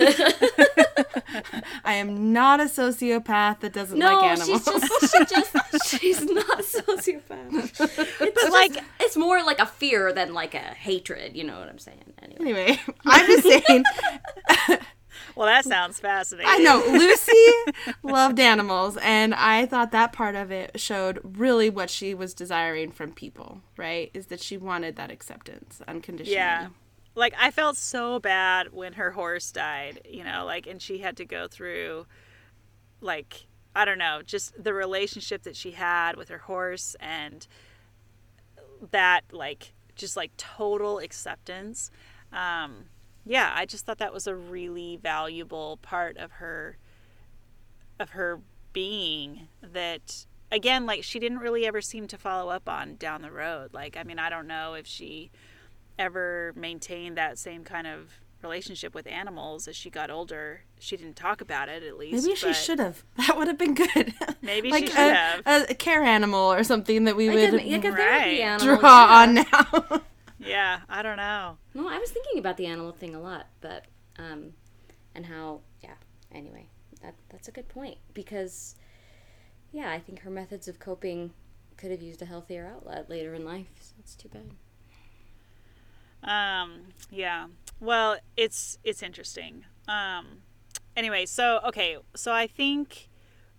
I 1.85 1.93
am 1.93 2.33
not 2.33 2.59
a 2.59 2.65
sociopath 2.65 3.61
that 3.61 3.71
doesn't 3.71 3.97
No, 3.97 4.15
like 4.17 4.37
animals. 4.37 4.65
she's 4.65 4.65
just 4.65 5.11
she 5.15 5.25
just 5.25 5.55
she's 6.01 6.21
not 6.25 6.59
a 6.59 6.63
sociopath. 6.63 7.79
It's 8.19 8.43
But, 8.43 8.51
like- 8.51 8.75
like 8.75 8.83
it's 8.99 9.15
more 9.15 9.41
like 9.45 9.59
a 9.59 9.65
fear 9.65 10.11
than 10.11 10.33
like 10.33 10.55
a 10.55 10.57
hatred. 10.59 11.37
You 11.37 11.45
know 11.45 11.57
what 11.57 11.69
I'm 11.69 11.79
saying? 11.79 12.13
Anyway. 12.21 12.41
anyway, 12.41 12.79
I'm 13.05 13.25
just 13.27 13.65
saying. 13.65 13.85
Well, 15.41 15.49
that 15.49 15.65
sounds 15.65 15.99
fascinating. 15.99 16.51
I 16.51 16.59
know 16.59 16.83
Lucy 16.87 17.93
loved 18.03 18.39
animals, 18.39 18.95
and 19.01 19.33
I 19.33 19.65
thought 19.65 19.91
that 19.91 20.13
part 20.13 20.35
of 20.35 20.51
it 20.51 20.79
showed 20.79 21.19
really 21.23 21.67
what 21.67 21.89
she 21.89 22.13
was 22.13 22.35
desiring 22.35 22.91
from 22.91 23.11
people. 23.11 23.59
Right? 23.75 24.11
Is 24.13 24.27
that 24.27 24.39
she 24.39 24.55
wanted 24.55 24.97
that 24.97 25.09
acceptance 25.09 25.81
unconditionally. 25.87 26.35
Yeah. 26.35 26.67
Like 27.15 27.33
I 27.39 27.49
felt 27.49 27.75
so 27.75 28.19
bad 28.19 28.71
when 28.71 28.93
her 28.93 29.09
horse 29.09 29.51
died, 29.51 30.01
you 30.07 30.23
know, 30.23 30.45
like 30.45 30.67
and 30.67 30.79
she 30.79 30.99
had 30.99 31.17
to 31.17 31.25
go 31.25 31.47
through 31.47 32.05
like 33.01 33.47
I 33.75 33.83
don't 33.83 33.97
know, 33.97 34.21
just 34.23 34.63
the 34.63 34.75
relationship 34.75 35.41
that 35.41 35.55
she 35.55 35.71
had 35.71 36.17
with 36.17 36.29
her 36.29 36.37
horse 36.37 36.95
and 36.99 37.47
that 38.91 39.21
like 39.31 39.73
just 39.95 40.15
like 40.15 40.37
total 40.37 40.99
acceptance. 40.99 41.89
Um 42.31 42.85
yeah, 43.25 43.51
I 43.55 43.65
just 43.65 43.85
thought 43.85 43.97
that 43.99 44.13
was 44.13 44.27
a 44.27 44.35
really 44.35 44.97
valuable 45.01 45.77
part 45.81 46.17
of 46.17 46.31
her 46.33 46.77
of 47.99 48.11
her 48.11 48.39
being 48.73 49.47
that 49.61 50.25
again 50.51 50.85
like 50.85 51.03
she 51.03 51.19
didn't 51.19 51.39
really 51.39 51.65
ever 51.67 51.81
seem 51.81 52.07
to 52.07 52.17
follow 52.17 52.49
up 52.51 52.67
on 52.67 52.95
down 52.95 53.21
the 53.21 53.31
road. 53.31 53.73
Like 53.73 53.95
I 53.97 54.03
mean, 54.03 54.19
I 54.19 54.29
don't 54.29 54.47
know 54.47 54.73
if 54.73 54.87
she 54.87 55.29
ever 55.99 56.53
maintained 56.55 57.17
that 57.17 57.37
same 57.37 57.63
kind 57.63 57.85
of 57.85 58.09
relationship 58.41 58.95
with 58.95 59.05
animals 59.05 59.67
as 59.67 59.75
she 59.75 59.91
got 59.91 60.09
older. 60.09 60.61
She 60.79 60.97
didn't 60.97 61.15
talk 61.15 61.41
about 61.41 61.69
it 61.69 61.83
at 61.83 61.95
least. 61.97 62.25
Maybe 62.25 62.35
she 62.35 62.53
should 62.53 62.79
have. 62.79 63.03
That 63.17 63.37
would 63.37 63.47
have 63.47 63.57
been 63.59 63.75
good. 63.75 64.15
Maybe 64.41 64.69
she 64.69 64.71
like 64.71 64.87
should 64.87 64.97
a, 64.97 65.13
have. 65.13 65.41
A, 65.45 65.65
a 65.69 65.75
care 65.75 66.01
animal 66.01 66.51
or 66.51 66.63
something 66.63 67.03
that 67.03 67.15
we 67.15 67.27
Like 67.29 67.51
would 67.51 67.61
a, 67.61 67.69
like 67.71 67.85
a 67.85 67.91
Right. 67.91 68.39
animal. 68.39 68.77
draw 68.77 69.05
on 69.21 69.33
now. 69.35 70.01
Yeah, 70.47 70.81
I 70.89 71.01
don't 71.01 71.17
know. 71.17 71.57
No, 71.73 71.87
I 71.87 71.97
was 71.99 72.11
thinking 72.11 72.39
about 72.39 72.57
the 72.57 72.65
animal 72.65 72.91
thing 72.91 73.15
a 73.15 73.21
lot, 73.21 73.47
but 73.61 73.85
um, 74.17 74.53
and 75.15 75.25
how 75.25 75.61
yeah. 75.83 75.95
Anyway, 76.33 76.67
that 77.01 77.15
that's 77.29 77.47
a 77.47 77.51
good 77.51 77.67
point 77.69 77.97
because 78.13 78.75
yeah, 79.71 79.91
I 79.91 79.99
think 79.99 80.21
her 80.21 80.29
methods 80.29 80.67
of 80.67 80.79
coping 80.79 81.31
could 81.77 81.91
have 81.91 82.01
used 82.01 82.21
a 82.21 82.25
healthier 82.25 82.71
outlet 82.73 83.09
later 83.09 83.33
in 83.33 83.45
life. 83.45 83.67
So 83.79 83.95
it's 83.99 84.15
too 84.15 84.29
bad. 84.29 84.51
Um, 86.23 86.93
yeah. 87.09 87.47
Well, 87.79 88.17
it's 88.37 88.77
it's 88.83 89.01
interesting. 89.01 89.65
Um, 89.87 90.43
anyway, 90.95 91.25
so 91.25 91.59
okay, 91.65 91.97
so 92.15 92.31
I 92.31 92.47
think 92.47 93.09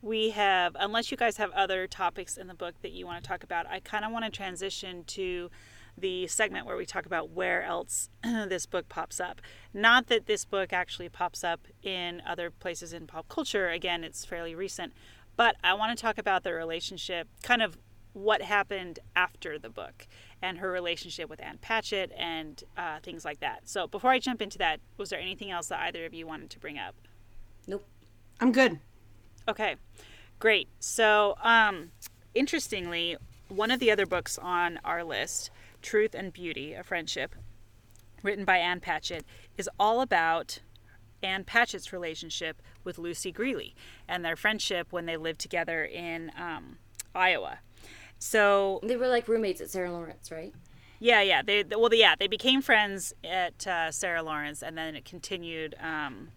we 0.00 0.30
have, 0.30 0.76
unless 0.78 1.10
you 1.10 1.16
guys 1.16 1.36
have 1.36 1.52
other 1.52 1.86
topics 1.86 2.36
in 2.36 2.48
the 2.48 2.54
book 2.54 2.74
that 2.82 2.90
you 2.90 3.06
want 3.06 3.22
to 3.22 3.28
talk 3.28 3.44
about, 3.44 3.66
I 3.68 3.78
kind 3.78 4.04
of 4.04 4.10
want 4.10 4.24
to 4.24 4.30
transition 4.30 5.04
to 5.04 5.48
the 5.96 6.26
segment 6.26 6.66
where 6.66 6.76
we 6.76 6.86
talk 6.86 7.06
about 7.06 7.30
where 7.30 7.62
else 7.62 8.08
this 8.22 8.66
book 8.66 8.88
pops 8.88 9.20
up. 9.20 9.40
Not 9.72 10.08
that 10.08 10.26
this 10.26 10.44
book 10.44 10.72
actually 10.72 11.08
pops 11.08 11.44
up 11.44 11.68
in 11.82 12.22
other 12.26 12.50
places 12.50 12.92
in 12.92 13.06
pop 13.06 13.28
culture. 13.28 13.68
Again, 13.68 14.04
it's 14.04 14.24
fairly 14.24 14.54
recent, 14.54 14.92
but 15.36 15.56
I 15.62 15.74
want 15.74 15.96
to 15.96 16.00
talk 16.00 16.18
about 16.18 16.42
the 16.42 16.52
relationship, 16.52 17.28
kind 17.42 17.62
of 17.62 17.78
what 18.12 18.42
happened 18.42 18.98
after 19.16 19.58
the 19.58 19.70
book 19.70 20.06
and 20.42 20.58
her 20.58 20.70
relationship 20.70 21.30
with 21.30 21.40
Ann 21.42 21.58
Patchett 21.58 22.12
and 22.16 22.62
uh, 22.76 22.98
things 23.02 23.24
like 23.24 23.40
that. 23.40 23.68
So 23.68 23.86
before 23.86 24.10
I 24.10 24.18
jump 24.18 24.42
into 24.42 24.58
that, 24.58 24.80
was 24.96 25.10
there 25.10 25.20
anything 25.20 25.50
else 25.50 25.68
that 25.68 25.80
either 25.80 26.04
of 26.04 26.12
you 26.12 26.26
wanted 26.26 26.50
to 26.50 26.58
bring 26.58 26.78
up? 26.78 26.94
Nope. 27.66 27.86
I'm 28.40 28.52
good. 28.52 28.80
Okay, 29.48 29.76
great. 30.38 30.68
So, 30.80 31.36
um, 31.42 31.92
interestingly, 32.34 33.16
one 33.48 33.70
of 33.70 33.80
the 33.80 33.90
other 33.90 34.06
books 34.06 34.38
on 34.38 34.78
our 34.84 35.04
list, 35.04 35.50
Truth 35.82 36.14
and 36.14 36.32
Beauty, 36.32 36.72
A 36.74 36.82
Friendship, 36.82 37.34
written 38.22 38.44
by 38.44 38.58
Ann 38.58 38.80
Patchett, 38.80 39.24
is 39.58 39.68
all 39.78 40.00
about 40.00 40.60
Ann 41.22 41.44
Patchett's 41.44 41.92
relationship 41.92 42.62
with 42.84 42.98
Lucy 42.98 43.32
Grealy 43.32 43.74
and 44.08 44.24
their 44.24 44.36
friendship 44.36 44.88
when 44.90 45.06
they 45.06 45.16
lived 45.16 45.40
together 45.40 45.84
in 45.84 46.30
um, 46.38 46.78
Iowa. 47.14 47.58
So, 48.18 48.80
They 48.84 48.96
were 48.96 49.08
like 49.08 49.26
roommates 49.28 49.60
at 49.60 49.70
Sarah 49.70 49.90
Lawrence, 49.92 50.30
right? 50.30 50.52
yeah, 51.00 51.20
yeah. 51.20 51.42
They 51.42 51.64
well, 51.64 51.92
yeah, 51.92 52.14
they 52.16 52.28
became 52.28 52.62
friends 52.62 53.12
at 53.24 53.66
uh, 53.66 53.90
Sarah 53.90 54.22
Lawrence, 54.22 54.62
and 54.62 54.78
then 54.78 54.94
it 54.94 55.04
continued 55.04 55.74
um, 55.82 56.28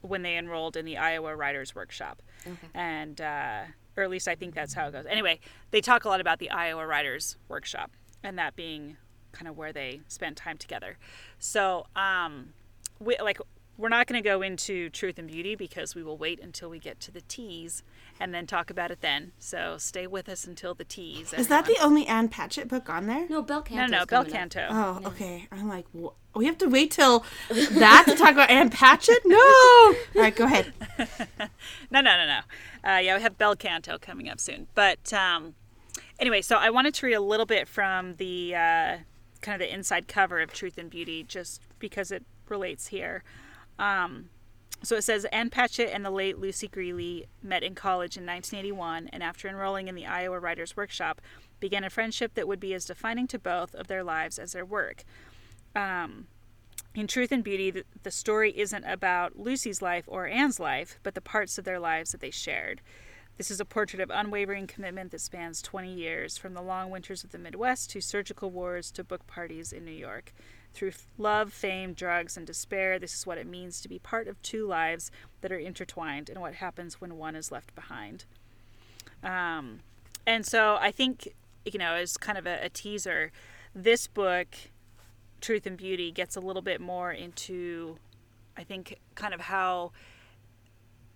when 0.00 0.22
they 0.22 0.38
enrolled 0.38 0.76
in 0.76 0.86
the 0.86 0.96
Iowa 0.96 1.36
Writers 1.36 1.74
Workshop, 1.74 2.22
Okay. 2.46 2.68
and 2.74 3.20
uh, 3.20 3.62
or 3.96 4.02
at 4.04 4.08
least 4.10 4.28
I 4.28 4.34
think 4.34 4.54
that's 4.54 4.72
how 4.72 4.86
it 4.88 4.92
goes. 4.92 5.04
Anyway, 5.06 5.40
they 5.70 5.82
talk 5.82 6.04
a 6.06 6.08
lot 6.08 6.20
about 6.22 6.38
the 6.38 6.50
Iowa 6.50 6.86
Writers 6.86 7.36
Workshop, 7.48 7.90
and 8.22 8.38
that 8.38 8.56
being 8.56 8.96
kind 9.32 9.48
of 9.48 9.56
where 9.56 9.72
they 9.72 10.00
spend 10.08 10.36
time 10.36 10.58
together. 10.58 10.96
So, 11.38 11.86
um, 11.96 12.54
we 12.98 13.16
like. 13.22 13.38
We're 13.78 13.90
not 13.90 14.06
going 14.06 14.22
to 14.22 14.26
go 14.26 14.40
into 14.40 14.88
Truth 14.88 15.18
and 15.18 15.28
Beauty 15.28 15.54
because 15.54 15.94
we 15.94 16.02
will 16.02 16.16
wait 16.16 16.40
until 16.40 16.70
we 16.70 16.78
get 16.78 16.98
to 17.00 17.10
the 17.12 17.20
T's 17.20 17.82
and 18.18 18.32
then 18.32 18.46
talk 18.46 18.70
about 18.70 18.90
it 18.90 19.02
then. 19.02 19.32
So 19.38 19.76
stay 19.76 20.06
with 20.06 20.30
us 20.30 20.46
until 20.46 20.72
the 20.72 20.82
T's. 20.86 21.34
Is 21.34 21.48
that 21.48 21.66
the 21.66 21.76
only 21.82 22.06
Ann 22.06 22.30
Patchett 22.30 22.68
book 22.68 22.88
on 22.88 23.06
there? 23.06 23.28
No, 23.28 23.42
Bel 23.42 23.58
No, 23.58 23.62
Canto. 23.64 23.98
no, 23.98 24.06
Bel 24.06 24.24
Canto. 24.24 24.66
Oh, 24.70 25.02
okay. 25.04 25.46
I'm 25.52 25.68
like, 25.68 25.84
wh- 25.94 26.08
we 26.34 26.46
have 26.46 26.56
to 26.56 26.68
wait 26.70 26.90
till 26.90 27.22
that 27.50 28.04
to 28.08 28.14
talk 28.14 28.30
about 28.30 28.48
Ann 28.48 28.70
Patchett? 28.70 29.18
No. 29.26 29.36
All 29.36 29.94
right, 30.14 30.34
go 30.34 30.44
ahead. 30.46 30.72
No, 31.90 32.00
no, 32.00 32.16
no, 32.16 32.26
no. 32.26 32.90
Uh, 32.90 32.96
yeah, 32.96 33.14
we 33.14 33.20
have 33.20 33.36
Bel 33.36 33.56
Canto 33.56 33.98
coming 33.98 34.26
up 34.30 34.40
soon. 34.40 34.68
But 34.74 35.12
um, 35.12 35.54
anyway, 36.18 36.42
so 36.42 36.56
I 36.56 36.70
wanted 36.70 36.94
to 36.94 37.06
read 37.06 37.14
a 37.14 37.20
little 37.20 37.46
bit 37.46 37.68
from 37.68 38.14
the 38.14 38.54
uh, 38.54 38.96
kind 39.40 39.60
of 39.60 39.66
the 39.66 39.72
inside 39.72 40.08
cover 40.08 40.40
of 40.40 40.52
Truth 40.52 40.78
and 40.78 40.90
Beauty, 40.90 41.22
just 41.22 41.62
because 41.78 42.10
it 42.10 42.24
relates 42.48 42.88
here. 42.88 43.22
Um, 43.78 44.30
so 44.82 44.96
it 44.96 45.02
says 45.02 45.24
Ann 45.26 45.50
Patchett 45.50 45.90
and 45.92 46.04
the 46.04 46.10
late 46.10 46.38
Lucy 46.38 46.68
Grealy 46.68 47.26
met 47.42 47.62
in 47.62 47.74
college 47.74 48.16
in 48.16 48.26
1981, 48.26 49.08
and 49.12 49.22
after 49.22 49.48
enrolling 49.48 49.88
in 49.88 49.94
the 49.94 50.06
Iowa 50.06 50.38
Writers 50.38 50.76
Workshop, 50.76 51.20
began 51.60 51.84
a 51.84 51.90
friendship 51.90 52.34
that 52.34 52.46
would 52.46 52.60
be 52.60 52.74
as 52.74 52.84
defining 52.84 53.26
to 53.28 53.38
both 53.38 53.74
of 53.74 53.86
their 53.86 54.04
lives 54.04 54.38
as 54.38 54.52
their 54.52 54.64
work. 54.64 55.04
Um, 55.74 56.26
in 56.94 57.06
Truth 57.06 57.32
and 57.32 57.44
Beauty, 57.44 57.70
the, 57.70 57.84
the 58.02 58.10
story 58.10 58.56
isn't 58.56 58.84
about 58.84 59.38
Lucy's 59.38 59.82
life 59.82 60.04
or 60.06 60.26
Ann's 60.26 60.60
life, 60.60 60.98
but 61.02 61.14
the 61.14 61.20
parts 61.20 61.58
of 61.58 61.64
their 61.64 61.78
lives 61.78 62.12
that 62.12 62.20
they 62.20 62.30
shared. 62.30 62.80
This 63.36 63.50
is 63.50 63.60
a 63.60 63.66
portrait 63.66 64.00
of 64.00 64.10
unwavering 64.10 64.66
commitment 64.66 65.10
that 65.10 65.20
spans 65.20 65.60
20 65.60 65.92
years, 65.92 66.38
from 66.38 66.54
the 66.54 66.62
long 66.62 66.88
winters 66.88 67.22
of 67.22 67.32
the 67.32 67.38
Midwest 67.38 67.90
to 67.90 68.00
surgical 68.00 68.50
wars 68.50 68.90
to 68.92 69.04
book 69.04 69.26
parties 69.26 69.74
in 69.74 69.84
New 69.84 69.90
York. 69.90 70.32
Through 70.72 70.92
love, 71.18 71.52
fame, 71.52 71.92
drugs, 71.92 72.38
and 72.38 72.46
despair, 72.46 72.98
this 72.98 73.12
is 73.12 73.26
what 73.26 73.36
it 73.36 73.46
means 73.46 73.82
to 73.82 73.88
be 73.90 73.98
part 73.98 74.26
of 74.26 74.40
two 74.40 74.66
lives 74.66 75.10
that 75.42 75.52
are 75.52 75.58
intertwined 75.58 76.30
and 76.30 76.40
what 76.40 76.54
happens 76.54 76.98
when 76.98 77.18
one 77.18 77.36
is 77.36 77.52
left 77.52 77.74
behind. 77.74 78.24
Um, 79.22 79.80
and 80.26 80.46
so 80.46 80.78
I 80.80 80.90
think, 80.90 81.28
you 81.66 81.78
know, 81.78 81.92
as 81.92 82.16
kind 82.16 82.38
of 82.38 82.46
a, 82.46 82.64
a 82.64 82.68
teaser, 82.70 83.32
this 83.74 84.06
book, 84.06 84.48
Truth 85.42 85.66
and 85.66 85.76
Beauty, 85.76 86.10
gets 86.10 86.36
a 86.36 86.40
little 86.40 86.62
bit 86.62 86.80
more 86.80 87.12
into, 87.12 87.98
I 88.56 88.64
think, 88.64 88.98
kind 89.14 89.34
of 89.34 89.40
how 89.40 89.92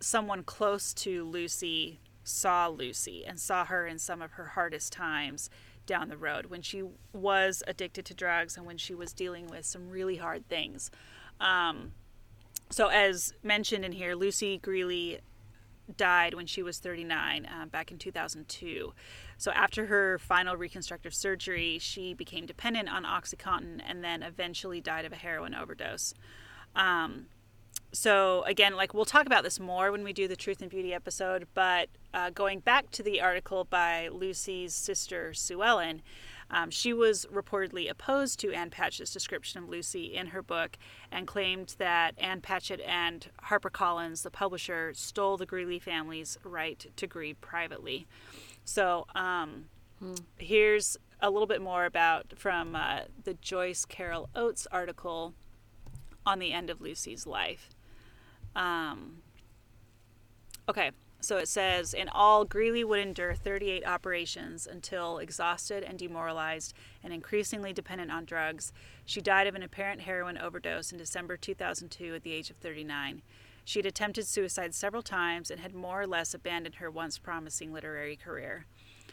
someone 0.00 0.42
close 0.42 0.92
to 0.94 1.24
Lucy 1.24 1.98
saw 2.30 2.68
Lucy 2.68 3.24
and 3.26 3.38
saw 3.38 3.64
her 3.64 3.86
in 3.86 3.98
some 3.98 4.22
of 4.22 4.32
her 4.32 4.46
hardest 4.46 4.92
times 4.92 5.50
down 5.86 6.08
the 6.08 6.16
road 6.16 6.46
when 6.46 6.62
she 6.62 6.84
was 7.12 7.62
addicted 7.66 8.04
to 8.06 8.14
drugs 8.14 8.56
and 8.56 8.64
when 8.64 8.78
she 8.78 8.94
was 8.94 9.12
dealing 9.12 9.48
with 9.48 9.66
some 9.66 9.90
really 9.90 10.16
hard 10.16 10.48
things. 10.48 10.90
Um, 11.40 11.92
so, 12.70 12.88
as 12.88 13.34
mentioned 13.42 13.84
in 13.84 13.92
here, 13.92 14.14
Lucy 14.14 14.58
Grealy 14.58 15.18
died 15.96 16.34
when 16.34 16.46
she 16.46 16.62
was 16.62 16.78
39 16.78 17.46
uh, 17.46 17.66
back 17.66 17.90
in 17.90 17.98
2002. 17.98 18.92
So, 19.36 19.50
after 19.50 19.86
her 19.86 20.18
final 20.18 20.56
reconstructive 20.56 21.14
surgery, 21.14 21.78
she 21.80 22.14
became 22.14 22.46
dependent 22.46 22.88
on 22.88 23.04
Oxycontin 23.04 23.80
and 23.84 24.04
then 24.04 24.22
eventually 24.22 24.80
died 24.80 25.04
of 25.04 25.12
a 25.12 25.16
heroin 25.16 25.54
overdose. 25.54 26.14
Um, 26.76 27.26
so 27.92 28.42
again 28.44 28.76
like 28.76 28.94
we'll 28.94 29.04
talk 29.04 29.26
about 29.26 29.42
this 29.42 29.58
more 29.58 29.90
when 29.90 30.04
we 30.04 30.12
do 30.12 30.28
the 30.28 30.36
truth 30.36 30.60
and 30.60 30.70
beauty 30.70 30.94
episode 30.94 31.46
but 31.54 31.88
uh, 32.14 32.30
going 32.30 32.60
back 32.60 32.90
to 32.90 33.02
the 33.02 33.20
article 33.20 33.64
by 33.64 34.08
lucy's 34.08 34.74
sister 34.74 35.34
sue 35.34 35.62
ellen 35.62 36.02
um, 36.52 36.68
she 36.68 36.92
was 36.92 37.26
reportedly 37.32 37.88
opposed 37.88 38.38
to 38.40 38.52
ann 38.52 38.70
patchett's 38.70 39.12
description 39.12 39.62
of 39.62 39.68
lucy 39.68 40.14
in 40.14 40.28
her 40.28 40.42
book 40.42 40.76
and 41.10 41.26
claimed 41.26 41.74
that 41.78 42.14
ann 42.18 42.40
patchett 42.40 42.80
and 42.82 43.28
harpercollins 43.48 44.22
the 44.22 44.30
publisher 44.30 44.92
stole 44.94 45.36
the 45.36 45.46
grealy 45.46 45.78
family's 45.78 46.38
right 46.44 46.86
to 46.96 47.06
grieve 47.06 47.40
privately. 47.40 48.06
So 48.64 49.06
um, 49.14 49.66
here's 50.38 50.96
a 51.20 51.30
little 51.30 51.46
bit 51.46 51.60
more 51.60 51.84
about 51.84 52.32
from 52.36 52.74
uh, 52.74 53.00
the 53.24 53.34
Joyce 53.34 53.84
Carol 53.84 54.28
Oates 54.34 54.66
article 54.72 55.34
on 56.30 56.38
the 56.38 56.52
end 56.52 56.70
of 56.70 56.80
Lucy's 56.80 57.26
life. 57.26 57.70
Um, 58.54 59.18
okay, 60.68 60.92
so 61.20 61.36
it 61.36 61.48
says 61.48 61.92
In 61.92 62.08
all, 62.08 62.44
Grealy 62.44 62.84
would 62.84 63.00
endure 63.00 63.34
38 63.34 63.84
operations 63.86 64.66
until 64.66 65.18
exhausted 65.18 65.82
and 65.82 65.98
demoralized 65.98 66.72
and 67.02 67.12
increasingly 67.12 67.72
dependent 67.72 68.10
on 68.10 68.24
drugs. 68.24 68.72
She 69.04 69.20
died 69.20 69.46
of 69.46 69.54
an 69.54 69.62
apparent 69.62 70.02
heroin 70.02 70.38
overdose 70.38 70.92
in 70.92 70.98
December 70.98 71.36
2002 71.36 72.14
at 72.14 72.22
the 72.22 72.32
age 72.32 72.48
of 72.50 72.56
39. 72.56 73.22
She 73.64 73.78
had 73.78 73.86
attempted 73.86 74.26
suicide 74.26 74.74
several 74.74 75.02
times 75.02 75.50
and 75.50 75.60
had 75.60 75.74
more 75.74 76.02
or 76.02 76.06
less 76.06 76.32
abandoned 76.32 76.76
her 76.76 76.90
once 76.90 77.18
promising 77.18 77.72
literary 77.72 78.16
career. 78.16 78.66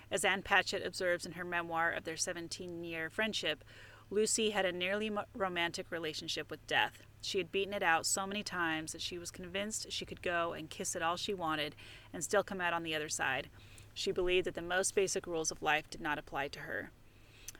As 0.09 0.23
Ann 0.23 0.41
Patchett 0.41 0.85
observes 0.85 1.25
in 1.25 1.33
her 1.33 1.43
memoir 1.43 1.91
of 1.91 2.05
their 2.05 2.15
17 2.15 2.83
year 2.83 3.09
friendship, 3.09 3.63
Lucy 4.09 4.51
had 4.51 4.65
a 4.65 4.71
nearly 4.71 5.11
romantic 5.35 5.91
relationship 5.91 6.49
with 6.49 6.65
death. 6.67 7.03
She 7.21 7.39
had 7.39 7.51
beaten 7.51 7.73
it 7.73 7.83
out 7.83 8.05
so 8.05 8.25
many 8.25 8.41
times 8.41 8.93
that 8.93 9.01
she 9.01 9.17
was 9.17 9.31
convinced 9.31 9.91
she 9.91 10.05
could 10.05 10.21
go 10.21 10.53
and 10.53 10.69
kiss 10.69 10.95
it 10.95 11.01
all 11.01 11.17
she 11.17 11.33
wanted 11.33 11.75
and 12.13 12.23
still 12.23 12.43
come 12.43 12.61
out 12.61 12.73
on 12.73 12.83
the 12.83 12.95
other 12.95 13.09
side. 13.09 13.49
She 13.93 14.11
believed 14.11 14.47
that 14.47 14.53
the 14.53 14.61
most 14.61 14.95
basic 14.95 15.27
rules 15.27 15.51
of 15.51 15.61
life 15.61 15.89
did 15.89 16.01
not 16.01 16.19
apply 16.19 16.47
to 16.49 16.59
her. 16.59 16.91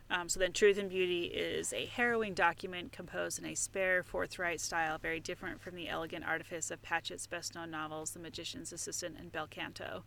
Um, 0.10 0.30
so 0.30 0.40
then, 0.40 0.54
Truth 0.54 0.78
and 0.78 0.90
Beauty 0.90 1.26
is 1.26 1.74
a 1.74 1.86
harrowing 1.86 2.34
document 2.34 2.94
composed 2.94 3.40
in 3.40 3.46
a 3.46 3.56
spare, 3.56 4.04
forthright 4.04 4.62
style, 4.62 4.98
very 4.98 5.20
different 5.20 5.60
from 5.60 5.76
the 5.76 5.90
elegant 5.90 6.24
artifice 6.26 6.72
of 6.72 6.82
Patchett's 6.82 7.28
best 7.28 7.56
known 7.56 7.72
novels, 7.72 8.12
The 8.12 8.20
Magician's 8.20 8.72
Assistant 8.72 9.18
and 9.20 9.34
Bel 9.34 9.48
Canto. 9.48 10.04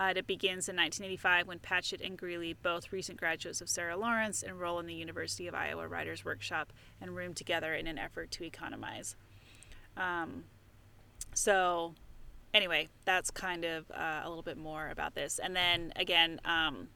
Uh, 0.00 0.14
it 0.16 0.26
begins 0.26 0.66
in 0.66 0.76
1985 0.76 1.46
when 1.46 1.58
Patchett 1.58 2.00
and 2.00 2.16
Grealy, 2.16 2.56
both 2.62 2.90
recent 2.90 3.20
graduates 3.20 3.60
of 3.60 3.68
Sarah 3.68 3.98
Lawrence, 3.98 4.42
enroll 4.42 4.78
in 4.78 4.86
the 4.86 4.94
University 4.94 5.46
of 5.46 5.54
Iowa 5.54 5.86
Writers 5.86 6.24
Workshop 6.24 6.72
and 7.02 7.14
room 7.14 7.34
together 7.34 7.74
in 7.74 7.86
an 7.86 7.98
effort 7.98 8.30
to 8.30 8.44
economize. 8.44 9.14
Um, 9.98 10.44
so, 11.34 11.92
anyway, 12.54 12.88
that's 13.04 13.30
kind 13.30 13.66
of 13.66 13.90
uh, 13.90 14.22
a 14.24 14.28
little 14.30 14.42
bit 14.42 14.56
more 14.56 14.88
about 14.88 15.14
this. 15.14 15.38
And 15.38 15.54
then 15.54 15.92
again, 15.96 16.40
um, 16.46 16.88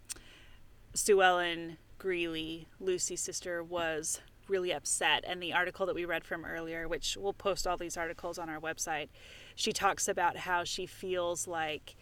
Sue 0.95 1.21
Ellen 1.21 1.77
Grealy, 1.99 2.69
Lucy's 2.81 3.21
sister, 3.21 3.63
was 3.63 4.23
really 4.49 4.73
upset. 4.73 5.25
And 5.27 5.43
the 5.43 5.53
article 5.53 5.85
that 5.85 5.95
we 5.95 6.07
read 6.07 6.25
from 6.25 6.47
earlier, 6.47 6.89
which 6.89 7.19
we'll 7.21 7.35
post 7.35 7.67
all 7.67 7.77
these 7.77 7.99
articles 7.99 8.39
on 8.39 8.49
our 8.49 8.61
website, 8.61 9.09
she 9.55 9.75
talks 9.75 10.09
about 10.09 10.39
how 10.39 10.65
she 10.65 10.87
feels 10.87 11.47
like 11.47 11.97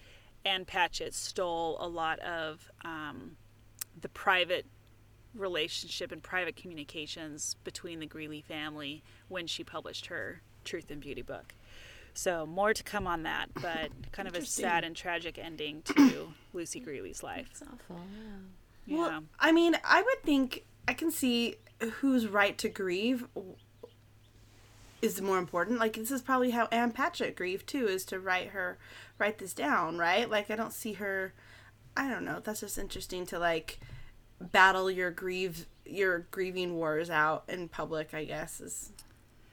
Ann 0.45 0.65
Patchett 0.65 1.15
stole 1.15 1.77
a 1.81 1.89
lot 1.89 2.19
of 2.21 2.71
um, 2.85 3.37
the 4.01 4.09
private 4.09 4.67
relationship 5.35 6.13
and 6.13 6.23
private 6.23 6.57
communications 6.57 7.57
between 7.65 8.01
the 8.01 8.07
Grealy 8.07 8.43
family 8.43 9.03
when 9.29 9.47
she 9.47 9.65
published 9.65 10.07
her 10.07 10.43
Truth 10.65 10.91
and 10.91 11.01
Beauty 11.01 11.23
book. 11.23 11.55
So 12.15 12.45
more 12.45 12.75
to 12.75 12.83
come 12.83 13.07
on 13.07 13.23
that, 13.23 13.49
but 13.55 13.91
kind 14.13 14.29
of 14.29 14.35
a 14.35 14.45
sad 14.45 14.85
and 14.85 14.95
tragic 14.95 15.39
ending 15.39 15.83
to 15.83 16.33
Lucy 16.53 16.81
Grealy's 16.81 17.23
life. 17.23 17.49
It's 17.51 17.63
awful. 17.63 18.01
Yeah. 18.87 18.99
Well, 18.99 19.25
I 19.39 19.53
mean, 19.53 19.77
I 19.85 20.03
would 20.03 20.23
think 20.23 20.65
I 20.89 20.95
can 20.95 21.11
see 21.11 21.57
whose 22.01 22.27
right 22.27 22.59
to 22.59 22.69
grieve 22.69 23.27
is 25.01 25.21
more 25.21 25.39
important. 25.39 25.81
Like 25.81 25.95
this 25.95 26.11
is 26.11 26.23
probably 26.23 26.51
how 26.51 26.67
Ann 26.67 26.93
Patchett 26.93 27.37
grieved 27.37 27.67
too, 27.67 27.87
is 27.87 28.05
to 28.07 28.21
write 28.21 28.49
her 28.49 28.79
write 29.23 29.39
this 29.39 29.55
down, 29.55 29.97
right? 29.97 30.29
Like 30.29 30.51
I 30.51 30.57
don't 30.57 30.73
see 30.73 30.95
her 30.95 31.33
I 31.97 32.09
don't 32.09 32.25
know, 32.25 32.41
that's 32.43 32.61
just 32.61 32.79
interesting 32.79 33.25
to 33.27 33.39
like 33.39 33.79
battle 34.41 34.91
your 34.91 35.11
grieve 35.11 35.67
your 35.85 36.21
grieving 36.31 36.75
wars 36.75 37.11
out 37.11 37.45
in 37.49 37.69
public, 37.69 38.15
I 38.15 38.25
guess 38.25 38.61
is 38.61 38.93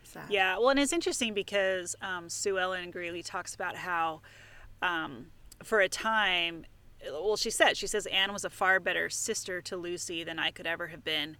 sad. 0.03 0.23
Yeah, 0.29 0.57
well, 0.57 0.69
and 0.69 0.79
it's 0.79 0.93
interesting 0.93 1.33
because 1.33 1.95
um, 2.01 2.29
Sue 2.29 2.57
Ellen 2.57 2.91
Grealy 2.91 3.23
talks 3.23 3.53
about 3.55 3.75
how, 3.75 4.21
um, 4.81 5.27
for 5.63 5.79
a 5.81 5.89
time, 5.89 6.65
well, 7.11 7.35
she 7.35 7.49
said 7.49 7.77
she 7.77 7.87
says 7.87 8.05
Ann 8.07 8.31
was 8.33 8.45
a 8.45 8.49
far 8.49 8.79
better 8.79 9.09
sister 9.09 9.61
to 9.63 9.75
Lucy 9.77 10.23
than 10.23 10.39
I 10.39 10.51
could 10.51 10.67
ever 10.67 10.87
have 10.87 11.03
been, 11.03 11.35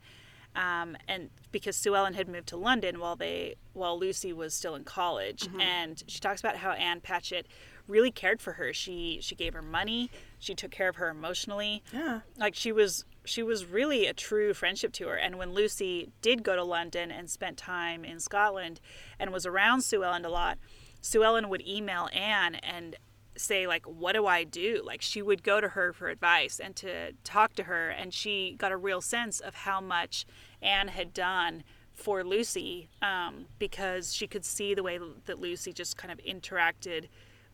um, 0.55 0.97
and 1.07 1.29
because 1.51 1.75
Sue 1.75 1.95
Ellen 1.95 2.13
had 2.15 2.27
moved 2.27 2.47
to 2.49 2.57
London 2.57 2.99
while 2.99 3.15
they 3.15 3.55
while 3.73 3.97
Lucy 3.97 4.33
was 4.33 4.53
still 4.53 4.75
in 4.75 4.83
college, 4.83 5.47
Mm-hmm. 5.47 5.61
and 5.61 6.03
she 6.07 6.19
talks 6.19 6.39
about 6.41 6.57
how 6.57 6.71
Ann 6.71 6.99
Patchett 7.01 7.47
really 7.89 8.11
cared 8.11 8.41
for 8.41 8.53
her. 8.53 8.71
She 8.73 9.19
she 9.21 9.35
gave 9.35 9.53
her 9.53 9.61
money, 9.61 10.09
she 10.37 10.55
took 10.55 10.71
care 10.71 10.89
of 10.89 10.97
her 10.97 11.09
emotionally. 11.09 11.83
Yeah. 11.91 12.21
Like 12.37 12.55
she 12.55 12.71
was 12.71 13.05
she 13.25 13.43
was 13.43 13.65
really 13.65 14.05
a 14.05 14.13
true 14.13 14.53
friendship 14.53 14.93
to 14.93 15.07
her. 15.07 15.15
And 15.15 15.37
when 15.37 15.53
Lucy 15.53 16.09
did 16.21 16.43
go 16.43 16.55
to 16.55 16.63
London 16.63 17.11
and 17.11 17.29
spent 17.29 17.57
time 17.57 18.05
in 18.05 18.19
Scotland 18.19 18.79
and 19.19 19.31
was 19.31 19.45
around 19.45 19.81
Sue 19.81 20.03
Ellen 20.03 20.25
a 20.25 20.29
lot, 20.29 20.57
Sue 21.01 21.23
Ellen 21.23 21.49
would 21.49 21.65
email 21.67 22.09
Ann 22.13 22.55
and 22.55 22.95
say 23.37 23.67
like 23.67 23.85
what 23.85 24.13
do 24.13 24.25
i 24.25 24.43
do 24.43 24.81
like 24.85 25.01
she 25.01 25.21
would 25.21 25.43
go 25.43 25.61
to 25.61 25.69
her 25.69 25.93
for 25.93 26.09
advice 26.09 26.59
and 26.59 26.75
to 26.75 27.13
talk 27.23 27.53
to 27.53 27.63
her 27.63 27.89
and 27.89 28.13
she 28.13 28.53
got 28.57 28.69
a 28.71 28.75
real 28.75 28.99
sense 28.99 29.39
of 29.39 29.55
how 29.55 29.79
much 29.79 30.25
ann 30.61 30.89
had 30.89 31.13
done 31.13 31.63
for 31.93 32.23
lucy 32.23 32.89
um, 33.01 33.45
because 33.57 34.13
she 34.13 34.27
could 34.27 34.43
see 34.43 34.73
the 34.73 34.83
way 34.83 34.99
that 35.25 35.39
lucy 35.39 35.71
just 35.71 35.95
kind 35.95 36.11
of 36.11 36.19
interacted 36.25 37.07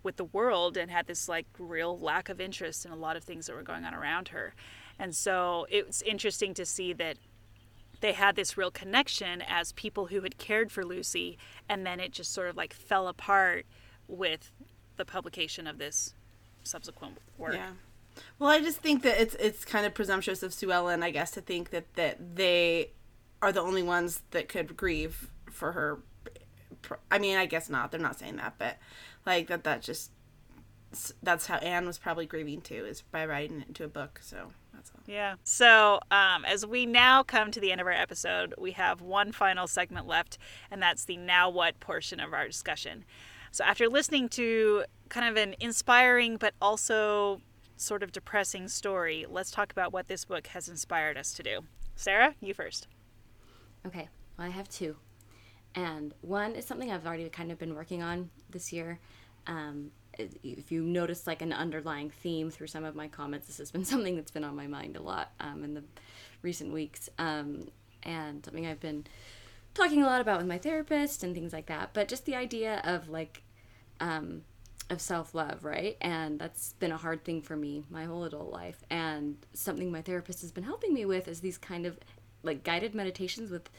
with 0.06 0.16
the 0.16 0.24
world 0.26 0.78
and 0.78 0.90
had 0.90 1.08
this 1.08 1.28
like 1.28 1.46
real 1.60 1.98
lack 2.00 2.30
of 2.30 2.40
interest 2.40 2.86
in 2.86 2.92
a 2.92 2.96
lot 2.96 3.18
of 3.18 3.24
things 3.24 3.48
that 3.48 3.56
were 3.56 3.64
going 3.64 3.84
on 3.84 3.94
around 3.94 4.30
her 4.30 4.54
and 4.98 5.14
so 5.14 5.68
it's 5.70 6.02
interesting 6.04 6.54
to 6.54 6.66
see 6.66 6.94
that 6.94 7.18
they 8.00 8.14
had 8.14 8.36
this 8.36 8.58
real 8.58 8.72
connection 8.72 9.42
as 9.42 9.72
people 9.74 10.08
who 10.08 10.22
had 10.22 10.38
cared 10.38 10.72
for 10.72 10.86
lucy 10.86 11.38
and 11.68 11.86
then 11.86 12.00
it 12.00 12.14
just 12.14 12.32
sort 12.32 12.50
of 12.50 12.56
like 12.56 12.74
fell 12.74 13.08
apart 13.08 13.66
with 14.08 14.52
the 14.98 15.06
publication 15.06 15.68
of 15.68 15.78
this 15.78 16.14
subsequent 16.64 17.18
work. 17.38 17.54
Yeah. 17.54 17.72
Well, 18.40 18.50
I 18.50 18.60
just 18.60 18.78
think 18.78 19.04
that 19.04 19.20
it's 19.20 19.36
it's 19.36 19.66
kind 19.66 19.86
of 19.86 19.94
presumptuous 19.94 20.42
of 20.42 20.54
Sue 20.54 20.72
Ellen, 20.72 21.04
I 21.04 21.12
guess, 21.12 21.32
to 21.32 21.42
think 21.42 21.72
that 21.72 21.94
that 21.96 22.36
they 22.36 22.92
are 23.42 23.52
the 23.52 23.62
only 23.62 23.84
ones 23.84 24.22
that 24.32 24.48
could 24.48 24.78
grieve 24.78 25.30
for 25.52 25.74
her. 25.74 26.00
I 27.12 27.20
mean, 27.20 27.38
I 27.38 27.46
guess 27.46 27.70
not. 27.70 27.92
They're 27.92 28.00
not 28.00 28.20
saying 28.20 28.38
that, 28.38 28.56
but 28.58 28.78
like 29.26 29.48
that. 29.48 29.64
That 29.64 29.82
just 29.82 30.12
that's 31.22 31.48
how 31.48 31.58
Ann 31.58 31.86
was 31.86 31.98
probably 31.98 32.26
grieving 32.26 32.62
too, 32.62 32.86
is 32.86 33.02
by 33.02 33.26
writing 33.26 33.62
it 33.62 33.68
into 33.68 33.84
a 33.84 33.88
book. 33.88 34.20
So 34.24 34.52
that's 34.74 34.92
all. 34.92 35.02
Yeah. 35.08 35.36
So, 35.44 36.00
um, 36.12 36.46
as 36.46 36.66
we 36.66 36.86
now 36.86 37.24
come 37.24 37.52
to 37.52 37.60
the 37.60 37.72
end 37.72 37.82
of 37.82 37.88
our 37.88 37.94
episode, 37.94 38.54
we 38.58 38.72
have 38.72 39.02
one 39.02 39.32
final 39.32 39.68
segment 39.68 40.08
left, 40.08 40.38
and 40.72 40.82
that's 40.82 41.06
the 41.06 41.18
now 41.18 41.50
what 41.50 41.80
portion 41.80 42.20
of 42.20 42.34
our 42.34 42.48
discussion. 42.48 43.06
So, 43.52 43.64
after 43.64 43.88
listening 43.88 44.30
to 44.30 44.86
kind 45.10 45.28
of 45.28 45.42
an 45.42 45.56
inspiring 45.60 46.38
but 46.38 46.54
also 46.62 47.42
sort 47.78 48.04
of 48.04 48.12
depressing 48.12 48.68
story, 48.68 49.26
let's 49.30 49.52
talk 49.52 49.72
about 49.72 49.92
what 49.92 50.08
this 50.08 50.26
book 50.26 50.48
has 50.48 50.70
inspired 50.70 51.18
us 51.18 51.34
to 51.34 51.44
do. 51.44 51.62
Sarah, 51.96 52.36
you 52.42 52.54
first. 52.54 52.88
Okay, 53.86 54.10
well, 54.38 54.48
I 54.48 54.50
have 54.50 54.70
two. 54.70 54.98
And 55.76 56.14
one 56.22 56.56
is 56.56 56.66
something 56.66 56.92
I've 56.92 57.06
already 57.06 57.28
kind 57.30 57.52
of 57.52 57.60
been 57.60 57.76
working 57.76 58.02
on 58.02 58.30
this 58.50 58.72
year. 58.72 59.00
Um, 59.48 59.92
if 60.18 60.72
you 60.72 60.82
notice 60.82 61.28
like 61.28 61.42
an 61.42 61.52
underlying 61.52 62.10
theme 62.10 62.50
through 62.50 62.68
some 62.68 62.86
of 62.86 62.96
my 62.96 63.08
comments, 63.08 63.48
this 63.48 63.58
has 63.58 63.72
been 63.72 63.86
something 63.86 64.16
that's 64.16 64.32
been 64.32 64.44
on 64.44 64.56
my 64.56 64.68
mind 64.68 64.96
a 64.96 65.02
lot 65.02 65.32
um, 65.40 65.64
in 65.64 65.74
the 65.74 65.84
recent 66.42 66.72
weeks. 66.72 67.10
Um, 67.18 67.68
and 68.04 68.46
something 68.46 68.66
I've 68.66 68.80
been 68.80 69.06
talking 69.74 70.04
a 70.04 70.06
lot 70.06 70.22
about 70.22 70.38
with 70.38 70.48
my 70.48 70.58
therapist 70.58 71.24
and 71.24 71.34
things 71.34 71.52
like 71.52 71.66
that. 71.66 71.90
But 71.94 72.08
just 72.08 72.26
the 72.26 72.36
idea 72.36 72.82
of 72.86 73.10
like, 73.10 73.44
um, 74.00 74.44
of 74.90 75.02
self 75.02 75.34
love, 75.34 75.64
right? 75.64 75.98
And 76.02 76.40
that's 76.40 76.74
been 76.74 76.92
a 76.92 76.98
hard 76.98 77.24
thing 77.26 77.42
for 77.42 77.56
me 77.56 77.84
my 77.90 78.06
whole 78.06 78.24
adult 78.24 78.52
life. 78.52 78.84
And 78.90 79.38
something 79.54 79.92
my 79.92 80.02
therapist 80.02 80.42
has 80.42 80.52
been 80.52 80.64
helping 80.64 80.94
me 80.94 81.06
with 81.06 81.28
is 81.28 81.42
these 81.42 81.58
kind 81.58 81.86
of 81.86 81.98
like 82.44 82.64
guided 82.64 82.94
meditations 82.94 83.50
with 83.50 83.70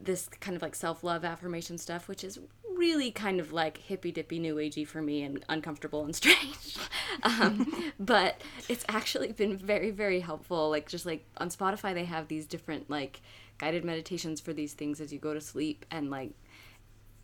this 0.00 0.28
kind 0.40 0.56
of 0.56 0.62
like 0.62 0.74
self 0.74 1.02
love 1.02 1.24
affirmation 1.24 1.78
stuff, 1.78 2.08
which 2.08 2.22
is 2.24 2.38
really 2.78 3.10
kind 3.10 3.40
of 3.40 3.52
like 3.52 3.78
hippy 3.78 4.12
dippy 4.12 4.38
new 4.38 4.54
agey 4.54 4.86
for 4.86 5.02
me 5.02 5.22
and 5.22 5.44
uncomfortable 5.48 6.04
and 6.04 6.14
strange. 6.14 6.76
um, 7.22 7.92
but 7.98 8.40
it's 8.68 8.84
actually 8.88 9.32
been 9.32 9.56
very, 9.56 9.90
very 9.90 10.20
helpful. 10.20 10.70
Like, 10.70 10.88
just 10.88 11.04
like 11.04 11.26
on 11.38 11.50
Spotify, 11.50 11.92
they 11.92 12.04
have 12.04 12.28
these 12.28 12.46
different 12.46 12.88
like 12.88 13.20
guided 13.58 13.84
meditations 13.84 14.40
for 14.40 14.52
these 14.52 14.72
things 14.72 15.00
as 15.00 15.12
you 15.12 15.18
go 15.18 15.34
to 15.34 15.40
sleep. 15.40 15.84
And 15.90 16.10
like, 16.10 16.30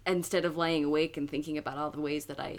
instead 0.07 0.45
of 0.45 0.57
laying 0.57 0.85
awake 0.85 1.17
and 1.17 1.31
thinking 1.31 1.57
about 1.57 1.79
all 1.79 1.91
the 1.91 2.01
ways 2.01 2.27
that 2.27 2.41
I 2.41 2.59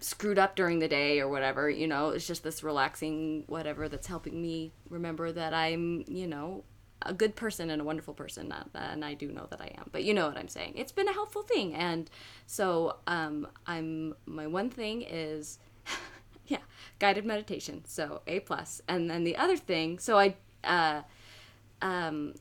screwed 0.00 0.38
up 0.38 0.54
during 0.54 0.78
the 0.78 0.88
day 0.88 1.20
or 1.20 1.28
whatever, 1.28 1.68
you 1.70 1.86
know, 1.86 2.10
it's 2.10 2.26
just 2.26 2.44
this 2.44 2.62
relaxing 2.62 3.44
whatever 3.46 3.88
that's 3.88 4.06
helping 4.06 4.40
me 4.40 4.72
remember 4.90 5.32
that 5.32 5.54
I'm, 5.54 6.04
you 6.06 6.26
know, 6.26 6.64
a 7.02 7.12
good 7.12 7.36
person 7.36 7.70
and 7.70 7.80
a 7.80 7.84
wonderful 7.84 8.14
person, 8.14 8.52
and 8.74 9.04
I 9.04 9.14
do 9.14 9.30
know 9.30 9.46
that 9.50 9.60
I 9.60 9.72
am. 9.78 9.88
But 9.92 10.04
you 10.04 10.14
know 10.14 10.26
what 10.28 10.36
I'm 10.36 10.48
saying. 10.48 10.74
It's 10.76 10.92
been 10.92 11.08
a 11.08 11.12
helpful 11.12 11.42
thing, 11.42 11.74
and 11.74 12.10
so 12.46 12.96
um, 13.06 13.46
I'm 13.66 14.14
my 14.26 14.46
one 14.46 14.70
thing 14.70 15.02
is, 15.02 15.58
yeah, 16.46 16.58
guided 16.98 17.24
meditation. 17.24 17.84
So 17.86 18.22
A 18.26 18.40
plus, 18.40 18.82
and 18.88 19.10
then 19.10 19.24
the 19.24 19.36
other 19.36 19.56
thing. 19.56 19.98
So 19.98 20.18
I 20.18 20.36
uh, 20.64 21.02
um, 21.82 22.34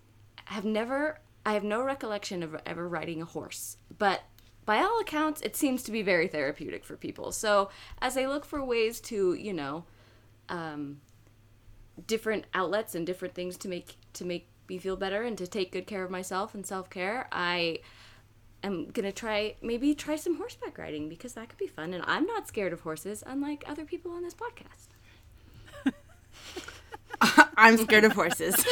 have 0.46 0.66
never. 0.66 1.20
I 1.46 1.54
have 1.54 1.64
no 1.64 1.82
recollection 1.82 2.44
of 2.44 2.58
ever 2.66 2.90
riding 2.90 3.22
a 3.22 3.26
horse, 3.26 3.78
but 3.98 4.24
by 4.66 4.80
all 4.80 5.00
accounts, 5.00 5.40
it 5.40 5.56
seems 5.56 5.82
to 5.84 5.94
be 5.94 6.02
very 6.02 6.28
therapeutic 6.28 6.84
for 6.84 6.98
people. 6.98 7.32
So 7.32 7.70
as 8.02 8.18
I 8.18 8.26
look 8.26 8.44
for 8.44 8.62
ways 8.62 9.00
to, 9.00 9.34
you 9.34 9.54
know, 9.54 9.86
um, 10.50 11.00
different 12.06 12.46
outlets 12.54 12.94
and 12.94 13.08
different 13.08 13.34
things 13.34 13.56
to 13.60 13.70
make 13.70 13.96
to 14.18 14.26
make 14.26 14.48
me 14.70 14.78
feel 14.78 14.96
better 14.96 15.24
and 15.24 15.38
to 15.38 15.48
take 15.48 15.72
good 15.72 15.88
care 15.88 16.04
of 16.04 16.12
myself 16.12 16.54
and 16.54 16.66
self 16.66 16.90
care, 16.90 17.28
I 17.32 17.80
am 18.64 18.90
gonna 18.92 19.12
try 19.12 19.56
maybe 19.62 19.94
try 19.96 20.16
some 20.16 20.38
horseback 20.38 20.78
riding 20.78 21.10
because 21.10 21.34
that 21.34 21.50
could 21.50 21.58
be 21.58 21.68
fun. 21.68 21.94
And 21.94 22.04
I'm 22.08 22.26
not 22.26 22.48
scared 22.48 22.74
of 22.74 22.82
horses, 22.82 23.24
unlike 23.26 23.64
other 23.68 23.86
people 23.86 24.12
on 24.12 24.24
this 24.24 24.36
podcast. 24.36 25.94
I'm 27.58 27.78
scared 27.78 28.04
of 28.04 28.14
horses. 28.14 28.56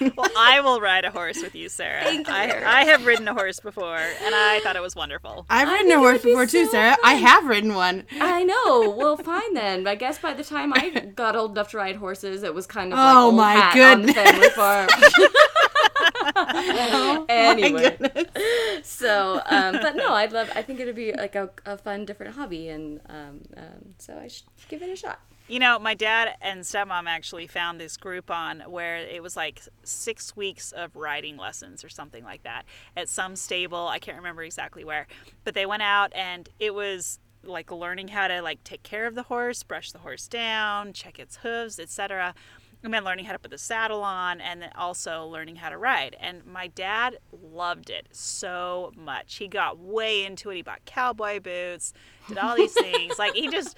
Well, 0.00 0.30
I 0.36 0.60
will 0.60 0.80
ride 0.80 1.04
a 1.04 1.10
horse 1.10 1.40
with 1.42 1.54
you, 1.54 1.68
Sarah. 1.68 2.02
Thank 2.04 2.28
you, 2.28 2.34
I, 2.34 2.48
Sarah. 2.48 2.68
I 2.68 2.84
have 2.84 3.06
ridden 3.06 3.26
a 3.28 3.34
horse 3.34 3.60
before, 3.60 3.96
and 3.96 4.34
I 4.34 4.60
thought 4.62 4.76
it 4.76 4.82
was 4.82 4.94
wonderful. 4.94 5.46
I've 5.50 5.68
ridden 5.68 5.90
a 5.92 5.98
horse 5.98 6.22
be 6.22 6.30
before 6.30 6.46
too, 6.46 6.66
so 6.66 6.72
Sarah. 6.72 6.96
I 7.04 7.14
have 7.14 7.46
ridden 7.46 7.74
one. 7.74 8.04
I 8.20 8.44
know. 8.44 8.90
Well, 8.90 9.16
fine 9.16 9.54
then. 9.54 9.86
I 9.86 9.94
guess 9.94 10.18
by 10.18 10.34
the 10.34 10.44
time 10.44 10.72
I 10.72 10.90
got 11.16 11.36
old 11.36 11.52
enough 11.52 11.70
to 11.70 11.78
ride 11.78 11.96
horses, 11.96 12.42
it 12.42 12.54
was 12.54 12.66
kind 12.66 12.92
of 12.92 12.98
like 12.98 13.16
Oh 13.16 13.26
old 13.26 13.34
my 13.36 13.52
hat 13.54 13.94
on 13.98 14.02
the 14.02 14.12
family 14.12 14.32
goodness. 14.48 14.54
farm. 14.54 14.88
anyway, 17.28 17.72
My 17.72 17.80
goodness. 17.98 18.86
so 18.86 19.40
um, 19.46 19.72
but 19.82 19.96
no, 19.96 20.12
I'd 20.12 20.32
love. 20.32 20.50
I 20.54 20.62
think 20.62 20.80
it'd 20.80 20.94
be 20.94 21.12
like 21.12 21.34
a, 21.34 21.50
a 21.66 21.76
fun, 21.76 22.04
different 22.04 22.34
hobby, 22.34 22.68
and 22.68 23.00
um, 23.08 23.40
um, 23.56 23.94
so 23.98 24.16
I 24.18 24.28
should 24.28 24.44
give 24.68 24.82
it 24.82 24.90
a 24.90 24.96
shot. 24.96 25.20
You 25.50 25.60
know, 25.60 25.78
my 25.78 25.94
dad 25.94 26.36
and 26.42 26.60
stepmom 26.60 27.06
actually 27.06 27.46
found 27.46 27.80
this 27.80 27.96
Groupon 27.96 28.66
where 28.68 28.98
it 28.98 29.22
was 29.22 29.34
like 29.34 29.62
six 29.82 30.36
weeks 30.36 30.72
of 30.72 30.94
riding 30.94 31.38
lessons 31.38 31.82
or 31.82 31.88
something 31.88 32.22
like 32.22 32.42
that 32.42 32.64
at 32.94 33.08
some 33.08 33.34
stable. 33.34 33.88
I 33.88 33.98
can't 33.98 34.18
remember 34.18 34.42
exactly 34.42 34.84
where, 34.84 35.06
but 35.44 35.54
they 35.54 35.64
went 35.64 35.80
out 35.80 36.12
and 36.14 36.50
it 36.58 36.74
was 36.74 37.18
like 37.42 37.72
learning 37.72 38.08
how 38.08 38.28
to 38.28 38.42
like 38.42 38.62
take 38.62 38.82
care 38.82 39.06
of 39.06 39.14
the 39.14 39.22
horse, 39.22 39.62
brush 39.62 39.90
the 39.90 40.00
horse 40.00 40.28
down, 40.28 40.92
check 40.92 41.18
its 41.18 41.36
hooves, 41.36 41.78
etc. 41.80 42.34
And 42.82 42.92
then 42.92 43.02
learning 43.02 43.24
how 43.24 43.32
to 43.32 43.38
put 43.40 43.50
the 43.50 43.58
saddle 43.58 44.02
on, 44.02 44.40
and 44.40 44.62
then 44.62 44.70
also 44.76 45.26
learning 45.26 45.56
how 45.56 45.68
to 45.68 45.76
ride. 45.76 46.14
And 46.20 46.46
my 46.46 46.68
dad 46.68 47.18
loved 47.32 47.90
it 47.90 48.06
so 48.12 48.92
much. 48.96 49.36
He 49.36 49.48
got 49.48 49.80
way 49.80 50.24
into 50.24 50.50
it. 50.50 50.56
He 50.56 50.62
bought 50.62 50.84
cowboy 50.84 51.40
boots, 51.40 51.92
did 52.28 52.38
all 52.38 52.54
these 52.54 52.72
things. 52.72 53.18
Like 53.18 53.34
he 53.34 53.48
just, 53.48 53.76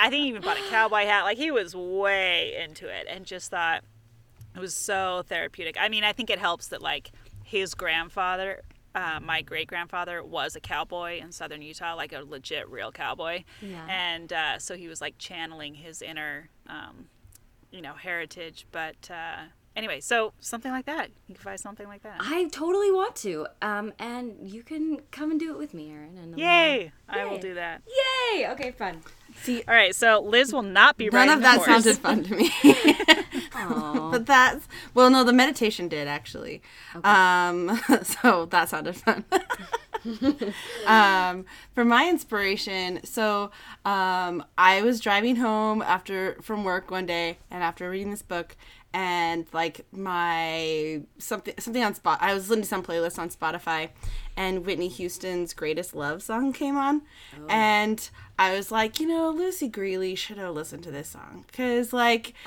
I 0.00 0.08
think 0.08 0.22
he 0.22 0.28
even 0.28 0.42
bought 0.42 0.56
a 0.56 0.70
cowboy 0.70 1.04
hat. 1.04 1.24
Like 1.24 1.36
he 1.36 1.50
was 1.50 1.76
way 1.76 2.56
into 2.62 2.88
it, 2.88 3.06
and 3.08 3.26
just 3.26 3.50
thought 3.50 3.84
it 4.56 4.60
was 4.60 4.74
so 4.74 5.22
therapeutic. 5.28 5.76
I 5.78 5.88
mean, 5.88 6.04
I 6.04 6.12
think 6.12 6.30
it 6.30 6.38
helps 6.38 6.68
that 6.68 6.80
like 6.80 7.10
his 7.44 7.74
grandfather, 7.74 8.62
uh, 8.94 9.20
my 9.22 9.42
great 9.42 9.68
grandfather, 9.68 10.22
was 10.22 10.56
a 10.56 10.60
cowboy 10.60 11.20
in 11.20 11.32
southern 11.32 11.62
Utah, 11.62 11.94
like 11.94 12.12
a 12.12 12.22
legit 12.22 12.68
real 12.68 12.90
cowboy. 12.92 13.44
Yeah. 13.60 13.86
And 13.88 14.32
uh, 14.32 14.58
so 14.58 14.76
he 14.76 14.88
was 14.88 15.00
like 15.00 15.16
channeling 15.18 15.74
his 15.74 16.02
inner, 16.02 16.50
um, 16.66 17.08
you 17.70 17.82
know, 17.82 17.94
heritage. 17.94 18.66
But 18.72 19.10
uh, 19.10 19.44
anyway, 19.78 20.00
so 20.00 20.32
something 20.40 20.70
like 20.72 20.84
that. 20.86 21.08
You 21.28 21.34
can 21.34 21.42
find 21.42 21.58
something 21.58 21.86
like 21.86 22.02
that. 22.02 22.16
I 22.20 22.48
totally 22.48 22.90
want 22.90 23.16
to, 23.16 23.46
um, 23.62 23.92
and 23.98 24.36
you 24.42 24.62
can 24.62 25.00
come 25.10 25.30
and 25.30 25.40
do 25.40 25.50
it 25.52 25.58
with 25.58 25.72
me, 25.72 25.90
Erin. 25.90 26.18
And 26.18 26.30
we'll- 26.32 26.40
Yay! 26.40 26.92
I 27.08 27.24
will 27.24 27.38
do 27.38 27.54
that. 27.54 27.82
Yay! 28.34 28.48
Okay, 28.50 28.72
fun. 28.72 29.00
See, 29.42 29.62
All 29.68 29.74
right, 29.74 29.94
so 29.94 30.20
Liz 30.20 30.52
will 30.52 30.62
not 30.62 30.96
be 30.96 31.08
none 31.10 31.28
of 31.28 31.36
the 31.38 31.42
that 31.42 31.56
horse. 31.56 31.84
sounded 31.84 31.98
fun 31.98 32.24
to 32.24 32.34
me. 32.34 32.50
But 34.10 34.24
that's 34.24 34.66
well, 34.94 35.10
no, 35.10 35.22
the 35.22 35.32
meditation 35.34 35.86
did 35.88 36.08
actually. 36.08 36.62
Um, 37.04 37.78
so 38.02 38.46
that 38.46 38.68
sounded 38.70 38.96
fun. 38.96 39.24
um, 40.86 41.44
for 41.74 41.84
my 41.84 42.08
inspiration, 42.08 43.00
so 43.04 43.50
um, 43.84 44.44
I 44.56 44.80
was 44.82 45.00
driving 45.00 45.36
home 45.36 45.82
after 45.82 46.38
from 46.40 46.64
work 46.64 46.90
one 46.90 47.04
day, 47.06 47.38
and 47.50 47.62
after 47.62 47.90
reading 47.90 48.10
this 48.10 48.22
book, 48.22 48.56
and 48.94 49.46
like 49.52 49.84
my 49.92 51.02
something 51.18 51.54
something 51.58 51.82
on 51.82 51.94
spot, 51.94 52.18
I 52.20 52.34
was 52.34 52.48
listening 52.48 52.62
to 52.62 52.68
some 52.68 52.82
playlist 52.82 53.18
on 53.18 53.28
Spotify, 53.28 53.90
and 54.36 54.64
Whitney 54.64 54.88
Houston's 54.88 55.52
"Greatest 55.52 55.94
Love" 55.94 56.22
song 56.22 56.52
came 56.52 56.76
on, 56.76 57.02
oh. 57.36 57.46
and 57.48 58.08
I 58.38 58.54
was 58.54 58.70
like, 58.70 59.00
you 59.00 59.06
know, 59.06 59.30
Lucy 59.30 59.68
Grealy 59.68 60.16
should 60.16 60.38
have 60.38 60.54
listened 60.54 60.84
to 60.84 60.90
this 60.90 61.08
song 61.08 61.44
because 61.46 61.92
like. 61.92 62.34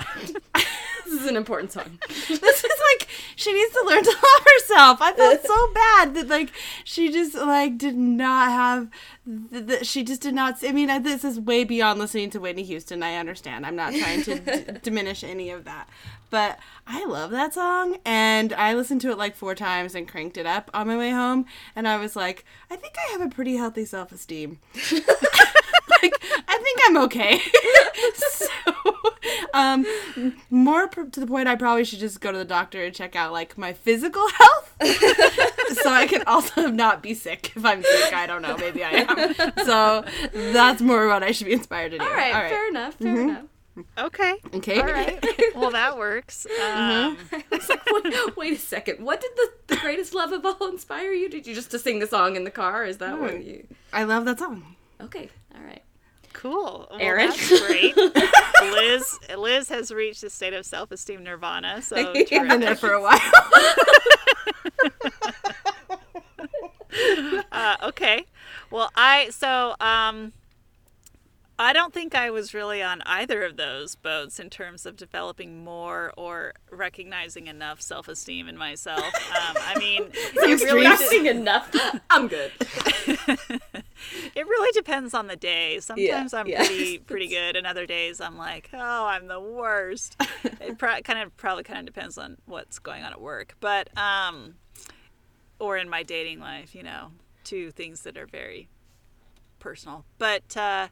this 1.04 1.20
is 1.20 1.26
an 1.26 1.36
important 1.36 1.72
song. 1.72 1.98
this 2.08 2.30
is 2.64 2.72
like 2.98 3.08
she 3.36 3.52
needs 3.52 3.72
to 3.72 3.84
learn 3.86 4.02
to 4.02 4.10
love 4.10 4.46
herself. 4.54 4.98
I 5.02 5.12
felt 5.12 5.44
so 5.44 5.72
bad 5.74 6.14
that 6.14 6.28
like 6.28 6.50
she 6.84 7.10
just 7.12 7.34
like 7.34 7.78
did 7.78 7.96
not 7.96 8.50
have 8.50 8.90
th- 9.50 9.66
th- 9.66 9.86
she 9.86 10.04
just 10.04 10.22
did 10.22 10.34
not. 10.34 10.62
I 10.64 10.72
mean, 10.72 10.90
I- 10.90 10.98
this 10.98 11.24
is 11.24 11.40
way 11.40 11.64
beyond 11.64 11.98
listening 11.98 12.30
to 12.30 12.40
Whitney 12.40 12.64
Houston. 12.64 13.02
I 13.02 13.16
understand. 13.16 13.66
I'm 13.66 13.76
not 13.76 13.94
trying 13.94 14.22
to 14.24 14.38
d- 14.38 14.78
diminish 14.82 15.24
any 15.24 15.50
of 15.50 15.64
that, 15.64 15.88
but 16.32 16.58
I 16.86 17.04
love 17.04 17.30
that 17.30 17.52
song, 17.52 17.98
and 18.06 18.54
I 18.54 18.72
listened 18.72 19.02
to 19.02 19.10
it 19.10 19.18
like 19.18 19.36
four 19.36 19.54
times 19.54 19.94
and 19.94 20.08
cranked 20.08 20.38
it 20.38 20.46
up 20.46 20.70
on 20.72 20.88
my 20.88 20.96
way 20.96 21.10
home, 21.10 21.44
and 21.76 21.86
I 21.86 21.98
was 21.98 22.16
like, 22.16 22.46
I 22.70 22.76
think 22.76 22.94
I 22.98 23.12
have 23.12 23.20
a 23.20 23.28
pretty 23.28 23.56
healthy 23.56 23.84
self 23.84 24.10
esteem. 24.12 24.58
like 24.74 26.14
I 26.48 26.58
think 26.62 26.80
I'm 26.86 26.96
okay. 27.04 27.38
so, 28.14 28.48
um, 29.52 29.86
more 30.48 30.88
pr- 30.88 31.04
to 31.04 31.20
the 31.20 31.26
point, 31.26 31.48
I 31.48 31.54
probably 31.54 31.84
should 31.84 31.98
just 31.98 32.22
go 32.22 32.32
to 32.32 32.38
the 32.38 32.46
doctor 32.46 32.82
and 32.82 32.94
check 32.94 33.14
out 33.14 33.30
like 33.30 33.58
my 33.58 33.74
physical 33.74 34.26
health, 34.30 34.74
so 35.82 35.90
I 35.92 36.06
can 36.08 36.22
also 36.26 36.68
not 36.68 37.02
be 37.02 37.12
sick 37.12 37.52
if 37.54 37.62
I'm 37.62 37.82
sick. 37.82 38.14
I 38.14 38.26
don't 38.26 38.40
know, 38.40 38.56
maybe 38.56 38.82
I 38.82 39.06
am. 39.06 39.52
So 39.66 40.02
that's 40.32 40.80
more 40.80 41.08
what 41.08 41.22
I 41.22 41.32
should 41.32 41.46
be 41.46 41.52
inspired 41.52 41.92
to 41.92 41.98
do. 41.98 42.04
All 42.04 42.10
right, 42.10 42.32
fair 42.32 42.68
enough. 42.70 42.94
Fair 42.94 43.20
enough. 43.20 43.44
Okay. 43.96 44.34
Okay. 44.54 44.80
All 44.80 44.86
right. 44.86 45.24
well, 45.54 45.70
that 45.70 45.96
works. 45.96 46.46
Um, 46.62 47.16
It's 47.52 47.68
like, 47.68 47.80
wait, 47.86 48.36
wait 48.36 48.52
a 48.54 48.58
second. 48.58 49.04
What 49.04 49.20
did 49.20 49.30
the, 49.36 49.74
the 49.74 49.76
greatest 49.76 50.14
love 50.14 50.32
of 50.32 50.44
all 50.44 50.68
inspire 50.68 51.12
you? 51.12 51.28
Did 51.28 51.46
you 51.46 51.54
just 51.54 51.70
to 51.70 51.78
sing 51.78 51.98
the 51.98 52.06
song 52.06 52.36
in 52.36 52.44
the 52.44 52.50
car? 52.50 52.84
Is 52.84 52.98
that 52.98 53.18
what 53.18 53.42
you? 53.42 53.66
I 53.92 54.04
love 54.04 54.24
that 54.26 54.38
song. 54.38 54.76
Okay, 55.00 55.30
all 55.54 55.62
right. 55.62 55.82
Cool. 56.32 56.88
Well, 56.90 57.00
Erin? 57.00 57.28
That's 57.28 57.66
great. 57.66 57.96
Liz 58.62 59.18
Liz 59.36 59.68
has 59.68 59.90
reached 59.90 60.22
a 60.22 60.30
state 60.30 60.54
of 60.54 60.64
self 60.64 60.90
esteem 60.90 61.22
nirvana. 61.24 61.82
So 61.82 61.96
I've 61.96 62.28
been 62.28 62.60
there 62.60 62.74
for 62.74 62.92
a 62.92 63.02
while. 63.02 63.20
uh, 67.52 67.76
okay. 67.84 68.24
Well, 68.70 68.90
I 68.96 69.28
so 69.30 69.74
um 69.80 70.32
I 71.58 71.72
don't 71.72 71.92
think 71.92 72.14
I 72.14 72.30
was 72.30 72.54
really 72.54 72.82
on 72.82 73.02
either 73.02 73.44
of 73.44 73.56
those 73.56 73.94
boats 73.94 74.40
in 74.40 74.50
terms 74.50 74.86
of 74.86 74.96
developing 74.96 75.62
more 75.62 76.12
or 76.16 76.54
recognizing 76.70 77.46
enough 77.46 77.80
self-esteem 77.80 78.48
in 78.48 78.56
myself. 78.56 79.04
Um, 79.04 79.56
I 79.60 79.78
mean, 79.78 80.02
it 80.12 80.60
really, 80.62 80.86
Extremes. 80.86 81.24
de- 81.24 81.30
enough. 81.30 81.74
I'm 82.10 82.26
good. 82.26 82.52
it 84.34 84.46
really 84.46 84.72
depends 84.72 85.14
on 85.14 85.26
the 85.26 85.36
day. 85.36 85.78
Sometimes 85.80 86.32
I'm 86.34 86.46
yeah. 86.46 86.64
pretty 86.64 86.98
pretty 87.06 87.28
good, 87.28 87.56
and 87.56 87.66
other 87.66 87.86
days 87.86 88.20
I'm 88.20 88.38
like, 88.38 88.70
oh, 88.72 89.06
I'm 89.06 89.26
the 89.28 89.40
worst. 89.40 90.16
it 90.60 90.78
pro- 90.78 91.00
kind 91.02 91.20
of 91.20 91.36
probably 91.36 91.64
kind 91.64 91.80
of 91.80 91.86
depends 91.86 92.16
on 92.18 92.38
what's 92.46 92.78
going 92.78 93.04
on 93.04 93.12
at 93.12 93.20
work, 93.20 93.56
but 93.60 93.88
um, 93.96 94.54
or 95.58 95.76
in 95.76 95.88
my 95.88 96.02
dating 96.02 96.40
life, 96.40 96.74
you 96.74 96.82
know, 96.82 97.12
two 97.44 97.70
things 97.70 98.02
that 98.02 98.16
are 98.16 98.26
very 98.26 98.68
personal. 99.58 100.04
But 100.18 100.56
uh, 100.56 100.88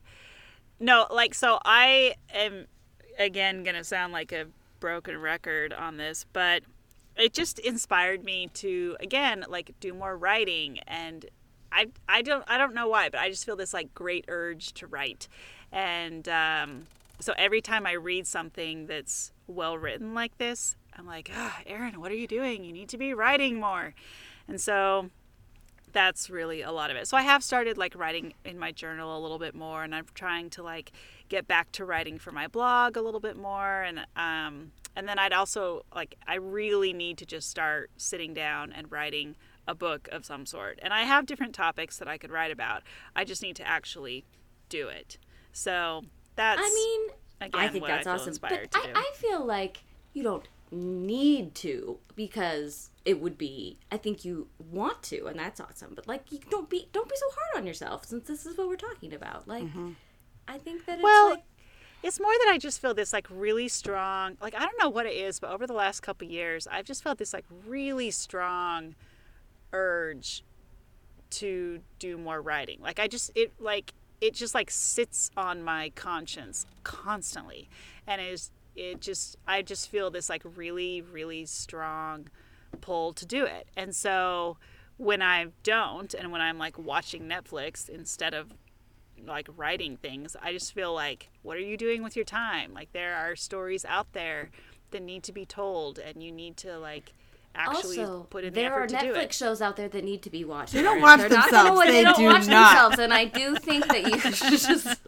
no, 0.81 1.07
like 1.11 1.35
so, 1.35 1.59
I 1.65 2.15
am 2.35 2.67
again 3.19 3.63
gonna 3.63 3.85
sound 3.85 4.13
like 4.13 4.33
a 4.33 4.47
broken 4.81 5.21
record 5.21 5.73
on 5.73 5.99
this, 5.99 6.25
but 6.33 6.63
it 7.17 7.35
just 7.35 7.59
inspired 7.59 8.25
me 8.25 8.49
to 8.55 8.97
again 9.01 9.45
like 9.49 9.75
do 9.79 9.93
more 9.93 10.17
writing 10.17 10.79
and 10.87 11.27
I, 11.73 11.89
I 12.09 12.23
don't 12.23 12.45
I 12.49 12.59
don't 12.59 12.75
know 12.75 12.89
why, 12.89 13.09
but 13.11 13.21
I 13.21 13.29
just 13.29 13.45
feel 13.45 13.57
this 13.57 13.73
like 13.73 13.95
great 13.95 14.25
urge 14.29 14.73
to 14.75 14.87
write, 14.87 15.29
and 15.71 16.29
um, 16.29 16.87
so 17.21 17.33
every 17.39 17.61
time 17.61 17.87
I 17.87 17.93
read 17.93 18.27
something 18.27 18.87
that's 18.87 19.33
well 19.47 19.79
written 19.79 20.15
like 20.15 20.37
this, 20.39 20.77
I'm 20.97 21.07
like, 21.07 21.31
ah, 21.35 21.61
Erin, 21.67 22.01
what 22.01 22.11
are 22.11 22.17
you 22.17 22.27
doing? 22.27 22.65
You 22.65 22.73
need 22.73 22.89
to 22.89 22.99
be 22.99 23.15
writing 23.15 23.61
more, 23.61 23.95
and 24.49 24.61
so 24.61 25.11
that's 25.93 26.31
really 26.31 26.63
a 26.63 26.73
lot 26.73 26.91
of 26.91 26.97
it. 26.97 27.09
So 27.09 27.17
I 27.17 27.23
have 27.23 27.43
started 27.43 27.79
like 27.79 27.95
writing 27.97 28.35
in 28.45 28.59
my 28.59 28.73
journal 28.73 29.19
a 29.19 29.21
little 29.21 29.39
bit 29.39 29.55
more, 29.55 29.83
and 29.83 29.95
I'm 29.95 30.07
trying 30.15 30.51
to 30.51 30.63
like 30.63 30.93
get 31.29 31.47
back 31.47 31.73
to 31.73 31.85
writing 31.85 32.19
for 32.19 32.33
my 32.33 32.47
blog 32.47 32.97
a 32.97 33.03
little 33.03 33.21
bit 33.21 33.37
more, 33.37 33.83
and 33.83 34.01
um, 34.17 34.73
and 34.97 35.09
then 35.09 35.19
I'd 35.19 35.33
also 35.33 35.83
like 35.95 36.17
I 36.27 36.37
really 36.37 36.93
need 36.93 37.19
to 37.19 37.27
just 37.27 37.49
start 37.49 37.91
sitting 37.97 38.35
down 38.35 38.73
and 38.73 38.91
writing 38.91 39.37
a 39.67 39.75
book 39.75 40.09
of 40.11 40.25
some 40.25 40.47
sort. 40.47 40.79
And 40.83 40.93
I 40.93 41.03
have 41.03 41.27
different 41.27 41.55
topics 41.55 41.99
that 41.99 42.09
I 42.09 42.19
could 42.19 42.31
write 42.31 42.51
about. 42.51 42.83
I 43.15 43.25
just 43.25 43.43
need 43.43 43.57
to 43.57 43.67
actually 43.67 44.25
do 44.69 44.89
it. 44.89 45.19
So 45.53 46.03
that's 46.37 46.61
I 46.63 46.69
mean, 46.75 47.11
again 47.41 47.61
I 47.61 47.69
think 47.69 47.87
that's 47.87 48.07
I 48.07 48.15
awesome. 48.15 48.35
But 48.41 48.53
I. 48.75 48.93
I 48.95 49.13
feel 49.15 49.45
like 49.45 49.85
you 50.13 50.23
don't 50.23 50.49
need 50.73 51.55
to 51.57 51.99
because 52.15 52.91
it 53.11 53.21
would 53.21 53.37
be 53.37 53.77
I 53.91 53.97
think 53.97 54.25
you 54.25 54.47
want 54.59 55.03
to 55.05 55.27
and 55.27 55.37
that's 55.39 55.61
awesome. 55.61 55.93
But 55.97 56.07
like 56.07 56.31
you 56.31 56.39
don't 56.49 56.71
be 56.71 56.89
don't 56.93 57.09
be 57.09 57.17
so 57.17 57.27
hard 57.39 57.63
on 57.63 57.67
yourself 57.67 58.05
since 58.07 58.27
this 58.29 58.47
is 58.47 58.57
what 58.57 58.69
we're 58.69 58.77
talking 58.77 59.13
about. 59.13 59.49
Like 59.49 59.65
mm-hmm. 59.65 59.91
I 60.47 60.59
think 60.59 60.87
that 60.87 60.95
it's 60.95 61.03
Well, 61.03 61.31
like 61.31 61.43
It's 62.03 62.19
more 62.21 62.33
that 62.45 62.53
I 62.53 62.59
just 62.59 62.81
feel 62.81 62.95
this 62.95 63.13
like 63.13 63.27
really 63.29 63.69
strong, 63.69 64.37
like 64.41 64.55
I 64.55 64.61
don't 64.61 64.79
know 64.81 64.89
what 64.89 65.07
it 65.07 65.15
is, 65.15 65.41
but 65.41 65.51
over 65.51 65.67
the 65.67 65.75
last 65.75 66.01
couple 66.01 66.27
years, 66.27 66.67
I've 66.71 66.87
just 66.87 67.03
felt 67.03 67.19
this 67.19 67.33
like 67.33 67.45
really 67.67 68.11
strong 68.11 68.95
urge 69.73 70.43
to 71.31 71.81
do 71.99 72.17
more 72.17 72.41
writing. 72.41 72.79
Like 72.81 72.99
I 72.99 73.09
just 73.09 73.33
it 73.35 73.53
like 73.59 73.93
it 74.21 74.35
just 74.35 74.55
like 74.55 74.71
sits 74.71 75.31
on 75.37 75.63
my 75.63 75.91
conscience 75.95 76.65
constantly, 76.85 77.69
and 78.07 78.21
it 78.21 78.33
is 78.33 78.51
it 78.77 79.01
just 79.01 79.37
I 79.47 79.63
just 79.63 79.91
feel 79.91 80.11
this 80.11 80.29
like 80.31 80.43
really 80.57 81.03
really 81.03 81.45
strong 81.45 82.29
pull 82.81 83.13
to 83.15 83.27
do 83.27 83.45
it, 83.45 83.69
and 83.77 83.95
so 83.95 84.57
when 84.97 85.23
I 85.23 85.47
don't, 85.63 86.13
and 86.13 86.31
when 86.31 86.41
I'm 86.43 86.59
like 86.59 86.79
watching 86.79 87.23
Netflix 87.23 87.89
instead 87.89 88.35
of 88.35 88.53
like 89.27 89.49
writing 89.57 89.97
things, 89.97 90.37
I 90.43 90.53
just 90.53 90.75
feel 90.75 90.95
like, 90.95 91.29
what 91.43 91.57
are 91.57 91.61
you 91.61 91.77
doing 91.77 92.03
with 92.03 92.17
your 92.17 92.25
time? 92.25 92.73
Like 92.75 92.93
there 92.93 93.15
are 93.17 93.35
stories 93.37 93.85
out 93.85 94.13
there 94.13 94.51
that 94.91 95.03
need 95.03 95.23
to 95.25 95.33
be 95.33 95.47
told, 95.47 95.99
and 95.99 96.23
you 96.23 96.31
need 96.33 96.57
to 96.59 96.79
like 96.79 97.15
actually 97.55 97.99
also 97.99 98.27
put 98.31 98.45
in 98.45 98.53
the 98.53 98.61
there 98.61 98.73
are 98.73 98.85
effort 98.85 98.91
to 98.91 98.99
do 98.99 99.13
Netflix 99.13 99.25
it. 99.25 99.35
shows 99.35 99.61
out 99.63 99.77
there 99.77 99.89
that 99.89 100.05
need 100.05 100.23
to 100.23 100.31
be 100.31 100.45
watched. 100.45 100.73
They 100.73 100.83
don't 100.83 101.01
first. 101.01 101.03
watch 101.03 101.19
They're 101.21 101.29
not 101.31 101.51
gonna 101.51 101.69
themselves. 101.75 101.91
They 101.91 102.03
don't 102.03 102.17
do 102.19 102.25
watch 102.27 102.47
not. 102.47 102.73
themselves, 102.73 102.99
and 102.99 103.15
I 103.15 103.25
do 103.25 103.57
think 103.57 103.87
that 103.89 104.03
you 104.07 104.19
should 104.33 104.61
just 104.61 105.01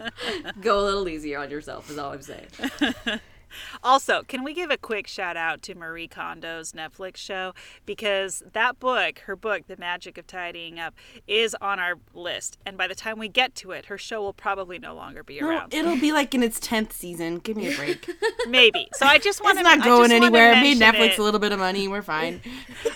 go 0.60 0.80
a 0.80 0.84
little 0.84 1.08
easier 1.08 1.38
on 1.38 1.50
yourself. 1.50 1.90
Is 1.90 1.98
all 1.98 2.12
I'm 2.12 2.22
saying. 2.22 2.46
Also, 3.82 4.22
can 4.22 4.44
we 4.44 4.54
give 4.54 4.70
a 4.70 4.76
quick 4.76 5.06
shout 5.06 5.36
out 5.36 5.60
to 5.62 5.74
Marie 5.74 6.08
Kondo's 6.08 6.72
Netflix 6.72 7.16
show 7.16 7.52
because 7.86 8.42
that 8.52 8.78
book, 8.78 9.20
her 9.20 9.34
book, 9.36 9.66
The 9.66 9.76
Magic 9.76 10.16
of 10.18 10.26
Tidying 10.26 10.78
Up, 10.78 10.94
is 11.26 11.54
on 11.60 11.78
our 11.78 11.94
list, 12.14 12.58
and 12.64 12.76
by 12.76 12.86
the 12.86 12.94
time 12.94 13.18
we 13.18 13.28
get 13.28 13.54
to 13.56 13.72
it, 13.72 13.86
her 13.86 13.98
show 13.98 14.22
will 14.22 14.32
probably 14.32 14.78
no 14.78 14.94
longer 14.94 15.22
be 15.22 15.40
No, 15.40 15.48
around. 15.48 15.74
it'll 15.74 15.96
be 15.98 16.12
like 16.20 16.34
in 16.34 16.42
its 16.42 16.60
tenth 16.60 16.92
season. 16.92 17.38
Give 17.38 17.56
me 17.56 17.72
a 17.72 17.76
break. 17.76 18.08
Maybe. 18.48 18.88
So 18.94 19.06
I 19.06 19.18
just 19.18 19.42
want 19.42 19.58
it's 19.58 19.68
to 19.68 19.76
not 19.76 19.84
going 19.84 20.12
anywhere. 20.12 20.52
It 20.52 20.60
made 20.60 20.78
Netflix 20.78 21.12
it. 21.12 21.18
a 21.18 21.22
little 21.22 21.40
bit 21.40 21.52
of 21.52 21.58
money. 21.58 21.88
We're 21.88 22.02
fine. 22.02 22.40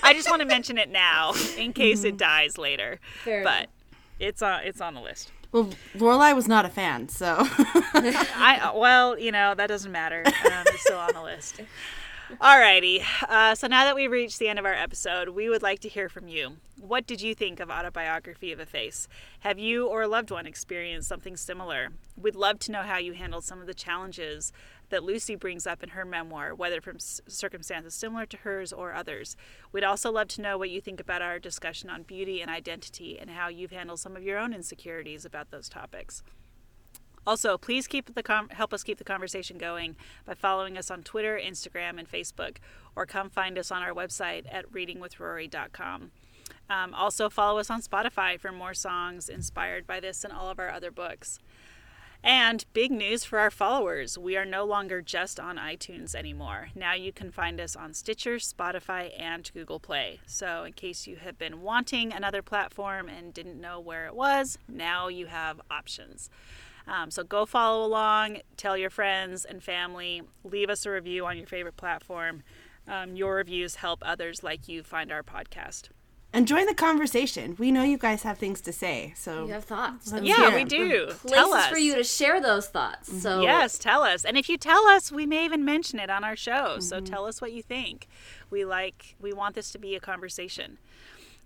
I 0.03 0.15
just 0.15 0.29
want 0.31 0.41
to 0.43 0.47
mention 0.47 0.79
it 0.79 0.91
now 0.91 1.33
in 1.59 1.73
case 1.73 2.05
it 2.05 2.17
dies 2.17 2.59
later. 2.59 3.01
Fair 3.25 3.43
but 3.45 3.69
it's 4.19 4.41
on 4.43 4.63
it's 4.65 4.81
on 4.81 4.95
the 4.95 5.01
list. 5.01 5.31
Well, 5.57 5.71
Lorelai 5.95 6.35
was 6.35 6.47
not 6.47 6.67
a 6.67 6.69
fan, 6.69 7.09
so 7.09 7.35
I 7.41 8.73
well, 8.75 9.19
you 9.19 9.33
know 9.33 9.55
that 9.55 9.69
doesn't 9.69 9.91
matter. 9.91 10.23
Um, 10.27 10.65
it's 10.67 10.83
still 10.83 10.99
on 10.99 11.15
the 11.15 11.23
list. 11.23 11.63
Alrighty. 12.43 13.03
Uh, 13.27 13.55
so 13.55 13.67
now 13.67 13.85
that 13.85 13.95
we've 13.95 14.11
reached 14.11 14.39
the 14.39 14.49
end 14.49 14.59
of 14.59 14.67
our 14.67 14.75
episode, 14.75 15.31
we 15.31 15.49
would 15.49 15.63
like 15.63 15.81
to 15.81 15.89
hear 15.89 16.11
from 16.11 16.29
you. 16.29 16.59
What 16.79 17.07
did 17.07 17.23
you 17.23 17.35
think 17.35 17.59
of 17.59 17.71
Autobiography 17.71 18.53
of 18.53 18.61
a 18.61 18.67
Face? 18.67 19.09
Have 19.41 19.59
you 19.59 19.87
or 19.87 20.03
a 20.03 20.09
loved 20.09 20.31
one 20.31 20.47
experienced 20.47 21.09
something 21.09 21.39
similar? 21.39 21.89
We'd 22.19 22.35
love 22.35 22.59
to 22.61 22.73
know 22.73 22.83
how 22.83 22.99
you 22.99 23.15
handled 23.15 23.45
some 23.45 23.63
of 23.63 23.67
the 23.67 23.73
challenges 23.73 24.53
that 24.91 25.03
Lucy 25.03 25.35
brings 25.35 25.67
up 25.67 25.83
in 25.83 25.91
her 25.91 26.05
memoir, 26.05 26.55
whether 26.55 26.81
from 26.81 26.99
circumstances 26.99 27.95
similar 27.95 28.27
to 28.27 28.37
hers 28.39 28.73
or 28.73 28.95
others. 28.95 29.37
We'd 29.73 29.85
also 29.85 30.11
love 30.11 30.29
to 30.29 30.43
know 30.43 30.59
what 30.59 30.71
you 30.71 30.81
think 30.81 31.01
about 31.01 31.23
our 31.23 31.39
discussion 31.39 31.91
on 31.91 32.03
beauty 32.03 32.41
and 32.41 32.51
identity 32.51 33.19
and 33.19 33.31
how 33.31 33.49
you've 33.49 33.73
handled 33.73 34.01
some 34.01 34.17
of 34.17 34.23
your 34.23 34.39
own 34.39 34.53
insecurities 34.53 35.25
about 35.25 35.51
those 35.51 35.69
topics. 35.69 36.23
Also, 37.27 37.59
please 37.59 37.89
keep 37.89 38.15
the 38.15 38.23
com- 38.23 38.51
help 38.51 38.73
us 38.73 38.85
keep 38.85 38.99
the 38.99 39.05
conversation 39.05 39.59
going 39.59 39.97
by 40.25 40.35
following 40.35 40.79
us 40.79 40.91
on 40.93 41.03
Twitter, 41.03 41.41
Instagram, 41.43 41.99
and 41.99 42.09
Facebook, 42.09 42.59
or 42.95 43.05
come 43.05 43.29
find 43.29 43.59
us 43.59 43.73
on 43.73 43.83
our 43.83 43.93
website 43.93 44.45
at 44.51 44.71
readingwithrory.com. 44.71 46.13
Um, 46.71 46.95
also, 46.95 47.29
follow 47.29 47.59
us 47.59 47.71
on 47.71 47.83
Spotify 47.83 48.39
for 48.39 48.53
more 48.53 48.75
songs 48.75 49.29
inspired 49.29 49.87
by 49.87 49.99
this 49.99 50.23
and 50.23 50.33
all 50.33 50.49
of 50.49 50.61
our 50.61 50.71
other 50.71 50.93
books. 50.93 51.41
And 52.23 52.65
big 52.73 52.91
news 52.91 53.25
for 53.25 53.39
our 53.39 53.51
followers 53.51 54.19
we 54.19 54.37
are 54.37 54.45
no 54.45 54.65
longer 54.65 55.01
just 55.01 55.39
on 55.39 55.57
iTunes 55.57 56.15
anymore. 56.15 56.69
Now 56.75 56.95
you 56.95 57.13
can 57.13 57.31
find 57.31 57.61
us 57.61 57.77
on 57.77 57.95
Stitcher, 57.95 58.37
Spotify, 58.37 59.13
and 59.19 59.51
Google 59.55 59.79
Play. 59.79 60.21
So, 60.27 60.65
in 60.65 60.73
case 60.73 61.07
you 61.07 61.17
have 61.17 61.39
been 61.39 61.63
wanting 61.63 62.13
another 62.13 62.43
platform 62.43 63.09
and 63.09 63.33
didn't 63.33 63.61
know 63.61 63.79
where 63.81 64.07
it 64.07 64.15
was, 64.15 64.59
now 64.69 65.09
you 65.09 65.27
have 65.27 65.61
options. 65.71 66.31
Um, 66.89 67.11
so 67.11 67.25
go 67.25 67.47
follow 67.47 67.85
along, 67.85 68.39
tell 68.57 68.77
your 68.77 68.91
friends 68.91 69.45
and 69.45 69.63
family, 69.63 70.23
leave 70.45 70.71
us 70.71 70.87
a 70.87 70.91
review 70.91 71.27
on 71.27 71.37
your 71.37 71.47
favorite 71.47 71.77
platform. 71.77 72.43
Um, 72.89 73.17
your 73.17 73.35
reviews 73.35 73.77
help 73.77 74.01
others 74.05 74.45
like 74.45 74.69
you 74.69 74.85
find 74.85 75.11
our 75.11 75.25
podcast. 75.25 75.89
And 76.33 76.47
join 76.47 76.67
the 76.67 76.75
conversation. 76.75 77.57
We 77.59 77.71
know 77.71 77.83
you 77.83 77.97
guys 77.99 78.23
have 78.25 78.39
things 78.39 78.61
to 78.63 78.73
say, 78.73 79.13
so 79.17 79.47
You 79.47 79.53
have 79.55 79.65
thoughts. 79.65 80.13
Let's 80.13 80.25
Yeah, 80.27 80.37
hear 80.37 80.55
we 80.55 80.61
'em. 80.63 80.69
do. 80.69 81.07
Places 81.07 81.31
tell 81.33 81.55
us. 81.55 81.69
for 81.71 81.79
you 81.79 81.95
to 81.95 82.05
share 82.05 82.41
those 82.41 82.69
thoughts. 82.69 83.23
So 83.23 83.43
Yes, 83.43 83.79
tell 83.79 84.03
us. 84.03 84.25
And 84.25 84.37
if 84.37 84.49
you 84.49 84.59
tell 84.59 84.87
us, 84.87 85.11
we 85.11 85.25
may 85.27 85.45
even 85.45 85.65
mention 85.65 85.99
it 85.99 86.11
on 86.11 86.25
our 86.25 86.37
show. 86.37 86.79
So 86.81 87.01
tell 87.01 87.27
us 87.27 87.41
what 87.41 87.53
you 87.53 87.63
think. 87.63 88.07
We 88.51 88.65
like 88.65 89.17
we 89.21 89.33
want 89.33 89.55
this 89.55 89.71
to 89.73 89.79
be 89.79 89.95
a 89.97 90.01
conversation. 90.01 90.79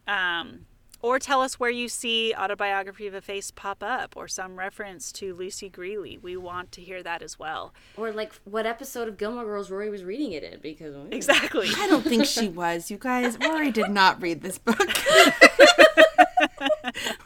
Um, 0.08 0.66
or 1.02 1.18
tell 1.18 1.42
us 1.42 1.58
where 1.58 1.70
you 1.70 1.88
see 1.88 2.34
autobiography 2.34 3.06
of 3.06 3.14
a 3.14 3.20
face 3.20 3.50
pop 3.50 3.82
up 3.82 4.16
or 4.16 4.28
some 4.28 4.56
reference 4.56 5.12
to 5.12 5.34
Lucy 5.34 5.70
Grealy. 5.70 6.18
We 6.20 6.36
want 6.36 6.72
to 6.72 6.82
hear 6.82 7.02
that 7.02 7.22
as 7.22 7.38
well. 7.38 7.72
Or 7.96 8.12
like 8.12 8.32
what 8.44 8.66
episode 8.66 9.08
of 9.08 9.16
Gilmore 9.16 9.44
Girls 9.44 9.70
Rory 9.70 9.90
was 9.90 10.04
reading 10.04 10.32
it 10.32 10.42
in 10.42 10.60
because 10.60 10.94
Exactly. 11.10 11.68
I 11.76 11.86
don't 11.88 12.04
think 12.04 12.26
she 12.26 12.48
was. 12.48 12.90
You 12.90 12.98
guys, 12.98 13.38
Rory 13.40 13.70
did 13.70 13.90
not 13.90 14.20
read 14.20 14.42
this 14.42 14.58
book. 14.58 14.78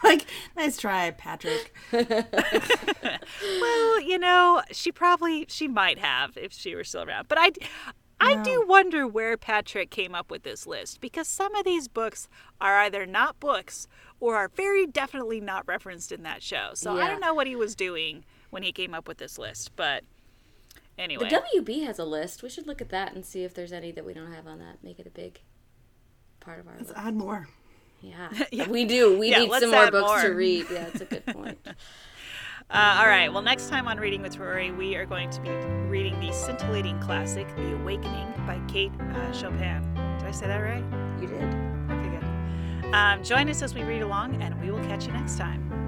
like, 0.03 0.27
nice 0.57 0.77
try, 0.77 1.11
Patrick. 1.13 1.75
well, 1.93 4.01
you 4.01 4.19
know, 4.19 4.63
she 4.71 4.93
probably 4.93 5.47
she 5.49 5.69
might 5.69 5.99
have 5.99 6.37
if 6.37 6.53
she 6.53 6.75
were 6.75 6.85
still 6.85 7.03
around. 7.03 7.29
But 7.29 7.39
I 7.41 7.51
I 8.25 8.43
do 8.43 8.65
wonder 8.67 9.07
where 9.07 9.37
Patrick 9.37 9.91
came 9.91 10.15
up 10.15 10.31
with 10.31 10.43
this 10.43 10.67
list 10.67 11.01
because 11.01 11.29
some 11.29 11.55
of 11.55 11.65
these 11.65 11.89
books 11.89 12.29
are 12.61 12.79
either 12.81 13.07
not 13.07 13.39
books 13.41 13.87
or 14.21 14.37
are 14.37 14.49
very 14.49 14.87
definitely 14.87 15.41
not 15.41 15.67
referenced 15.67 16.13
in 16.13 16.23
that 16.23 16.43
show. 16.43 16.71
So 16.75 16.97
I 16.97 17.07
don't 17.09 17.21
know 17.21 17.35
what 17.35 17.47
he 17.47 17.57
was 17.57 17.75
doing 17.75 18.25
when 18.51 18.63
he 18.63 18.73
came 18.73 18.95
up 18.95 19.07
with 19.09 19.19
this 19.19 19.39
list, 19.39 19.73
but 19.77 20.05
anyway. 20.99 21.29
The 21.29 21.43
WB 21.61 21.85
has 21.87 21.99
a 21.99 22.05
list. 22.05 22.43
We 22.43 22.49
should 22.49 22.67
look 22.67 22.81
at 22.81 22.89
that 22.91 23.15
and 23.15 23.25
see 23.25 23.45
if 23.45 23.55
there's 23.55 23.73
any 23.73 23.91
that 23.93 24.05
we 24.05 24.15
don't 24.15 24.33
have 24.33 24.47
on 24.47 24.59
that. 24.61 24.83
Make 24.83 24.99
it 24.99 25.07
a 25.07 25.11
big 25.11 25.41
part 26.41 26.61
of 26.61 26.67
our 26.69 26.75
Let's 26.77 26.89
list. 26.91 27.01
add 27.01 27.15
more. 27.17 27.49
Yeah. 28.01 28.29
We 28.69 28.85
do. 28.85 29.19
We 29.19 29.31
Yeah, 29.31 29.41
need 29.41 29.53
some 29.53 29.71
more 29.71 29.85
add 29.85 29.93
books 29.93 30.23
to 30.23 30.29
read. 30.29 30.67
Yeah, 30.71 30.85
that's 30.85 31.01
a 31.01 31.05
good 31.07 31.27
point. 31.27 31.59
Uh, 32.71 32.97
all 32.99 33.07
right. 33.07 33.33
Well, 33.33 33.43
next 33.43 33.69
time 33.69 33.87
on 33.87 33.99
Reading 33.99 34.23
with 34.23 34.39
Rory, 34.39 34.73
we 34.73 34.97
are 34.97 35.05
going 35.07 35.31
to 35.31 35.41
be 35.41 35.51
reading 35.89 36.19
the 36.21 36.33
scintillating 36.33 36.99
classic, 37.01 37.47
The 37.57 37.75
Awakening 37.75 38.33
by 38.47 38.61
Kate 38.69 38.91
uh, 39.01 39.33
Chopin. 39.33 39.83
Did 40.19 40.27
I 40.27 40.31
say 40.31 40.47
that 40.47 40.59
right? 40.59 40.85
you 41.21 41.29
did. 41.29 41.43
Okay, 41.91 42.19
good. 42.83 42.95
Um, 42.95 43.23
join 43.23 43.49
us 43.49 43.63
as 43.63 43.75
we 43.75 43.83
read 43.83 44.03
along, 44.03 44.43
and 44.43 44.61
we 44.61 44.71
will 44.71 44.85
catch 44.87 45.07
you 45.07 45.13
next 45.13 45.37
time. 45.37 45.84